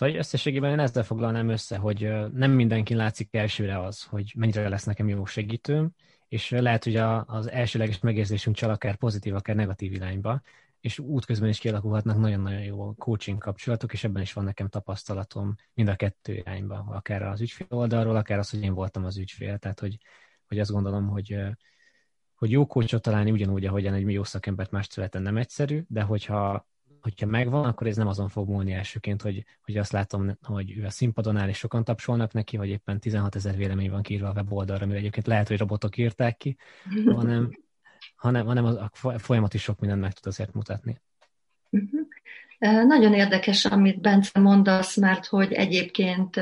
Szóval 0.00 0.16
összességében 0.16 0.70
én 0.70 0.78
ezzel 0.78 1.02
foglalnám 1.02 1.48
össze, 1.48 1.76
hogy 1.76 2.12
nem 2.32 2.50
mindenki 2.50 2.94
látszik 2.94 3.34
elsőre 3.34 3.80
az, 3.80 4.02
hogy 4.02 4.32
mennyire 4.36 4.68
lesz 4.68 4.84
nekem 4.84 5.08
jó 5.08 5.24
segítőm, 5.24 5.94
és 6.28 6.50
lehet, 6.50 6.84
hogy 6.84 6.96
az 6.96 7.50
elsőleges 7.50 7.98
megérzésünk 7.98 8.56
csal 8.56 8.70
akár 8.70 8.96
pozitív, 8.96 9.34
akár 9.34 9.56
negatív 9.56 9.92
irányba, 9.92 10.40
és 10.80 10.98
útközben 10.98 11.48
is 11.48 11.58
kialakulhatnak 11.58 12.18
nagyon-nagyon 12.18 12.62
jó 12.62 12.94
coaching 12.94 13.38
kapcsolatok, 13.38 13.92
és 13.92 14.04
ebben 14.04 14.22
is 14.22 14.32
van 14.32 14.44
nekem 14.44 14.68
tapasztalatom 14.68 15.54
mind 15.74 15.88
a 15.88 15.96
kettő 15.96 16.34
irányba, 16.34 16.86
akár 16.88 17.22
az 17.22 17.40
ügyfél 17.40 17.66
oldalról, 17.70 18.16
akár 18.16 18.38
az, 18.38 18.50
hogy 18.50 18.62
én 18.62 18.74
voltam 18.74 19.04
az 19.04 19.18
ügyfél. 19.18 19.58
Tehát, 19.58 19.80
hogy, 19.80 19.98
hogy 20.46 20.58
azt 20.58 20.70
gondolom, 20.70 21.08
hogy, 21.08 21.36
hogy 22.34 22.50
jó 22.50 22.66
coachot 22.66 23.02
találni 23.02 23.30
ugyanúgy, 23.30 23.66
ahogyan 23.66 23.94
egy 23.94 24.12
jó 24.12 24.24
szakembert 24.24 24.70
más 24.70 24.86
területen 24.86 25.22
nem 25.22 25.36
egyszerű, 25.36 25.82
de 25.88 26.02
hogyha 26.02 26.68
hogyha 27.02 27.26
megvan, 27.26 27.64
akkor 27.64 27.86
ez 27.86 27.96
nem 27.96 28.06
azon 28.06 28.28
fog 28.28 28.48
múlni 28.48 28.72
elsőként, 28.72 29.22
hogy, 29.22 29.44
hogy 29.64 29.76
azt 29.76 29.92
látom, 29.92 30.38
hogy 30.42 30.76
ő 30.78 30.84
a 30.84 30.90
színpadon 30.90 31.36
áll, 31.36 31.48
és 31.48 31.58
sokan 31.58 31.84
tapsolnak 31.84 32.32
neki, 32.32 32.56
vagy 32.56 32.68
éppen 32.68 33.00
16 33.00 33.34
ezer 33.34 33.56
vélemény 33.56 33.90
van 33.90 34.02
kiírva 34.02 34.28
a 34.28 34.32
weboldalra, 34.32 34.84
ami 34.84 34.96
egyébként 34.96 35.26
lehet, 35.26 35.48
hogy 35.48 35.58
robotok 35.58 35.96
írták 35.96 36.36
ki, 36.36 36.56
hanem, 37.14 37.58
hanem, 38.16 38.46
hanem 38.46 38.64
a 38.64 38.90
folyamat 39.18 39.54
is 39.54 39.62
sok 39.62 39.80
mindent 39.80 40.00
meg 40.00 40.12
tud 40.12 40.26
azért 40.26 40.52
mutatni. 40.52 41.00
Uh-huh. 41.70 42.86
Nagyon 42.86 43.14
érdekes, 43.14 43.64
amit 43.64 44.00
Bence 44.00 44.40
mondasz, 44.40 44.96
mert 44.96 45.26
hogy 45.26 45.52
egyébként 45.52 46.40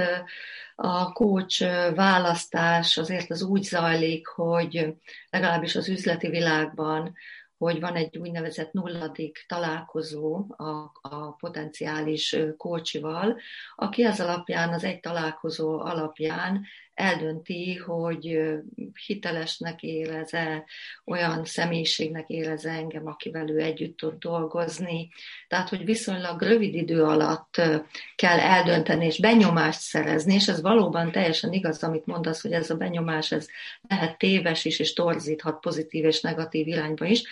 a 0.80 1.12
coach 1.12 1.64
választás 1.94 2.96
azért 2.96 3.30
az 3.30 3.42
úgy 3.42 3.62
zajlik, 3.62 4.26
hogy 4.26 4.94
legalábbis 5.30 5.76
az 5.76 5.88
üzleti 5.88 6.28
világban 6.28 7.14
hogy 7.58 7.80
van 7.80 7.94
egy 7.94 8.18
úgynevezett 8.18 8.72
nulladik 8.72 9.44
találkozó 9.48 10.46
a, 10.56 10.90
a 11.02 11.32
potenciális 11.32 12.36
kócsival, 12.56 13.40
aki 13.74 14.02
az 14.02 14.20
alapján, 14.20 14.72
az 14.72 14.84
egy 14.84 15.00
találkozó 15.00 15.80
alapján 15.80 16.64
eldönti, 16.98 17.74
hogy 17.74 18.38
hitelesnek 19.06 19.82
érez-e, 19.82 20.64
olyan 21.04 21.44
személyiségnek 21.44 22.28
érez-e 22.28 22.70
engem, 22.70 23.06
akivel 23.06 23.48
ő 23.48 23.58
együtt 23.58 23.96
tud 23.96 24.18
dolgozni. 24.18 25.08
Tehát, 25.48 25.68
hogy 25.68 25.84
viszonylag 25.84 26.42
rövid 26.42 26.74
idő 26.74 27.02
alatt 27.02 27.60
kell 28.16 28.38
eldönteni 28.38 29.06
és 29.06 29.20
benyomást 29.20 29.80
szerezni, 29.80 30.34
és 30.34 30.48
ez 30.48 30.60
valóban 30.60 31.12
teljesen 31.12 31.52
igaz, 31.52 31.82
amit 31.82 32.06
mondasz, 32.06 32.42
hogy 32.42 32.52
ez 32.52 32.70
a 32.70 32.76
benyomás 32.76 33.32
ez 33.32 33.46
lehet 33.88 34.18
téves 34.18 34.64
is, 34.64 34.78
és 34.78 34.92
torzíthat 34.92 35.60
pozitív 35.60 36.04
és 36.04 36.20
negatív 36.20 36.66
irányba 36.66 37.04
is. 37.04 37.22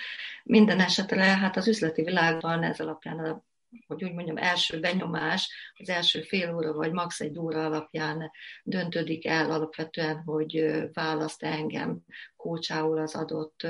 Minden 0.44 0.80
esetre 0.80 1.22
hát 1.22 1.56
az 1.56 1.68
üzleti 1.68 2.02
világban 2.02 2.62
ez 2.62 2.80
alapján 2.80 3.18
a 3.18 3.44
hogy 3.86 4.04
úgy 4.04 4.12
mondjam, 4.12 4.36
első 4.36 4.80
benyomás, 4.80 5.72
az 5.78 5.88
első 5.88 6.22
fél 6.22 6.54
óra 6.54 6.72
vagy 6.72 6.92
max. 6.92 7.20
egy 7.20 7.38
óra 7.38 7.64
alapján 7.64 8.30
döntődik 8.62 9.26
el 9.26 9.50
alapvetően, 9.50 10.22
hogy 10.24 10.82
választ 10.92 11.42
engem 11.42 11.98
kócsául 12.36 12.98
az 12.98 13.14
adott 13.14 13.66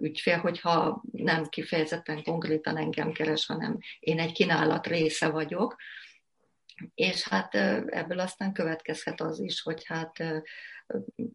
ügyfél, 0.00 0.38
hogyha 0.38 1.02
nem 1.12 1.46
kifejezetten 1.46 2.22
konkrétan 2.22 2.76
engem 2.76 3.12
keres, 3.12 3.46
hanem 3.46 3.78
én 3.98 4.18
egy 4.18 4.32
kínálat 4.32 4.86
része 4.86 5.28
vagyok. 5.28 5.76
És 6.94 7.28
hát 7.28 7.54
ebből 7.86 8.18
aztán 8.18 8.52
következhet 8.52 9.20
az 9.20 9.40
is, 9.40 9.62
hogy 9.62 9.84
hát 9.84 10.24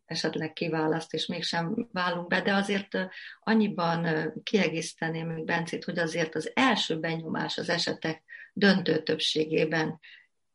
esetleg 0.05 0.53
kiválaszt, 0.53 1.13
és 1.13 1.25
mégsem 1.25 1.87
válunk 1.91 2.27
be, 2.27 2.41
de 2.41 2.53
azért 2.53 2.97
annyiban 3.39 4.31
kiegészíteném 4.43 5.27
még 5.27 5.45
Bencét, 5.45 5.83
hogy 5.83 5.99
azért 5.99 6.35
az 6.35 6.51
első 6.53 6.99
benyomás 6.99 7.57
az 7.57 7.69
esetek 7.69 8.23
döntő 8.53 9.03
többségében 9.03 9.99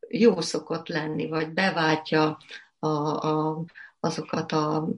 jó 0.09 0.41
szokott 0.41 0.89
lenni, 0.89 1.29
vagy 1.29 1.53
beváltja 1.53 2.39
a, 2.79 2.87
a, 2.87 3.65
azokat 4.01 4.53
a 4.53 4.89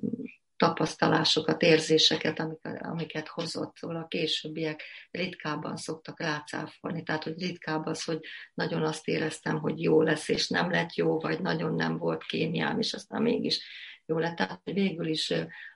tapasztalásokat, 0.57 1.63
érzéseket, 1.63 2.39
amiket, 2.39 2.83
amiket 2.83 3.29
hozott. 3.29 3.77
Szóval 3.77 3.97
a 3.97 4.07
későbbiek 4.07 4.83
ritkábban 5.11 5.77
szoktak 5.77 6.21
rácáfolni. 6.21 7.03
Tehát, 7.03 7.25
hogy 7.25 7.41
ritkább 7.41 7.87
az, 7.87 8.05
hogy 8.05 8.21
nagyon 8.55 8.83
azt 8.83 9.09
éreztem, 9.09 9.59
hogy 9.59 9.83
jó 9.83 10.03
lesz, 10.03 10.29
és 10.29 10.49
nem 10.49 10.71
lett 10.71 10.95
jó, 10.95 11.21
vagy 11.21 11.41
nagyon 11.41 11.75
nem 11.75 11.99
volt 11.99 12.25
kémiám, 12.25 12.79
és 12.79 12.93
aztán 12.93 13.23
mégis 13.23 13.65
jó 14.07 14.19
lett. 14.19 14.37
Tehát 14.37 14.61
végül 14.65 15.07
is 15.07 15.33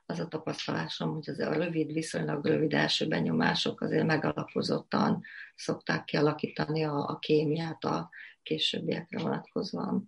az 0.06 0.18
a 0.18 0.28
tapasztalásom, 0.28 1.14
hogy 1.14 1.30
az 1.30 1.38
a 1.38 1.52
rövid, 1.52 1.92
viszonylag 1.92 2.46
rövid 2.46 2.74
első 2.74 3.06
benyomások 3.06 3.80
azért 3.80 4.06
megalapozottan 4.06 5.22
szokták 5.54 6.04
kialakítani 6.04 6.84
a, 6.84 7.08
a 7.08 7.18
kémiát 7.18 7.84
a 7.84 8.10
későbbiekre 8.42 9.18
vonatkozóan. 9.18 10.06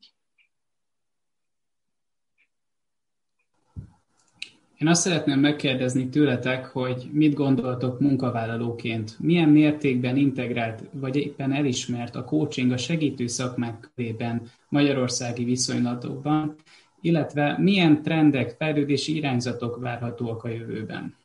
Én 4.81 4.89
azt 4.89 5.01
szeretném 5.01 5.39
megkérdezni 5.39 6.09
tőletek, 6.09 6.67
hogy 6.67 7.09
mit 7.13 7.35
gondoltok 7.35 8.01
munkavállalóként, 8.01 9.17
milyen 9.19 9.49
mértékben 9.49 10.17
integrált 10.17 10.83
vagy 10.93 11.17
éppen 11.17 11.53
elismert 11.53 12.15
a 12.15 12.25
coaching 12.25 12.73
a 12.73 12.77
segítő 12.77 13.27
szakmák 13.27 13.91
körében 13.95 14.51
magyarországi 14.69 15.45
viszonylatokban, 15.45 16.55
illetve 17.01 17.59
milyen 17.59 18.03
trendek, 18.03 18.51
fejlődési 18.51 19.17
irányzatok 19.17 19.81
várhatóak 19.81 20.45
a 20.45 20.49
jövőben? 20.49 21.19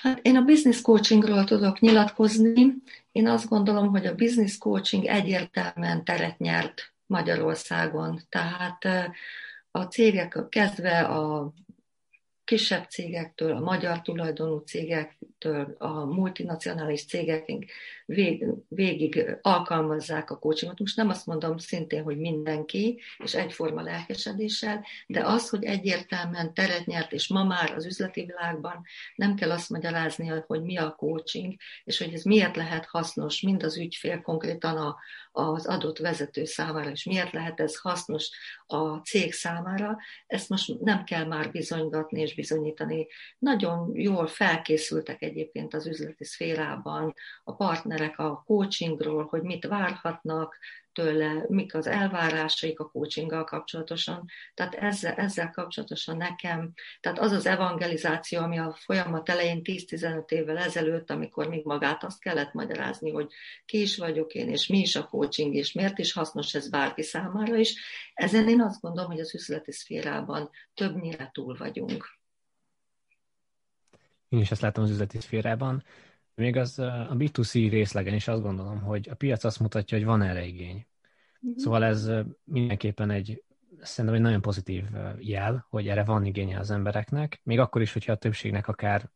Hát 0.00 0.18
én 0.22 0.36
a 0.36 0.44
business 0.44 0.80
coachingról 0.80 1.44
tudok 1.44 1.80
nyilatkozni. 1.80 2.74
Én 3.12 3.28
azt 3.28 3.48
gondolom, 3.48 3.88
hogy 3.88 4.06
a 4.06 4.14
business 4.14 4.58
coaching 4.58 5.04
egyértelműen 5.04 6.04
teret 6.04 6.38
nyert 6.38 6.92
Magyarországon. 7.06 8.20
Tehát 8.28 8.84
a 9.70 9.82
cégek 9.82 10.38
kezdve 10.48 11.00
a 11.00 11.52
kisebb 12.44 12.84
cégektől, 12.88 13.56
a 13.56 13.60
magyar 13.60 14.02
tulajdonú 14.02 14.58
cégektől, 14.58 15.74
a 15.78 16.04
multinacionális 16.04 17.04
cégekig 17.04 17.70
vég, 18.14 18.44
végig 18.68 19.38
alkalmazzák 19.42 20.30
a 20.30 20.38
coachingot. 20.38 20.78
Most 20.78 20.96
nem 20.96 21.08
azt 21.08 21.26
mondom 21.26 21.58
szintén, 21.58 22.02
hogy 22.02 22.18
mindenki, 22.18 23.00
és 23.18 23.34
egyforma 23.34 23.82
lelkesedéssel, 23.82 24.84
de 25.06 25.26
az, 25.26 25.48
hogy 25.48 25.64
egyértelműen 25.64 26.54
teret 26.54 26.86
nyert, 26.86 27.12
és 27.12 27.28
ma 27.28 27.44
már 27.44 27.72
az 27.76 27.86
üzleti 27.86 28.24
világban 28.24 28.82
nem 29.14 29.34
kell 29.34 29.50
azt 29.50 29.70
magyarázni, 29.70 30.26
hogy 30.46 30.62
mi 30.62 30.76
a 30.76 30.94
coaching, 30.94 31.54
és 31.84 31.98
hogy 31.98 32.12
ez 32.12 32.22
miért 32.22 32.56
lehet 32.56 32.86
hasznos 32.86 33.40
mind 33.40 33.62
az 33.62 33.76
ügyfél, 33.76 34.20
konkrétan 34.20 34.76
a, 34.76 34.96
az 35.32 35.66
adott 35.66 35.98
vezető 35.98 36.44
számára, 36.44 36.90
és 36.90 37.04
miért 37.04 37.32
lehet 37.32 37.60
ez 37.60 37.76
hasznos 37.76 38.30
a 38.66 38.96
cég 38.96 39.32
számára, 39.32 39.98
ezt 40.26 40.48
most 40.48 40.80
nem 40.80 41.04
kell 41.04 41.24
már 41.24 41.50
bizonygatni 41.50 42.20
és 42.20 42.34
bizonyítani. 42.34 43.06
Nagyon 43.38 43.90
jól 43.94 44.26
felkészültek 44.26 45.22
egyébként 45.22 45.74
az 45.74 45.86
üzleti 45.86 46.24
szférában 46.24 47.14
a 47.44 47.56
partnerek 48.00 48.18
a 48.18 48.42
coachingról, 48.46 49.24
hogy 49.24 49.42
mit 49.42 49.66
várhatnak, 49.66 50.56
tőle, 50.92 51.44
mik 51.48 51.74
az 51.74 51.86
elvárásaik 51.86 52.80
a 52.80 52.88
coachinggal 52.90 53.44
kapcsolatosan. 53.44 54.26
Tehát 54.54 54.74
ezzel, 54.74 55.14
ezzel 55.14 55.50
kapcsolatosan 55.50 56.16
nekem, 56.16 56.72
tehát 57.00 57.18
az 57.18 57.32
az 57.32 57.46
evangelizáció, 57.46 58.40
ami 58.40 58.58
a 58.58 58.76
folyamat 58.78 59.28
elején 59.28 59.60
10-15 59.64 60.30
évvel 60.30 60.58
ezelőtt, 60.58 61.10
amikor 61.10 61.48
még 61.48 61.64
magát 61.64 62.04
azt 62.04 62.20
kellett 62.20 62.52
magyarázni, 62.52 63.10
hogy 63.10 63.32
ki 63.64 63.80
is 63.80 63.96
vagyok 63.96 64.34
én, 64.34 64.48
és 64.48 64.66
mi 64.66 64.78
is 64.78 64.96
a 64.96 65.06
coaching, 65.06 65.54
és 65.54 65.72
miért 65.72 65.98
is 65.98 66.12
hasznos 66.12 66.54
ez 66.54 66.68
bárki 66.68 67.02
számára 67.02 67.56
is, 67.56 67.74
ezen 68.14 68.48
én 68.48 68.60
azt 68.60 68.80
gondolom, 68.80 69.10
hogy 69.10 69.20
az 69.20 69.34
üzleti 69.34 69.72
szférában 69.72 70.50
többnyire 70.74 71.30
túl 71.32 71.56
vagyunk. 71.58 72.18
Én 74.28 74.40
is 74.40 74.50
ezt 74.50 74.60
látom 74.60 74.84
az 74.84 74.90
üzleti 74.90 75.20
szférában. 75.20 75.84
Még 76.40 76.56
az 76.56 76.78
a 76.78 77.14
B2C 77.18 77.68
részlegen 77.70 78.14
is 78.14 78.28
azt 78.28 78.42
gondolom, 78.42 78.80
hogy 78.80 79.08
a 79.10 79.14
piac 79.14 79.44
azt 79.44 79.60
mutatja, 79.60 79.96
hogy 79.96 80.06
van 80.06 80.22
erre 80.22 80.44
igény. 80.44 80.86
Mm-hmm. 81.46 81.56
Szóval 81.56 81.84
ez 81.84 82.10
mindenképpen 82.44 83.10
egy, 83.10 83.42
szerintem 83.80 84.14
egy 84.14 84.24
nagyon 84.26 84.40
pozitív 84.40 84.84
jel, 85.18 85.66
hogy 85.68 85.88
erre 85.88 86.04
van 86.04 86.24
igénye 86.24 86.58
az 86.58 86.70
embereknek, 86.70 87.40
még 87.42 87.58
akkor 87.58 87.80
is, 87.80 87.92
hogyha 87.92 88.12
a 88.12 88.16
többségnek 88.16 88.68
akár 88.68 89.10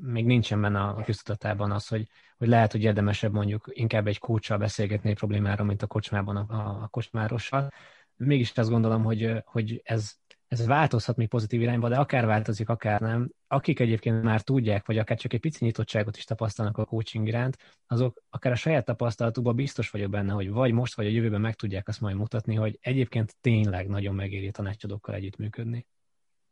még 0.00 0.26
nincsen 0.26 0.60
benne 0.60 0.80
a 0.80 1.02
köztudatában 1.04 1.70
az, 1.70 1.88
hogy, 1.88 2.08
hogy 2.38 2.48
lehet, 2.48 2.72
hogy 2.72 2.82
érdemesebb 2.82 3.32
mondjuk 3.32 3.70
inkább 3.72 4.06
egy 4.06 4.18
kócsal 4.18 4.58
beszélgetni 4.58 5.10
egy 5.10 5.16
problémáról, 5.16 5.66
mint 5.66 5.82
a 5.82 5.86
kocsmában 5.86 6.36
a, 6.36 6.46
a, 6.48 6.82
a 6.82 6.88
kocsmárossal. 6.88 7.72
Mégis 8.16 8.52
azt 8.56 8.70
gondolom, 8.70 9.02
hogy, 9.02 9.42
hogy 9.44 9.80
ez 9.84 10.12
ez 10.48 10.66
változhat 10.66 11.16
még 11.16 11.28
pozitív 11.28 11.60
irányba, 11.60 11.88
de 11.88 11.96
akár 11.96 12.26
változik, 12.26 12.68
akár 12.68 13.00
nem. 13.00 13.30
Akik 13.46 13.80
egyébként 13.80 14.22
már 14.22 14.40
tudják, 14.40 14.86
vagy 14.86 14.98
akár 14.98 15.18
csak 15.18 15.32
egy 15.32 15.40
pici 15.40 15.64
nyitottságot 15.64 16.16
is 16.16 16.24
tapasztalnak 16.24 16.78
a 16.78 16.84
coaching 16.84 17.26
iránt, 17.26 17.56
azok 17.86 18.22
akár 18.30 18.52
a 18.52 18.56
saját 18.56 18.84
tapasztalatukban 18.84 19.54
biztos 19.56 19.90
vagyok 19.90 20.10
benne, 20.10 20.32
hogy 20.32 20.50
vagy 20.50 20.72
most, 20.72 20.94
vagy 20.94 21.06
a 21.06 21.10
jövőben 21.10 21.40
meg 21.40 21.54
tudják 21.54 21.88
azt 21.88 22.00
majd 22.00 22.16
mutatni, 22.16 22.54
hogy 22.54 22.78
egyébként 22.80 23.36
tényleg 23.40 23.88
nagyon 23.88 24.14
megéri 24.14 24.50
tanácsadókkal 24.50 25.14
együttműködni. 25.14 25.86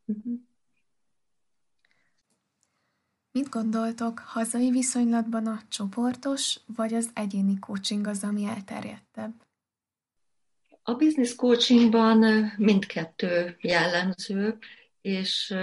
Uh-huh. 0.05 0.33
Mit 3.31 3.49
gondoltok, 3.49 4.19
hazai 4.19 4.71
viszonylatban 4.71 5.47
a 5.47 5.61
csoportos 5.69 6.59
vagy 6.75 6.93
az 6.93 7.09
egyéni 7.13 7.59
coaching 7.59 8.07
az, 8.07 8.23
ami 8.23 8.45
elterjedtebb? 8.45 9.33
A 10.87 10.93
business 10.93 11.35
coachingban 11.35 12.51
mindkettő 12.57 13.57
jellemző, 13.61 14.57
és 15.01 15.55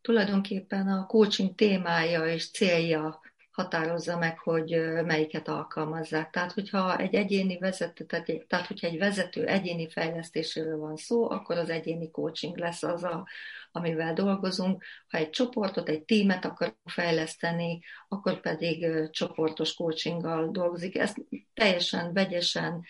tulajdonképpen 0.00 0.88
a 0.88 1.06
coaching 1.06 1.54
témája 1.54 2.26
és 2.26 2.50
célja 2.50 3.20
határozza 3.58 4.18
meg, 4.18 4.38
hogy 4.38 4.70
melyiket 5.04 5.48
alkalmazzák. 5.48 6.30
Tehát, 6.30 6.52
hogyha 6.52 6.98
egy 6.98 7.14
egyéni 7.14 7.58
vezető, 7.58 8.04
tehát, 8.04 8.66
hogyha 8.66 8.86
egy 8.86 8.98
vezető 8.98 9.46
egyéni 9.46 9.90
fejlesztéséről 9.90 10.78
van 10.78 10.96
szó, 10.96 11.30
akkor 11.30 11.56
az 11.56 11.70
egyéni 11.70 12.10
coaching 12.10 12.58
lesz 12.58 12.82
az, 12.82 13.04
a, 13.04 13.26
amivel 13.72 14.12
dolgozunk. 14.12 14.84
Ha 15.08 15.18
egy 15.18 15.30
csoportot, 15.30 15.88
egy 15.88 16.02
tímet 16.02 16.44
akarunk 16.44 16.76
fejleszteni, 16.84 17.80
akkor 18.08 18.40
pedig 18.40 19.10
csoportos 19.10 19.74
coachinggal 19.74 20.50
dolgozik. 20.50 20.98
Ezt 20.98 21.18
teljesen 21.54 22.12
vegyesen 22.12 22.84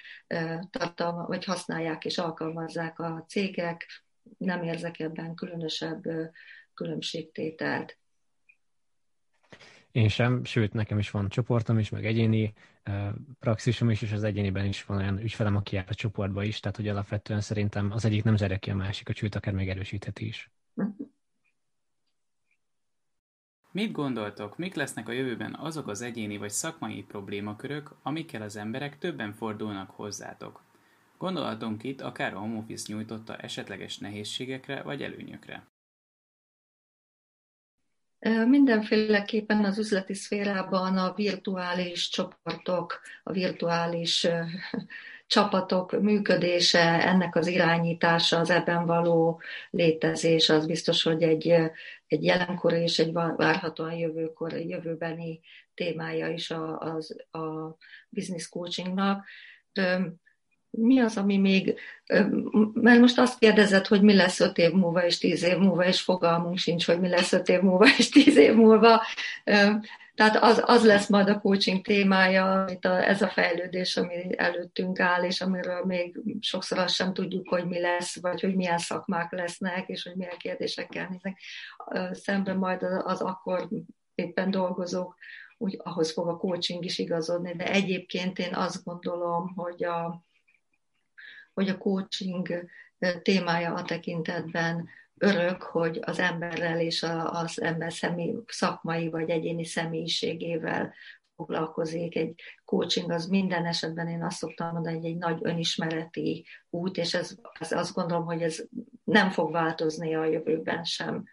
tartalma, 0.70 1.26
vagy 1.26 1.44
használják 1.44 2.04
és 2.04 2.18
alkalmazzák 2.18 2.98
a 2.98 3.24
cégek. 3.28 3.86
Nem 4.38 4.62
érzek 4.62 5.00
ebben 5.00 5.34
különösebb 5.34 6.02
különbségtételt. 6.74 7.97
Én 9.92 10.08
sem, 10.08 10.44
sőt, 10.44 10.72
nekem 10.72 10.98
is 10.98 11.10
van 11.10 11.28
csoportom 11.28 11.78
is, 11.78 11.88
meg 11.88 12.06
egyéni 12.06 12.52
praxisom 13.38 13.90
is, 13.90 14.02
és 14.02 14.12
az 14.12 14.22
egyéniben 14.22 14.64
is 14.64 14.84
van 14.84 14.98
olyan 14.98 15.18
ügyfelem, 15.18 15.56
aki 15.56 15.74
jár 15.74 15.86
a 15.88 15.94
csoportba 15.94 16.42
is, 16.42 16.60
tehát 16.60 16.76
hogy 16.76 16.88
alapvetően 16.88 17.40
szerintem 17.40 17.90
az 17.92 18.04
egyik 18.04 18.24
nem 18.24 18.36
zerje 18.36 18.58
ki 18.58 18.70
a 18.70 18.74
másikat, 18.74 19.16
sőt, 19.16 19.34
akár 19.34 19.54
még 19.54 19.68
erősítheti 19.68 20.26
is. 20.26 20.50
Mit 23.70 23.92
gondoltok, 23.92 24.58
mik 24.58 24.74
lesznek 24.74 25.08
a 25.08 25.12
jövőben 25.12 25.54
azok 25.54 25.88
az 25.88 26.02
egyéni 26.02 26.36
vagy 26.36 26.50
szakmai 26.50 27.02
problémakörök, 27.02 27.94
amikkel 28.02 28.42
az 28.42 28.56
emberek 28.56 28.98
többen 28.98 29.32
fordulnak 29.32 29.90
hozzátok? 29.90 30.62
Gondolhatunk 31.18 31.82
itt 31.82 32.00
akár 32.00 32.34
a 32.34 32.38
home 32.38 32.58
office 32.58 32.92
nyújtotta 32.92 33.36
esetleges 33.36 33.98
nehézségekre 33.98 34.82
vagy 34.82 35.02
előnyökre. 35.02 35.66
Mindenféleképpen 38.46 39.64
az 39.64 39.78
üzleti 39.78 40.14
szférában 40.14 40.96
a 40.96 41.14
virtuális 41.14 42.08
csoportok, 42.08 43.00
a 43.22 43.32
virtuális 43.32 44.26
csapatok 45.26 46.00
működése, 46.00 47.06
ennek 47.06 47.36
az 47.36 47.46
irányítása, 47.46 48.38
az 48.38 48.50
ebben 48.50 48.86
való 48.86 49.40
létezés, 49.70 50.48
az 50.48 50.66
biztos, 50.66 51.02
hogy 51.02 51.22
egy, 51.22 51.48
egy 52.06 52.24
jelenkor 52.24 52.72
és 52.72 52.98
egy 52.98 53.12
várhatóan 53.12 53.94
jövőkor, 53.94 54.52
jövőbeni 54.52 55.40
témája 55.74 56.28
is 56.28 56.50
a, 56.50 56.78
az, 56.78 57.16
a 57.30 57.76
business 58.08 58.48
coachingnak 58.48 59.24
mi 60.70 61.00
az, 61.00 61.16
ami 61.16 61.36
még, 61.36 61.78
mert 62.72 63.00
most 63.00 63.18
azt 63.18 63.38
kérdezed, 63.38 63.86
hogy 63.86 64.02
mi 64.02 64.14
lesz 64.14 64.40
öt 64.40 64.58
év 64.58 64.72
múlva 64.72 65.04
és 65.04 65.18
tíz 65.18 65.42
év 65.42 65.56
múlva, 65.56 65.84
és 65.84 66.00
fogalmunk 66.00 66.58
sincs, 66.58 66.86
hogy 66.86 67.00
mi 67.00 67.08
lesz 67.08 67.32
öt 67.32 67.48
év 67.48 67.60
múlva 67.60 67.86
és 67.98 68.08
tíz 68.08 68.36
év 68.36 68.54
múlva. 68.54 69.02
Tehát 70.14 70.36
az, 70.36 70.62
az 70.66 70.84
lesz 70.84 71.08
majd 71.08 71.28
a 71.28 71.40
coaching 71.40 71.80
témája, 71.84 72.52
amit 72.52 72.84
a, 72.84 73.08
ez 73.08 73.22
a 73.22 73.28
fejlődés, 73.28 73.96
ami 73.96 74.38
előttünk 74.38 75.00
áll, 75.00 75.22
és 75.22 75.40
amiről 75.40 75.84
még 75.84 76.20
sokszor 76.40 76.78
azt 76.78 76.94
sem 76.94 77.12
tudjuk, 77.12 77.48
hogy 77.48 77.66
mi 77.66 77.80
lesz, 77.80 78.20
vagy 78.20 78.40
hogy 78.40 78.54
milyen 78.54 78.78
szakmák 78.78 79.32
lesznek, 79.32 79.88
és 79.88 80.02
hogy 80.02 80.14
milyen 80.16 80.38
kérdésekkel 80.38 81.08
néznek. 81.10 81.38
Szemben 82.12 82.56
majd 82.56 82.82
az, 82.82 83.02
az 83.04 83.20
akkor 83.20 83.68
éppen 84.14 84.50
dolgozók, 84.50 85.14
úgy 85.58 85.80
ahhoz 85.84 86.12
fog 86.12 86.28
a 86.28 86.36
coaching 86.36 86.84
is 86.84 86.98
igazodni, 86.98 87.54
de 87.56 87.72
egyébként 87.72 88.38
én 88.38 88.54
azt 88.54 88.84
gondolom, 88.84 89.52
hogy 89.56 89.84
a, 89.84 90.27
hogy 91.58 91.68
a 91.68 91.78
coaching 91.78 92.68
témája 93.22 93.74
a 93.74 93.82
tekintetben 93.82 94.88
örök, 95.16 95.62
hogy 95.62 96.00
az 96.02 96.18
emberrel 96.18 96.80
és 96.80 97.06
az 97.26 97.60
ember 97.60 97.92
személy, 97.92 98.34
szakmai 98.46 99.08
vagy 99.08 99.30
egyéni 99.30 99.64
személyiségével 99.64 100.94
foglalkozik. 101.36 102.16
Egy 102.16 102.40
coaching 102.64 103.10
az 103.10 103.26
minden 103.26 103.66
esetben 103.66 104.08
én 104.08 104.22
azt 104.22 104.36
szoktam 104.36 104.72
mondani, 104.72 104.96
hogy 104.96 105.04
egy 105.04 105.16
nagy 105.16 105.38
önismereti 105.42 106.46
út, 106.70 106.96
és 106.96 107.14
ez, 107.14 107.34
ez 107.58 107.72
azt 107.72 107.94
gondolom, 107.94 108.24
hogy 108.24 108.42
ez 108.42 108.64
nem 109.04 109.30
fog 109.30 109.52
változni 109.52 110.14
a 110.14 110.24
jövőben 110.24 110.84
sem. 110.84 111.24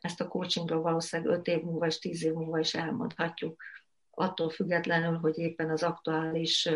Ezt 0.00 0.20
a 0.20 0.28
coachingról 0.28 0.82
valószínűleg 0.82 1.38
5 1.38 1.46
év 1.46 1.62
múlva 1.62 1.86
és 1.86 1.98
10 1.98 2.24
év 2.24 2.32
múlva 2.32 2.58
is 2.58 2.74
elmondhatjuk 2.74 3.62
attól 4.10 4.50
függetlenül, 4.50 5.18
hogy 5.18 5.38
éppen 5.38 5.70
az 5.70 5.82
aktuális 5.82 6.68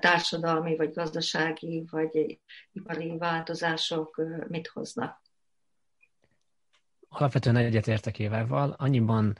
társadalmi, 0.00 0.76
vagy 0.76 0.92
gazdasági, 0.92 1.84
vagy 1.90 2.40
ipari 2.72 3.16
változások 3.18 4.22
mit 4.48 4.66
hoznak. 4.66 5.22
Alapvetően 7.08 7.56
egyetértek 7.56 8.18
Évával, 8.18 8.74
annyiban 8.78 9.36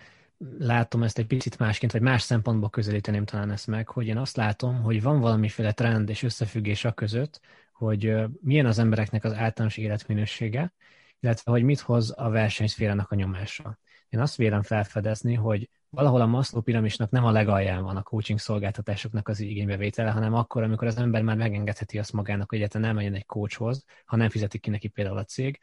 látom 0.58 1.02
ezt 1.02 1.18
egy 1.18 1.26
picit 1.26 1.58
másként, 1.58 1.92
vagy 1.92 2.00
más 2.00 2.22
szempontból 2.22 2.70
közelíteném 2.70 3.24
talán 3.24 3.50
ezt 3.50 3.66
meg, 3.66 3.88
hogy 3.88 4.06
én 4.06 4.16
azt 4.16 4.36
látom, 4.36 4.82
hogy 4.82 5.02
van 5.02 5.20
valamiféle 5.20 5.72
trend 5.72 6.08
és 6.08 6.22
összefüggés 6.22 6.84
a 6.84 6.92
között, 6.92 7.40
hogy 7.72 8.14
milyen 8.40 8.66
az 8.66 8.78
embereknek 8.78 9.24
az 9.24 9.32
általános 9.32 9.76
életminősége, 9.76 10.72
illetve 11.20 11.50
hogy 11.50 11.62
mit 11.62 11.80
hoz 11.80 12.14
a 12.16 12.28
versenyszférának 12.30 13.10
a 13.10 13.14
nyomása. 13.14 13.78
Én 14.08 14.20
azt 14.20 14.36
vélem 14.36 14.62
felfedezni, 14.62 15.34
hogy 15.34 15.70
valahol 15.92 16.20
a 16.20 16.26
Maslow 16.26 16.62
piramisnak 16.62 17.10
nem 17.10 17.24
a 17.24 17.30
legalján 17.30 17.82
van 17.82 17.96
a 17.96 18.02
coaching 18.02 18.38
szolgáltatásoknak 18.38 19.28
az 19.28 19.40
igénybevétele, 19.40 20.10
hanem 20.10 20.34
akkor, 20.34 20.62
amikor 20.62 20.86
az 20.86 20.96
ember 20.96 21.22
már 21.22 21.36
megengedheti 21.36 21.98
azt 21.98 22.12
magának, 22.12 22.48
hogy 22.48 22.58
egyáltalán 22.58 22.86
nem 22.86 22.96
menjen 22.96 23.14
egy 23.14 23.26
coachhoz, 23.26 23.84
ha 24.04 24.16
nem 24.16 24.28
fizetik 24.28 24.60
ki 24.60 24.70
neki 24.70 24.88
például 24.88 25.18
a 25.18 25.24
cég, 25.24 25.58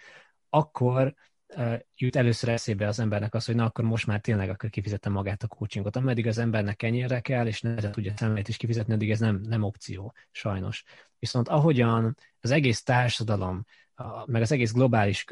akkor 0.49 1.15
jut 1.95 2.15
először 2.15 2.49
eszébe 2.49 2.87
az 2.87 2.99
embernek 2.99 3.33
az, 3.33 3.45
hogy 3.45 3.55
na 3.55 3.65
akkor 3.65 3.85
most 3.85 4.07
már 4.07 4.19
tényleg 4.19 4.49
akkor 4.49 4.69
kifizetem 4.69 5.11
magát 5.11 5.43
a 5.43 5.47
coachingot. 5.47 5.95
Ameddig 5.95 6.27
az 6.27 6.37
embernek 6.37 6.75
kenyérre 6.75 7.19
kell, 7.19 7.47
és 7.47 7.61
nehezen 7.61 7.91
tudja 7.91 8.13
szemlét 8.15 8.47
is 8.47 8.57
kifizetni, 8.57 8.93
addig 8.93 9.11
ez 9.11 9.19
nem, 9.19 9.35
nem 9.35 9.63
opció, 9.63 10.13
sajnos. 10.31 10.83
Viszont 11.19 11.47
ahogyan 11.47 12.15
az 12.39 12.51
egész 12.51 12.83
társadalom 12.83 13.65
meg 14.25 14.41
az 14.41 14.51
egész 14.51 14.71
globális 14.71 15.25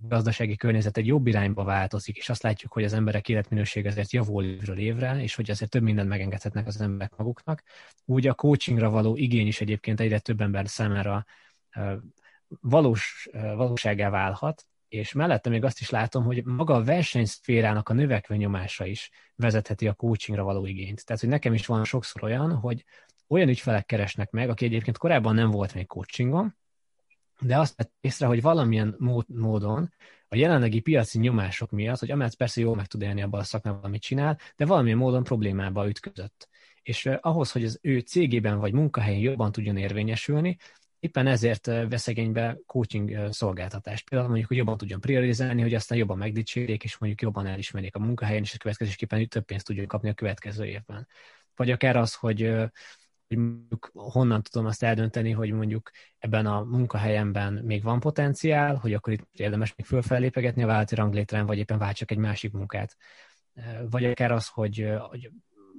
gazdasági 0.00 0.56
környezet 0.56 0.96
egy 0.96 1.06
jobb 1.06 1.26
irányba 1.26 1.64
változik, 1.64 2.16
és 2.16 2.28
azt 2.28 2.42
látjuk, 2.42 2.72
hogy 2.72 2.84
az 2.84 2.92
emberek 2.92 3.28
életminőség 3.28 3.86
azért 3.86 4.12
javul 4.12 4.44
évről 4.44 4.78
évre, 4.78 5.22
és 5.22 5.34
hogy 5.34 5.50
azért 5.50 5.70
több 5.70 5.82
mindent 5.82 6.08
megengedhetnek 6.08 6.66
az 6.66 6.80
emberek 6.80 7.16
maguknak. 7.16 7.62
Úgy 8.04 8.26
a 8.26 8.34
coachingra 8.34 8.90
való 8.90 9.16
igény 9.16 9.46
is 9.46 9.60
egyébként 9.60 10.00
egyre 10.00 10.18
több 10.18 10.40
ember 10.40 10.68
számára 10.68 11.24
valós, 12.60 13.28
valóságá 13.32 14.10
válhat, 14.10 14.64
és 14.88 15.12
mellette 15.12 15.50
még 15.50 15.64
azt 15.64 15.80
is 15.80 15.90
látom, 15.90 16.24
hogy 16.24 16.44
maga 16.44 16.74
a 16.74 16.84
versenyszférának 16.84 17.88
a 17.88 17.94
növekvő 17.94 18.36
nyomása 18.36 18.86
is 18.86 19.10
vezetheti 19.36 19.88
a 19.88 19.92
coachingra 19.92 20.42
való 20.42 20.66
igényt. 20.66 21.04
Tehát, 21.04 21.20
hogy 21.20 21.30
nekem 21.30 21.54
is 21.54 21.66
van 21.66 21.84
sokszor 21.84 22.24
olyan, 22.24 22.54
hogy 22.54 22.84
olyan 23.28 23.48
ügyfelek 23.48 23.86
keresnek 23.86 24.30
meg, 24.30 24.48
aki 24.48 24.64
egyébként 24.64 24.98
korábban 24.98 25.34
nem 25.34 25.50
volt 25.50 25.74
még 25.74 25.86
coachingom, 25.86 26.58
de 27.40 27.58
azt 27.58 27.76
vett 27.76 27.92
észre, 28.00 28.26
hogy 28.26 28.42
valamilyen 28.42 28.94
mód, 28.98 29.24
módon 29.28 29.92
a 30.28 30.36
jelenlegi 30.36 30.80
piaci 30.80 31.18
nyomások 31.18 31.70
miatt, 31.70 31.98
hogy 31.98 32.10
amellett 32.10 32.36
persze 32.36 32.60
jól 32.60 32.74
meg 32.74 32.86
tud 32.86 33.02
élni 33.02 33.22
abban 33.22 33.40
a 33.40 33.44
szakmában, 33.44 33.84
amit 33.84 34.02
csinál, 34.02 34.38
de 34.56 34.66
valamilyen 34.66 34.98
módon 34.98 35.22
problémába 35.22 35.88
ütközött. 35.88 36.48
És 36.82 37.06
ahhoz, 37.20 37.52
hogy 37.52 37.64
az 37.64 37.78
ő 37.82 37.98
cégében 37.98 38.58
vagy 38.58 38.72
munkahelyén 38.72 39.20
jobban 39.20 39.52
tudjon 39.52 39.76
érvényesülni, 39.76 40.56
éppen 41.00 41.26
ezért 41.26 41.66
vesz 41.66 42.06
igénybe 42.06 42.58
coaching 42.66 43.32
szolgáltatást. 43.32 44.08
Például 44.08 44.28
mondjuk, 44.28 44.48
hogy 44.48 44.58
jobban 44.58 44.76
tudjon 44.76 45.00
priorizálni, 45.00 45.62
hogy 45.62 45.74
aztán 45.74 45.98
jobban 45.98 46.18
megdicsérjék, 46.18 46.84
és 46.84 46.98
mondjuk 46.98 47.22
jobban 47.22 47.46
elismerjék 47.46 47.96
a 47.96 47.98
munkahelyen, 47.98 48.42
és 48.42 48.56
következésképpen 48.56 49.28
több 49.28 49.44
pénzt 49.44 49.66
tudjon 49.66 49.86
kapni 49.86 50.08
a 50.08 50.14
következő 50.14 50.64
évben. 50.64 51.08
Vagy 51.56 51.70
akár 51.70 51.96
az, 51.96 52.14
hogy 52.14 52.54
hogy 53.34 53.38
mondjuk 53.38 53.90
honnan 53.94 54.42
tudom 54.42 54.66
azt 54.66 54.82
eldönteni, 54.82 55.30
hogy 55.30 55.50
mondjuk 55.50 55.90
ebben 56.18 56.46
a 56.46 56.62
munkahelyemben 56.62 57.52
még 57.52 57.82
van 57.82 58.00
potenciál, 58.00 58.74
hogy 58.76 58.94
akkor 58.94 59.12
itt 59.12 59.28
érdemes 59.32 59.74
még 59.76 59.86
fölfellépegetni 59.86 60.62
a 60.62 60.66
vállalati 60.66 60.94
ranglétrán, 60.94 61.46
vagy 61.46 61.58
éppen 61.58 61.78
váltsak 61.78 62.10
egy 62.10 62.18
másik 62.18 62.52
munkát. 62.52 62.96
Vagy 63.90 64.04
akár 64.04 64.32
az, 64.32 64.48
hogy, 64.48 64.88
hogy 65.08 65.30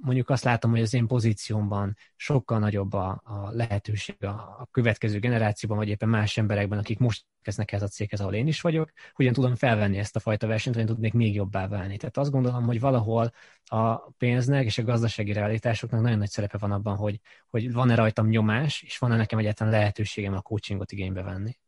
mondjuk 0.02 0.30
azt 0.30 0.44
látom, 0.44 0.70
hogy 0.70 0.80
az 0.80 0.94
én 0.94 1.06
pozíciómban 1.06 1.96
sokkal 2.16 2.58
nagyobb 2.58 2.92
a, 2.92 3.22
a 3.24 3.50
lehetőség 3.50 4.24
a, 4.24 4.28
a 4.28 4.68
következő 4.70 5.18
generációban, 5.18 5.78
vagy 5.78 5.88
éppen 5.88 6.08
más 6.08 6.36
emberekben, 6.36 6.78
akik 6.78 6.98
most 6.98 7.24
kezdnek 7.42 7.72
ez 7.72 7.82
a 7.82 7.88
céghez, 7.88 8.20
ahol 8.20 8.34
én 8.34 8.46
is 8.46 8.60
vagyok, 8.60 8.90
hogyan 9.12 9.32
tudom 9.32 9.54
felvenni 9.54 9.98
ezt 9.98 10.16
a 10.16 10.20
fajta 10.20 10.46
versenyt, 10.46 10.76
hogy 10.76 10.86
tudnék 10.86 11.12
még 11.12 11.34
jobbá 11.34 11.68
válni. 11.68 11.96
Tehát 11.96 12.16
azt 12.16 12.30
gondolom, 12.30 12.64
hogy 12.64 12.80
valahol 12.80 13.32
a 13.64 14.10
pénznek 14.10 14.64
és 14.64 14.78
a 14.78 14.82
gazdasági 14.82 15.32
realitásoknak 15.32 16.00
nagyon 16.00 16.18
nagy 16.18 16.30
szerepe 16.30 16.58
van 16.58 16.72
abban, 16.72 16.96
hogy, 16.96 17.20
hogy 17.48 17.72
van-e 17.72 17.94
rajtam 17.94 18.28
nyomás, 18.28 18.82
és 18.82 18.98
van-e 18.98 19.16
nekem 19.16 19.38
egyáltalán 19.38 19.72
lehetőségem 19.72 20.34
a 20.34 20.40
coachingot 20.40 20.92
igénybe 20.92 21.22
venni. 21.22 21.58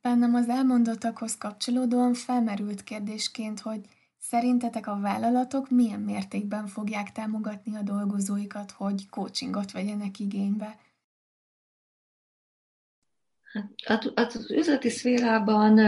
Bennem 0.00 0.34
az 0.34 0.48
elmondottakhoz 0.48 1.36
kapcsolódóan 1.38 2.14
felmerült 2.14 2.82
kérdésként, 2.82 3.60
hogy 3.60 3.80
szerintetek 4.20 4.86
a 4.86 5.00
vállalatok 5.00 5.70
milyen 5.70 6.00
mértékben 6.00 6.66
fogják 6.66 7.12
támogatni 7.12 7.76
a 7.76 7.82
dolgozóikat, 7.82 8.70
hogy 8.70 9.08
coachingot 9.08 9.72
vegyenek 9.72 10.18
igénybe? 10.18 10.78
Hát 13.84 14.04
az 14.34 14.50
üzleti 14.50 14.88
szférában 14.88 15.78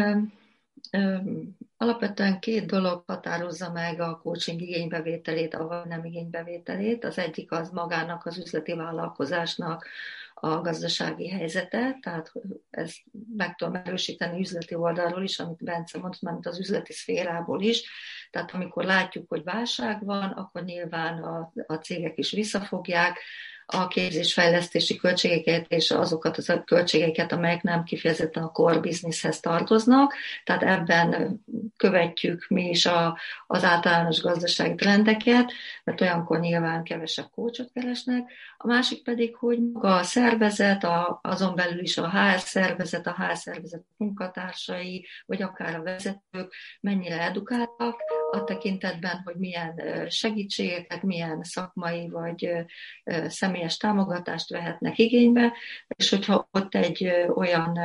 alapvetően 1.82 2.38
két 2.38 2.66
dolog 2.66 3.02
határozza 3.06 3.72
meg 3.72 4.00
a 4.00 4.18
coaching 4.22 4.60
igénybevételét, 4.60 5.54
a 5.54 5.84
nem 5.88 6.04
igénybevételét. 6.04 7.04
Az 7.04 7.18
egyik 7.18 7.52
az 7.52 7.70
magának 7.70 8.26
az 8.26 8.38
üzleti 8.38 8.74
vállalkozásnak 8.74 9.86
a 10.34 10.60
gazdasági 10.60 11.28
helyzete, 11.28 11.98
tehát 12.02 12.32
ezt 12.70 12.96
meg 13.36 13.54
tudom 13.54 13.74
erősíteni 13.74 14.40
üzleti 14.40 14.74
oldalról 14.74 15.22
is, 15.22 15.38
amit 15.38 15.64
Bence 15.64 15.98
mondta, 15.98 16.30
mert 16.30 16.46
az 16.46 16.58
üzleti 16.58 16.92
szférából 16.92 17.62
is. 17.62 17.90
Tehát 18.30 18.50
amikor 18.54 18.84
látjuk, 18.84 19.28
hogy 19.28 19.44
válság 19.44 20.04
van, 20.04 20.30
akkor 20.30 20.64
nyilván 20.64 21.22
a, 21.22 21.52
a 21.66 21.74
cégek 21.74 22.18
is 22.18 22.30
visszafogják, 22.30 23.18
a 23.66 23.88
képzésfejlesztési 23.88 24.96
költségeket 24.96 25.66
és 25.68 25.90
azokat 25.90 26.36
a 26.36 26.62
költségeket, 26.64 27.32
amelyek 27.32 27.62
nem 27.62 27.84
kifejezetten 27.84 28.42
a 28.42 28.50
core 28.50 28.78
businesshez 28.78 29.40
tartoznak. 29.40 30.14
Tehát 30.44 30.62
ebben 30.62 31.40
követjük 31.76 32.46
mi 32.48 32.68
is 32.68 32.86
a, 32.86 33.18
az 33.46 33.64
általános 33.64 34.20
gazdasági 34.20 34.74
trendeket, 34.74 35.52
mert 35.84 36.00
olyankor 36.00 36.40
nyilván 36.40 36.82
kevesebb 36.82 37.30
kócsot 37.30 37.70
keresnek. 37.72 38.30
A 38.56 38.66
másik 38.66 39.02
pedig, 39.02 39.36
hogy 39.36 39.58
a 39.72 40.02
szervezet, 40.02 40.84
a, 40.84 41.18
azon 41.22 41.54
belül 41.54 41.80
is 41.80 41.98
a 41.98 42.10
HR 42.10 42.38
szervezet, 42.38 43.06
a 43.06 43.16
HR 43.18 43.36
szervezet 43.36 43.84
munkatársai, 43.96 45.06
vagy 45.26 45.42
akár 45.42 45.74
a 45.74 45.82
vezetők 45.82 46.54
mennyire 46.80 47.20
edukáltak 47.20 48.00
a 48.32 48.44
tekintetben, 48.44 49.20
hogy 49.24 49.36
milyen 49.36 49.80
segítségeket, 50.08 51.02
milyen 51.02 51.42
szakmai 51.42 52.08
vagy 52.08 52.52
személyes 53.26 53.76
támogatást 53.76 54.50
vehetnek 54.50 54.98
igénybe, 54.98 55.52
és 55.96 56.10
hogyha 56.10 56.48
ott 56.50 56.74
egy 56.74 57.12
olyan 57.34 57.78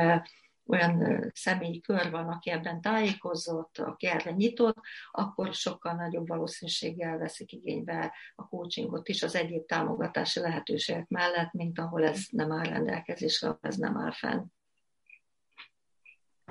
olyan 0.70 1.24
személyi 1.34 1.80
kör 1.80 2.10
van, 2.10 2.28
aki 2.28 2.50
ebben 2.50 2.80
tájékozott, 2.80 3.78
aki 3.78 4.06
erre 4.06 4.30
nyitott, 4.30 4.76
akkor 5.10 5.54
sokkal 5.54 5.92
nagyobb 5.92 6.28
valószínűséggel 6.28 7.18
veszik 7.18 7.52
igénybe 7.52 8.12
a 8.34 8.48
coachingot 8.48 9.08
is 9.08 9.22
az 9.22 9.34
egyéb 9.34 9.66
támogatási 9.66 10.40
lehetőségek 10.40 11.08
mellett, 11.08 11.52
mint 11.52 11.78
ahol 11.78 12.04
ez 12.04 12.26
nem 12.30 12.52
áll 12.52 12.64
rendelkezésre, 12.64 13.58
ez 13.60 13.76
nem 13.76 13.96
áll 13.96 14.12
fenn. 14.12 14.44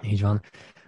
Így 0.01 0.21
van. 0.21 0.41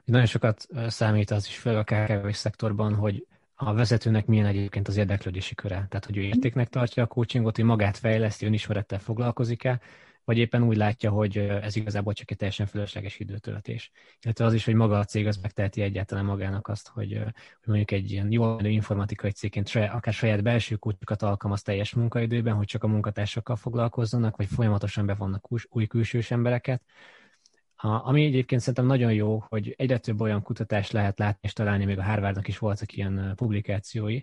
Nagyon 0.09 0.25
sokat 0.25 0.67
számít 0.87 1.31
az 1.31 1.47
is, 1.47 1.57
főleg 1.57 1.79
a 1.79 1.83
KKV 1.83 2.29
szektorban, 2.29 2.95
hogy 2.95 3.27
a 3.53 3.73
vezetőnek 3.73 4.25
milyen 4.25 4.45
egyébként 4.45 4.87
az 4.87 4.97
érdeklődési 4.97 5.55
köre. 5.55 5.75
Tehát, 5.75 6.05
hogy 6.05 6.17
ő 6.17 6.21
értéknek 6.21 6.69
tartja 6.69 7.03
a 7.03 7.07
coachingot, 7.07 7.55
hogy 7.55 7.65
magát 7.65 7.97
fejleszti, 7.97 8.45
önismerettel 8.45 8.99
foglalkozik-e, 8.99 9.79
vagy 10.23 10.37
éppen 10.37 10.63
úgy 10.63 10.77
látja, 10.77 11.11
hogy 11.11 11.37
ez 11.37 11.75
igazából 11.75 12.13
csak 12.13 12.31
egy 12.31 12.37
teljesen 12.37 12.65
fölösleges 12.65 13.19
időtöltés. 13.19 13.91
Illetve 14.21 14.45
az 14.45 14.53
is, 14.53 14.65
hogy 14.65 14.73
maga 14.73 14.99
a 14.99 15.03
cég 15.03 15.27
az 15.27 15.37
megteheti 15.37 15.81
egyáltalán 15.81 16.25
magának 16.25 16.67
azt, 16.67 16.87
hogy, 16.87 17.13
hogy 17.13 17.67
mondjuk 17.67 17.91
egy 17.91 18.11
ilyen 18.11 18.31
jól 18.31 18.55
menő 18.55 18.69
informatikai 18.69 19.31
cégként 19.31 19.69
akár 19.75 20.13
saját 20.13 20.43
belső 20.43 20.75
kutyokat 20.75 21.21
alkalmaz 21.21 21.61
teljes 21.61 21.93
munkaidőben, 21.93 22.53
hogy 22.53 22.67
csak 22.67 22.83
a 22.83 22.87
munkatársakkal 22.87 23.55
foglalkozzanak, 23.55 24.37
vagy 24.37 24.47
folyamatosan 24.47 25.05
bevonnak 25.05 25.47
új 25.69 25.85
külsős 25.85 26.31
embereket, 26.31 26.81
ami 27.81 28.25
egyébként 28.25 28.61
szerintem 28.61 28.85
nagyon 28.85 29.13
jó, 29.13 29.43
hogy 29.47 29.73
egyre 29.77 29.97
több 29.97 30.21
olyan 30.21 30.41
kutatást 30.41 30.91
lehet 30.91 31.19
látni 31.19 31.39
és 31.41 31.53
találni, 31.53 31.85
még 31.85 31.97
a 31.97 32.03
Harvardnak 32.03 32.47
is 32.47 32.57
voltak 32.57 32.93
ilyen 32.93 33.33
publikációi, 33.35 34.21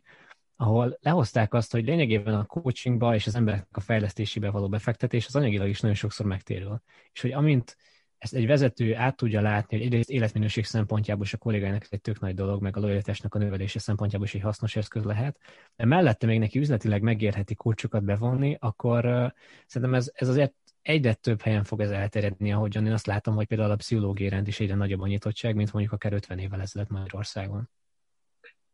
ahol 0.57 0.98
lehozták 1.00 1.54
azt, 1.54 1.72
hogy 1.72 1.84
lényegében 1.84 2.34
a 2.34 2.44
coachingba 2.44 3.14
és 3.14 3.26
az 3.26 3.34
emberek 3.34 3.66
a 3.70 3.80
fejlesztésébe 3.80 4.50
való 4.50 4.68
befektetés 4.68 5.26
az 5.26 5.36
anyagilag 5.36 5.68
is 5.68 5.80
nagyon 5.80 5.96
sokszor 5.96 6.26
megtérül. 6.26 6.82
És 7.12 7.20
hogy 7.20 7.32
amint 7.32 7.76
ezt 8.18 8.34
egy 8.34 8.46
vezető 8.46 8.96
át 8.96 9.16
tudja 9.16 9.40
látni, 9.40 9.76
hogy 9.76 9.86
egyrészt 9.86 10.11
életminőség 10.11 10.64
szempontjából 10.64 11.24
is 11.24 11.32
a 11.32 11.38
kollégának 11.38 11.82
ez 11.82 11.88
egy 11.90 12.00
tök 12.00 12.20
nagy 12.20 12.34
dolog, 12.34 12.62
meg 12.62 12.76
a 12.76 12.80
lojalitásnak 12.80 13.34
a 13.34 13.38
növelése 13.38 13.78
szempontjából 13.78 14.26
is 14.26 14.34
egy 14.34 14.40
hasznos 14.40 14.76
eszköz 14.76 15.04
lehet, 15.04 15.38
de 15.76 15.84
mellette 15.84 16.26
még 16.26 16.38
neki 16.38 16.59
üzletileg 16.59 17.02
megérheti 17.02 17.54
kulcsokat 17.54 18.04
bevonni, 18.04 18.57
akkor 18.61 19.04
uh, 19.04 19.30
szerintem 19.66 19.96
ez, 19.96 20.11
ez 20.14 20.28
azért 20.28 20.54
egyre 20.87 21.14
több 21.14 21.41
helyen 21.41 21.64
fog 21.64 21.80
ez 21.80 21.91
elterjedni, 21.91 22.53
ahogyan 22.53 22.87
én 22.87 22.93
azt 22.93 23.07
látom, 23.07 23.34
hogy 23.34 23.47
például 23.47 23.70
a 23.70 23.76
pszichológiai 23.76 24.28
rend 24.28 24.49
is 24.49 24.61
egyre 24.61 24.74
nagyobb 24.74 25.01
a 25.01 25.07
nyitottság, 25.07 25.55
mint 25.55 25.72
mondjuk 25.72 25.95
akár 25.95 26.12
50 26.12 26.39
évvel 26.39 26.61
ezelőtt 26.61 26.91
Magyarországon. 26.91 27.68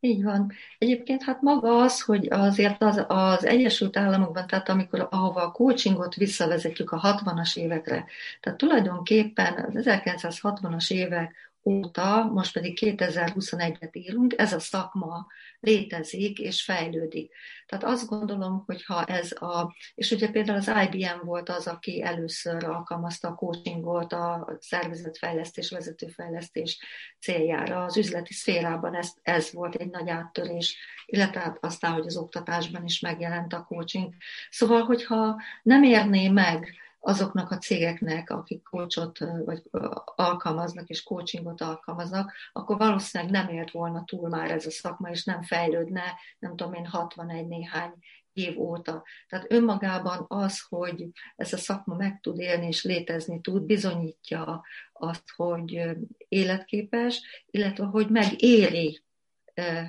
Így 0.00 0.22
van. 0.22 0.52
Egyébként 0.78 1.22
hát 1.22 1.40
maga 1.40 1.82
az, 1.82 2.02
hogy 2.02 2.26
azért 2.30 2.82
az, 2.82 3.04
az 3.08 3.44
Egyesült 3.44 3.96
Államokban, 3.96 4.46
tehát 4.46 4.68
amikor 4.68 5.06
ahova 5.10 5.42
a 5.42 5.50
coachingot 5.50 6.14
visszavezetjük 6.14 6.90
a 6.90 7.00
60-as 7.00 7.56
évekre, 7.56 8.04
tehát 8.40 8.58
tulajdonképpen 8.58 9.64
az 9.64 9.72
1960-as 9.74 10.92
évek 10.92 11.51
óta, 11.64 12.24
most 12.24 12.52
pedig 12.52 12.78
2021-et 12.80 13.96
írunk, 13.96 14.34
ez 14.36 14.52
a 14.52 14.60
szakma 14.60 15.26
létezik 15.60 16.38
és 16.38 16.62
fejlődik. 16.62 17.32
Tehát 17.66 17.84
azt 17.84 18.06
gondolom, 18.06 18.62
hogy 18.66 18.84
ha 18.84 19.04
ez 19.04 19.32
a, 19.32 19.74
és 19.94 20.10
ugye 20.10 20.30
például 20.30 20.58
az 20.58 20.72
IBM 20.82 21.26
volt 21.26 21.48
az, 21.48 21.66
aki 21.66 22.02
először 22.02 22.64
alkalmazta 22.64 23.28
a 23.28 23.34
coachingot 23.34 24.12
a 24.12 24.56
szervezetfejlesztés, 24.60 25.70
vezetőfejlesztés 25.70 26.78
céljára. 27.20 27.84
Az 27.84 27.96
üzleti 27.96 28.32
szférában 28.32 28.94
ez, 28.94 29.12
ez 29.22 29.52
volt 29.52 29.74
egy 29.74 29.90
nagy 29.90 30.08
áttörés, 30.08 30.76
illetve 31.06 31.56
aztán, 31.60 31.92
hogy 31.92 32.06
az 32.06 32.16
oktatásban 32.16 32.84
is 32.84 33.00
megjelent 33.00 33.52
a 33.52 33.64
coaching. 33.64 34.14
Szóval, 34.50 34.82
hogyha 34.82 35.40
nem 35.62 35.82
érné 35.82 36.28
meg 36.28 36.76
azoknak 37.04 37.50
a 37.50 37.58
cégeknek, 37.58 38.30
akik 38.30 38.62
coachot 38.62 39.18
vagy 39.44 39.62
alkalmaznak 40.04 40.88
és 40.88 41.02
coachingot 41.02 41.60
alkalmaznak, 41.60 42.32
akkor 42.52 42.76
valószínűleg 42.76 43.32
nem 43.32 43.48
ért 43.48 43.70
volna 43.70 44.04
túl 44.04 44.28
már 44.28 44.50
ez 44.50 44.66
a 44.66 44.70
szakma, 44.70 45.10
és 45.10 45.24
nem 45.24 45.42
fejlődne, 45.42 46.02
nem 46.38 46.56
tudom 46.56 46.72
én, 46.72 46.86
61 46.86 47.46
néhány 47.46 47.92
év 48.32 48.60
óta. 48.60 49.04
Tehát 49.28 49.52
önmagában 49.52 50.24
az, 50.28 50.64
hogy 50.68 51.08
ez 51.36 51.52
a 51.52 51.56
szakma 51.56 51.94
meg 51.94 52.20
tud 52.20 52.38
élni 52.38 52.66
és 52.66 52.84
létezni 52.84 53.40
tud, 53.40 53.62
bizonyítja 53.62 54.62
azt, 54.92 55.30
hogy 55.36 55.82
életképes, 56.28 57.44
illetve 57.50 57.84
hogy 57.84 58.08
megéri 58.08 59.02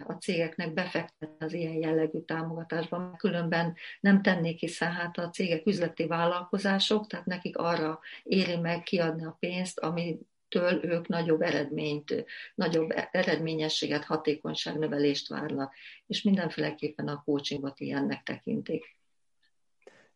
a 0.07 0.13
cégeknek 0.13 0.73
befektetni 0.73 1.45
az 1.45 1.53
ilyen 1.53 1.73
jellegű 1.73 2.19
támogatásban, 2.19 3.15
különben 3.15 3.75
nem 3.99 4.21
tennék, 4.21 4.59
hiszen 4.59 4.91
hát 4.91 5.17
a 5.17 5.29
cégek 5.29 5.65
üzleti 5.65 6.07
vállalkozások, 6.07 7.07
tehát 7.07 7.25
nekik 7.25 7.57
arra 7.57 7.99
éri 8.23 8.55
meg 8.55 8.83
kiadni 8.83 9.25
a 9.25 9.37
pénzt, 9.39 9.79
ami 9.79 10.19
től 10.49 10.85
ők 10.85 11.07
nagyobb 11.07 11.41
eredményt, 11.41 12.25
nagyobb 12.55 12.93
eredményességet, 13.11 14.03
hatékonyságnövelést 14.03 15.27
várnak, 15.27 15.73
és 16.07 16.21
mindenféleképpen 16.21 17.07
a 17.07 17.21
coachingot 17.25 17.79
ilyennek 17.79 18.23
tekintik. 18.23 18.97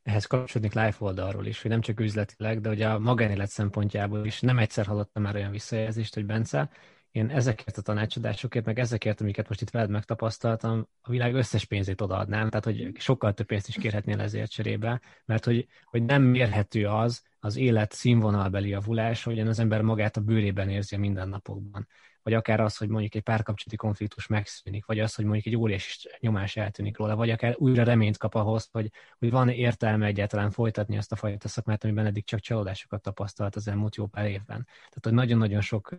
Ehhez 0.03 0.25
kapcsolódik 0.25 0.73
live 0.73 0.95
oldalról 0.99 1.45
is, 1.45 1.61
hogy 1.61 1.71
nem 1.71 1.81
csak 1.81 1.99
üzletileg, 1.99 2.61
de 2.61 2.69
ugye 2.69 2.87
a 2.87 2.99
magánélet 2.99 3.49
szempontjából 3.49 4.25
is 4.25 4.41
nem 4.41 4.57
egyszer 4.57 4.85
hallottam 4.85 5.23
már 5.23 5.35
olyan 5.35 5.51
visszajelzést, 5.51 6.13
hogy 6.13 6.25
Bence, 6.25 6.69
én 7.18 7.30
ezekért 7.30 7.78
a 7.78 7.82
tanácsadásokért, 7.82 8.65
meg 8.65 8.80
ezekért, 8.80 9.22
amiket 9.22 9.47
most 9.47 9.61
itt 9.61 9.70
veled 9.70 9.89
megtapasztaltam, 9.89 10.88
a 11.01 11.09
világ 11.09 11.36
összes 11.36 11.65
pénzét 11.65 12.01
odaadnám, 12.01 12.49
tehát 12.49 12.65
hogy 12.65 12.91
sokkal 12.97 13.34
több 13.34 13.45
pénzt 13.45 13.68
is 13.68 13.76
kérhetnél 13.76 14.22
ezért 14.22 14.51
cserébe, 14.51 15.01
mert 15.26 15.45
hogy, 15.45 15.68
hogy 15.84 16.03
nem 16.03 16.22
mérhető 16.22 16.88
az, 16.88 17.24
az 17.39 17.55
élet 17.55 17.91
színvonalbeli 17.91 18.70
javulás, 18.70 19.24
hogy 19.24 19.39
az 19.39 19.59
ember 19.59 19.82
magát 19.82 20.18
a 20.18 20.22
bőrében 20.22 20.70
érzi 20.70 20.95
a 20.95 20.99
mindennapokban. 20.99 21.88
Vagy 22.28 22.36
akár 22.36 22.59
az, 22.59 22.78
hogy 22.78 22.89
mondjuk 22.89 23.15
egy 23.15 23.21
párkapcsolati 23.21 23.75
konfliktus 23.75 24.28
megszűnik, 24.28 24.86
vagy 24.86 24.99
az, 24.99 25.15
hogy 25.15 25.25
mondjuk 25.25 25.45
egy 25.45 25.55
óriási 25.55 26.09
nyomás 26.19 26.55
eltűnik 26.55 26.97
róla, 26.97 27.15
vagy 27.15 27.30
akár 27.30 27.55
újra 27.57 27.84
reményt 27.84 28.17
kap 28.17 28.36
ahhoz, 28.36 28.69
hogy, 28.71 28.91
hogy 29.19 29.32
van 29.32 29.49
értelme 29.49 30.05
egyáltalán 30.05 30.51
folytatni 30.51 30.97
azt 30.97 31.11
a 31.11 31.15
fajta 31.15 31.47
szakmát, 31.47 31.84
amiben 31.84 32.05
eddig 32.05 32.25
csak 32.25 32.39
csalódásokat 32.39 33.01
tapasztalt 33.01 33.55
az 33.55 33.67
elmúlt 33.67 33.95
jó 33.95 34.07
pár 34.07 34.25
évben. 34.25 34.65
Tehát, 34.65 34.99
hogy 35.01 35.13
nagyon-nagyon 35.13 35.61
sok 35.61 35.95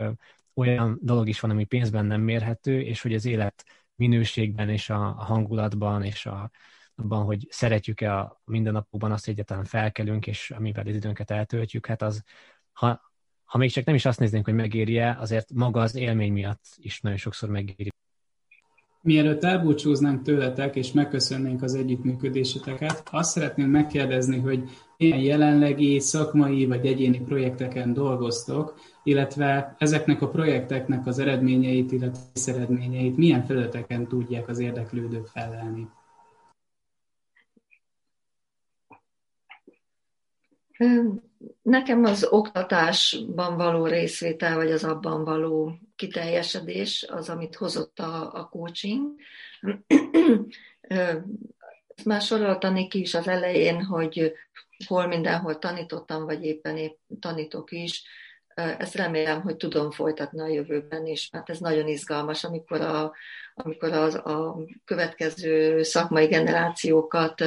olyan 0.55 0.99
dolog 1.03 1.29
is 1.29 1.41
van, 1.41 1.51
ami 1.51 1.64
pénzben 1.64 2.07
nem 2.07 2.20
mérhető, 2.20 2.81
és 2.81 3.03
hogy 3.03 3.14
az 3.14 3.24
élet 3.24 3.64
minőségben 3.95 4.68
és 4.68 4.91
a 4.91 4.99
hangulatban 4.99 6.03
és 6.03 6.26
a, 6.26 6.51
abban, 6.95 7.24
hogy 7.24 7.47
szeretjük-e 7.51 8.18
a 8.18 8.41
mindennapokban 8.45 9.12
azt, 9.12 9.24
hogy 9.24 9.35
egyáltalán 9.35 9.64
felkelünk, 9.64 10.26
és 10.26 10.51
amivel 10.51 10.87
az 10.87 10.95
időnket 10.95 11.31
eltöltjük, 11.31 11.87
hát 11.87 12.03
az, 12.03 12.22
ha, 12.72 13.08
ha 13.49 13.59
még 13.59 13.70
csak 13.70 13.84
nem 13.84 13.94
is 13.94 14.05
azt 14.05 14.18
néznénk, 14.18 14.44
hogy 14.44 14.55
megéri-e, 14.55 15.16
azért 15.20 15.53
maga 15.55 15.80
az 15.80 15.96
élmény 15.96 16.32
miatt 16.32 16.64
is 16.76 17.01
nagyon 17.01 17.18
sokszor 17.18 17.49
megéri. 17.49 17.92
Mielőtt 19.01 19.44
elbúcsúznánk 19.44 20.22
tőletek 20.22 20.76
és 20.76 20.92
megköszönnénk 20.92 21.62
az 21.62 21.74
együttműködéseteket, 21.74 23.09
azt 23.11 23.30
szeretném 23.30 23.70
megkérdezni, 23.70 24.38
hogy 24.38 24.62
milyen 24.96 25.18
jelenlegi, 25.18 26.01
szakmai 26.01 26.66
vagy 26.66 26.86
egyéni 26.86 27.20
projekteken 27.20 27.92
dolgoztok, 27.92 28.80
illetve 29.03 29.74
ezeknek 29.78 30.22
a 30.22 30.28
projekteknek 30.28 31.07
az 31.07 31.18
eredményeit, 31.18 31.92
illetve 31.92 32.22
eredményeit 32.44 33.16
milyen 33.16 33.44
felületeken 33.44 34.07
tudják 34.07 34.49
az 34.49 34.59
érdeklődők 34.59 35.26
felelni. 35.26 35.88
Nekem 41.62 42.05
az 42.05 42.26
oktatásban 42.31 43.57
való 43.57 43.87
részvétel, 43.87 44.57
vagy 44.57 44.70
az 44.70 44.85
abban 44.85 45.24
való 45.24 45.79
kiteljesedés 45.97 47.07
az, 47.09 47.29
amit 47.29 47.55
hozott 47.55 47.99
a, 47.99 48.35
a 48.35 48.49
coaching. 48.49 49.14
Már 52.05 52.20
soroltani 52.20 52.89
ki 52.89 53.01
is 53.01 53.14
az 53.14 53.29
elején, 53.29 53.85
hogy 53.85 54.33
hol 54.87 55.07
mindenhol 55.07 55.59
tanítottam, 55.59 56.24
vagy 56.24 56.45
éppen 56.45 56.76
épp 56.76 56.97
tanítok 57.20 57.72
is, 57.72 58.05
ezt 58.79 58.95
remélem, 58.95 59.41
hogy 59.41 59.57
tudom 59.57 59.91
folytatni 59.91 60.41
a 60.41 60.47
jövőben 60.47 61.07
is, 61.07 61.31
mert 61.33 61.51
ez 61.51 61.59
nagyon 61.59 61.89
izgalmas, 61.89 62.45
amikor 62.45 62.81
a, 62.81 63.12
amikor 63.55 63.93
az, 63.93 64.14
a 64.14 64.57
következő 64.85 65.83
szakmai 65.83 66.26
generációkat 66.26 67.45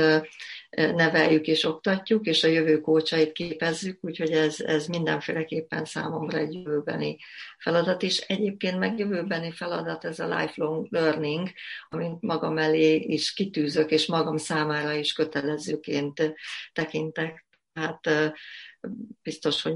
neveljük 0.78 1.48
és 1.48 1.64
oktatjuk, 1.64 2.26
és 2.26 2.44
a 2.44 2.48
jövő 2.48 2.80
kócsait 2.80 3.32
képezzük, 3.32 3.98
úgyhogy 4.02 4.32
ez, 4.32 4.60
ez 4.60 4.88
mindenféleképpen 4.88 5.86
számomra 5.86 6.38
egy 6.38 6.54
jövőbeni 6.54 7.18
feladat 7.58 8.02
is. 8.02 8.18
Egyébként 8.18 8.80
meg 8.80 9.00
jövőbeni 9.00 9.52
feladat 9.52 10.06
ez 10.06 10.20
a 10.20 10.38
lifelong 10.38 10.88
learning, 10.90 11.50
amit 11.90 12.22
magam 12.22 12.58
elé 12.58 12.96
is 12.96 13.34
kitűzök, 13.34 13.92
és 13.92 14.08
magam 14.08 14.38
számára 14.38 14.94
is 14.94 15.14
kötelezőként 15.14 16.34
tekintek. 16.74 17.46
Hát 17.74 18.10
biztos, 19.22 19.62
hogy 19.62 19.76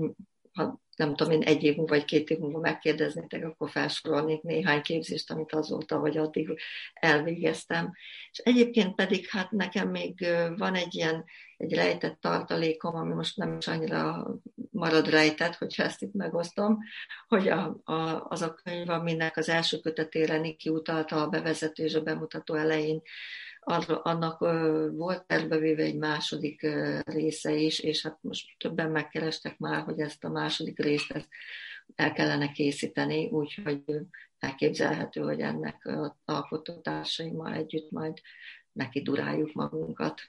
ha 0.54 0.84
nem 0.96 1.16
tudom 1.16 1.34
én, 1.34 1.42
egy 1.42 1.64
év 1.64 1.76
múlva 1.76 1.94
vagy 1.96 2.06
két 2.06 2.30
év 2.30 2.38
múlva 2.38 2.60
megkérdeznétek, 2.60 3.46
akkor 3.46 3.70
felsorolnék 3.70 4.42
néhány 4.42 4.82
képzést, 4.82 5.32
amit 5.32 5.54
azóta 5.54 6.00
vagy 6.00 6.18
addig 6.18 6.60
elvégeztem. 6.94 7.94
És 8.32 8.38
egyébként 8.38 8.96
pedig 8.96 9.28
hát 9.28 9.52
nekem 9.52 9.90
még 9.90 10.28
van 10.58 10.76
egy 10.76 10.96
ilyen 10.96 11.26
egy 11.58 11.74
rejtett 11.74 12.20
tartalékom, 12.22 12.96
ami 12.96 13.14
most 13.14 13.38
nem 13.38 13.58
is 13.58 13.68
annyira 13.68 14.28
marad 14.76 15.10
rejtett, 15.10 15.56
hogyha 15.56 15.84
ezt 15.84 16.02
itt 16.02 16.14
megosztom, 16.14 16.80
hogy 17.28 17.48
a, 17.48 17.82
a, 17.84 18.26
az 18.30 18.42
a 18.42 18.54
könyv, 18.54 18.90
aminek 18.90 19.38
az 19.38 19.50
első 19.50 19.80
kötetére 19.80 20.38
Niki 20.38 20.70
utalta 20.70 21.22
a 21.22 21.28
bevezető 21.28 21.84
és 21.84 21.94
a 21.94 22.02
bemutató 22.02 22.54
elején, 22.54 23.02
annak 23.86 24.40
volt 24.92 25.26
tervevéve 25.26 25.84
egy 25.84 25.98
második 25.98 26.68
része 27.06 27.54
is, 27.54 27.80
és 27.80 28.02
hát 28.02 28.18
most 28.22 28.46
többen 28.58 28.92
megkerestek 28.92 29.58
már, 29.58 29.84
hogy 29.84 30.00
ezt 30.00 30.24
a 30.24 30.30
második 30.30 30.80
részt 30.80 31.12
ezt 31.12 31.30
el 31.96 32.14
kellene 32.14 32.52
készíteni, 32.52 33.30
úgyhogy 33.30 33.84
elképzelhető, 34.40 35.22
hogy 35.22 35.40
ennek 35.40 35.86
a 35.86 36.18
alkotótársaimmal 36.26 37.54
együtt 37.54 37.92
majd 37.92 38.18
neki 38.72 39.02
duráljuk 39.02 39.54
magunkat. 39.54 40.22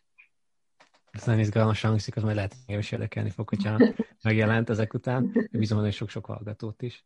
Ez 1.16 1.24
nagyon 1.24 1.40
izgalmas 1.40 1.80
hangzik, 1.80 2.16
az 2.16 2.22
majd 2.22 2.34
lehet, 2.34 2.56
hogy 2.66 2.78
is 2.78 2.92
érdekelni 2.92 3.30
fog, 3.30 3.48
hogyha 3.48 3.78
megjelent 4.22 4.70
ezek 4.70 4.94
után. 4.94 5.48
Bízom, 5.50 5.78
hogy 5.78 5.92
sok-sok 5.92 6.26
hallgatót 6.26 6.82
is. 6.82 7.04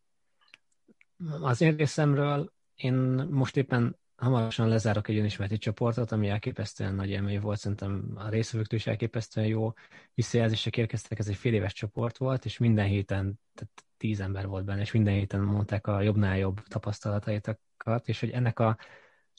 Az 1.40 1.60
én 1.60 1.76
részemről 1.76 2.52
én 2.74 2.94
most 3.30 3.56
éppen 3.56 3.98
hamarosan 4.16 4.68
lezárok 4.68 5.08
egy 5.08 5.18
önismereti 5.18 5.58
csoportot, 5.58 6.12
ami 6.12 6.28
elképesztően 6.28 6.94
nagy 6.94 7.10
élmény 7.10 7.40
volt, 7.40 7.58
szerintem 7.58 8.12
a 8.14 8.28
részvevőktől 8.28 8.78
is 8.78 8.86
elképesztően 8.86 9.46
jó 9.46 9.72
visszajelzések 10.14 10.76
érkeztek, 10.76 11.18
ez 11.18 11.28
egy 11.28 11.36
fél 11.36 11.54
éves 11.54 11.72
csoport 11.72 12.18
volt, 12.18 12.44
és 12.44 12.58
minden 12.58 12.86
héten, 12.86 13.40
tehát 13.54 13.84
tíz 13.96 14.20
ember 14.20 14.46
volt 14.46 14.64
benne, 14.64 14.80
és 14.80 14.92
minden 14.92 15.14
héten 15.14 15.40
mondták 15.40 15.86
a 15.86 16.00
jobbnál 16.00 16.38
jobb 16.38 16.60
tapasztalataitokat, 16.60 18.08
és 18.08 18.20
hogy 18.20 18.30
ennek 18.30 18.58
a 18.58 18.76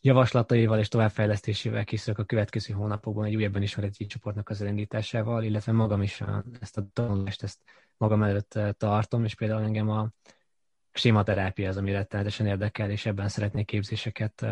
javaslataival 0.02 0.80
és 0.80 0.88
továbbfejlesztésével 0.88 1.84
készülök 1.84 2.20
a 2.20 2.24
következő 2.24 2.74
hónapokban 2.74 3.26
egy 3.26 3.36
újabb 3.36 3.56
önismereti 3.56 4.06
csoportnak 4.06 4.50
az 4.50 4.62
elindításával, 4.62 5.44
illetve 5.44 5.72
magam 5.72 6.02
is 6.02 6.22
a, 6.22 6.44
ezt 6.60 6.78
a 6.78 6.88
tanulást 6.94 7.44
ezt 7.44 7.60
magam 7.98 8.24
előtt 8.24 8.54
eh, 8.54 8.72
tartom, 8.72 9.24
és 9.24 9.36
például 9.36 9.64
engem 9.64 9.90
a 9.90 10.10
sématerápia 10.94 11.70
az, 11.70 11.78
ami 11.78 11.92
rettenetesen 11.92 12.46
érdekel, 12.46 12.92
és 12.92 13.06
ebben 13.06 13.28
szeretnék 13.28 13.66
képzéseket 13.66 14.46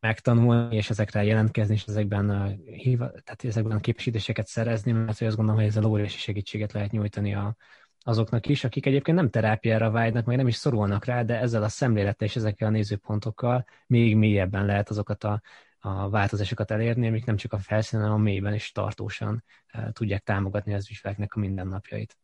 megtanulni, 0.00 0.76
és 0.76 0.90
ezekre 0.90 1.24
jelentkezni, 1.24 1.74
és 1.74 1.84
ezekben, 1.84 2.56
híva, 2.64 3.10
tehát 3.10 3.44
ezekben 3.44 3.76
a 3.76 3.80
képesítéseket 3.80 4.46
szerezni, 4.46 4.92
mert 4.92 5.08
azt 5.08 5.36
gondolom, 5.36 5.54
hogy 5.54 5.64
ezzel 5.64 5.84
óriási 5.84 6.18
segítséget 6.18 6.72
lehet 6.72 6.90
nyújtani 6.90 7.34
a, 7.34 7.56
azoknak 8.00 8.46
is, 8.46 8.64
akik 8.64 8.86
egyébként 8.86 9.16
nem 9.16 9.30
terápiára 9.30 9.90
vágynak, 9.90 10.24
meg 10.24 10.36
nem 10.36 10.48
is 10.48 10.54
szorulnak 10.54 11.04
rá, 11.04 11.22
de 11.22 11.38
ezzel 11.38 11.62
a 11.62 11.68
szemlélettel 11.68 12.28
és 12.28 12.36
ezekkel 12.36 12.68
a 12.68 12.70
nézőpontokkal 12.70 13.64
még 13.86 14.16
mélyebben 14.16 14.66
lehet 14.66 14.88
azokat 14.90 15.24
a, 15.24 15.40
a 15.78 16.10
változásokat 16.10 16.70
elérni, 16.70 17.06
amik 17.06 17.24
nem 17.24 17.36
csak 17.36 17.52
a 17.52 17.58
felszínen, 17.58 18.04
hanem 18.04 18.20
a 18.20 18.24
mélyben 18.24 18.54
is 18.54 18.72
tartósan 18.72 19.44
tudják 19.92 20.22
támogatni 20.22 20.74
az 20.74 20.90
ügyfeleknek 20.90 21.34
a 21.34 21.38
mindennapjait. 21.38 22.16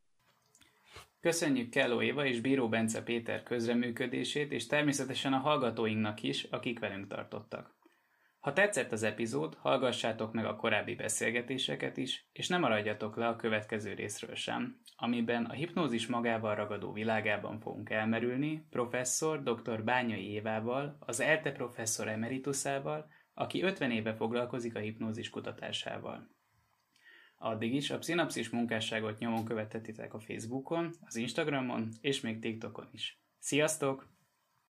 Köszönjük 1.21 1.71
Kelló 1.71 2.03
Éva 2.03 2.27
és 2.27 2.41
Bíró 2.41 2.69
Bence 2.69 3.03
Péter 3.03 3.43
közreműködését, 3.43 4.53
és 4.53 4.67
természetesen 4.67 5.33
a 5.33 5.39
hallgatóinknak 5.39 6.23
is, 6.23 6.43
akik 6.43 6.79
velünk 6.79 7.07
tartottak. 7.07 7.75
Ha 8.45 8.53
tetszett 8.53 8.93
az 8.93 9.03
epizód, 9.03 9.55
hallgassátok 9.55 10.33
meg 10.33 10.45
a 10.45 10.57
korábbi 10.57 10.95
beszélgetéseket 10.95 11.97
is, 11.97 12.29
és 12.33 12.49
ne 12.49 12.59
maradjatok 12.59 13.17
le 13.17 13.29
a 13.29 13.37
következő 13.37 13.95
részről 13.95 14.35
sem, 14.35 14.81
amiben 14.97 15.45
a 15.45 15.53
hipnózis 15.53 16.07
magával 16.07 16.55
ragadó 16.55 16.93
világában 16.93 17.61
fogunk 17.61 17.91
elmerülni 17.91 18.67
professzor 18.71 19.43
dr. 19.43 19.85
Bányai 19.85 20.31
Évával, 20.31 20.97
az 21.01 21.21
ELTE 21.21 21.53
professzor 21.53 22.09
emeritusával, 22.09 23.07
aki 23.35 23.63
50 23.63 23.91
éve 23.91 24.15
foglalkozik 24.15 24.75
a 24.75 24.79
hipnózis 24.81 25.31
kutatásával. 25.31 26.29
Addig 27.37 27.75
is 27.75 27.91
a 27.91 27.99
Pszinapszis 27.99 28.51
munkásságot 28.51 29.19
nyomon 29.19 29.45
követhetitek 29.45 30.15
a 30.15 30.21
Facebookon, 30.21 30.91
az 31.01 31.17
Instagramon 31.17 31.89
és 32.01 32.21
még 32.21 32.41
TikTokon 32.41 32.89
is. 32.93 33.21
Sziasztok! 33.39 34.14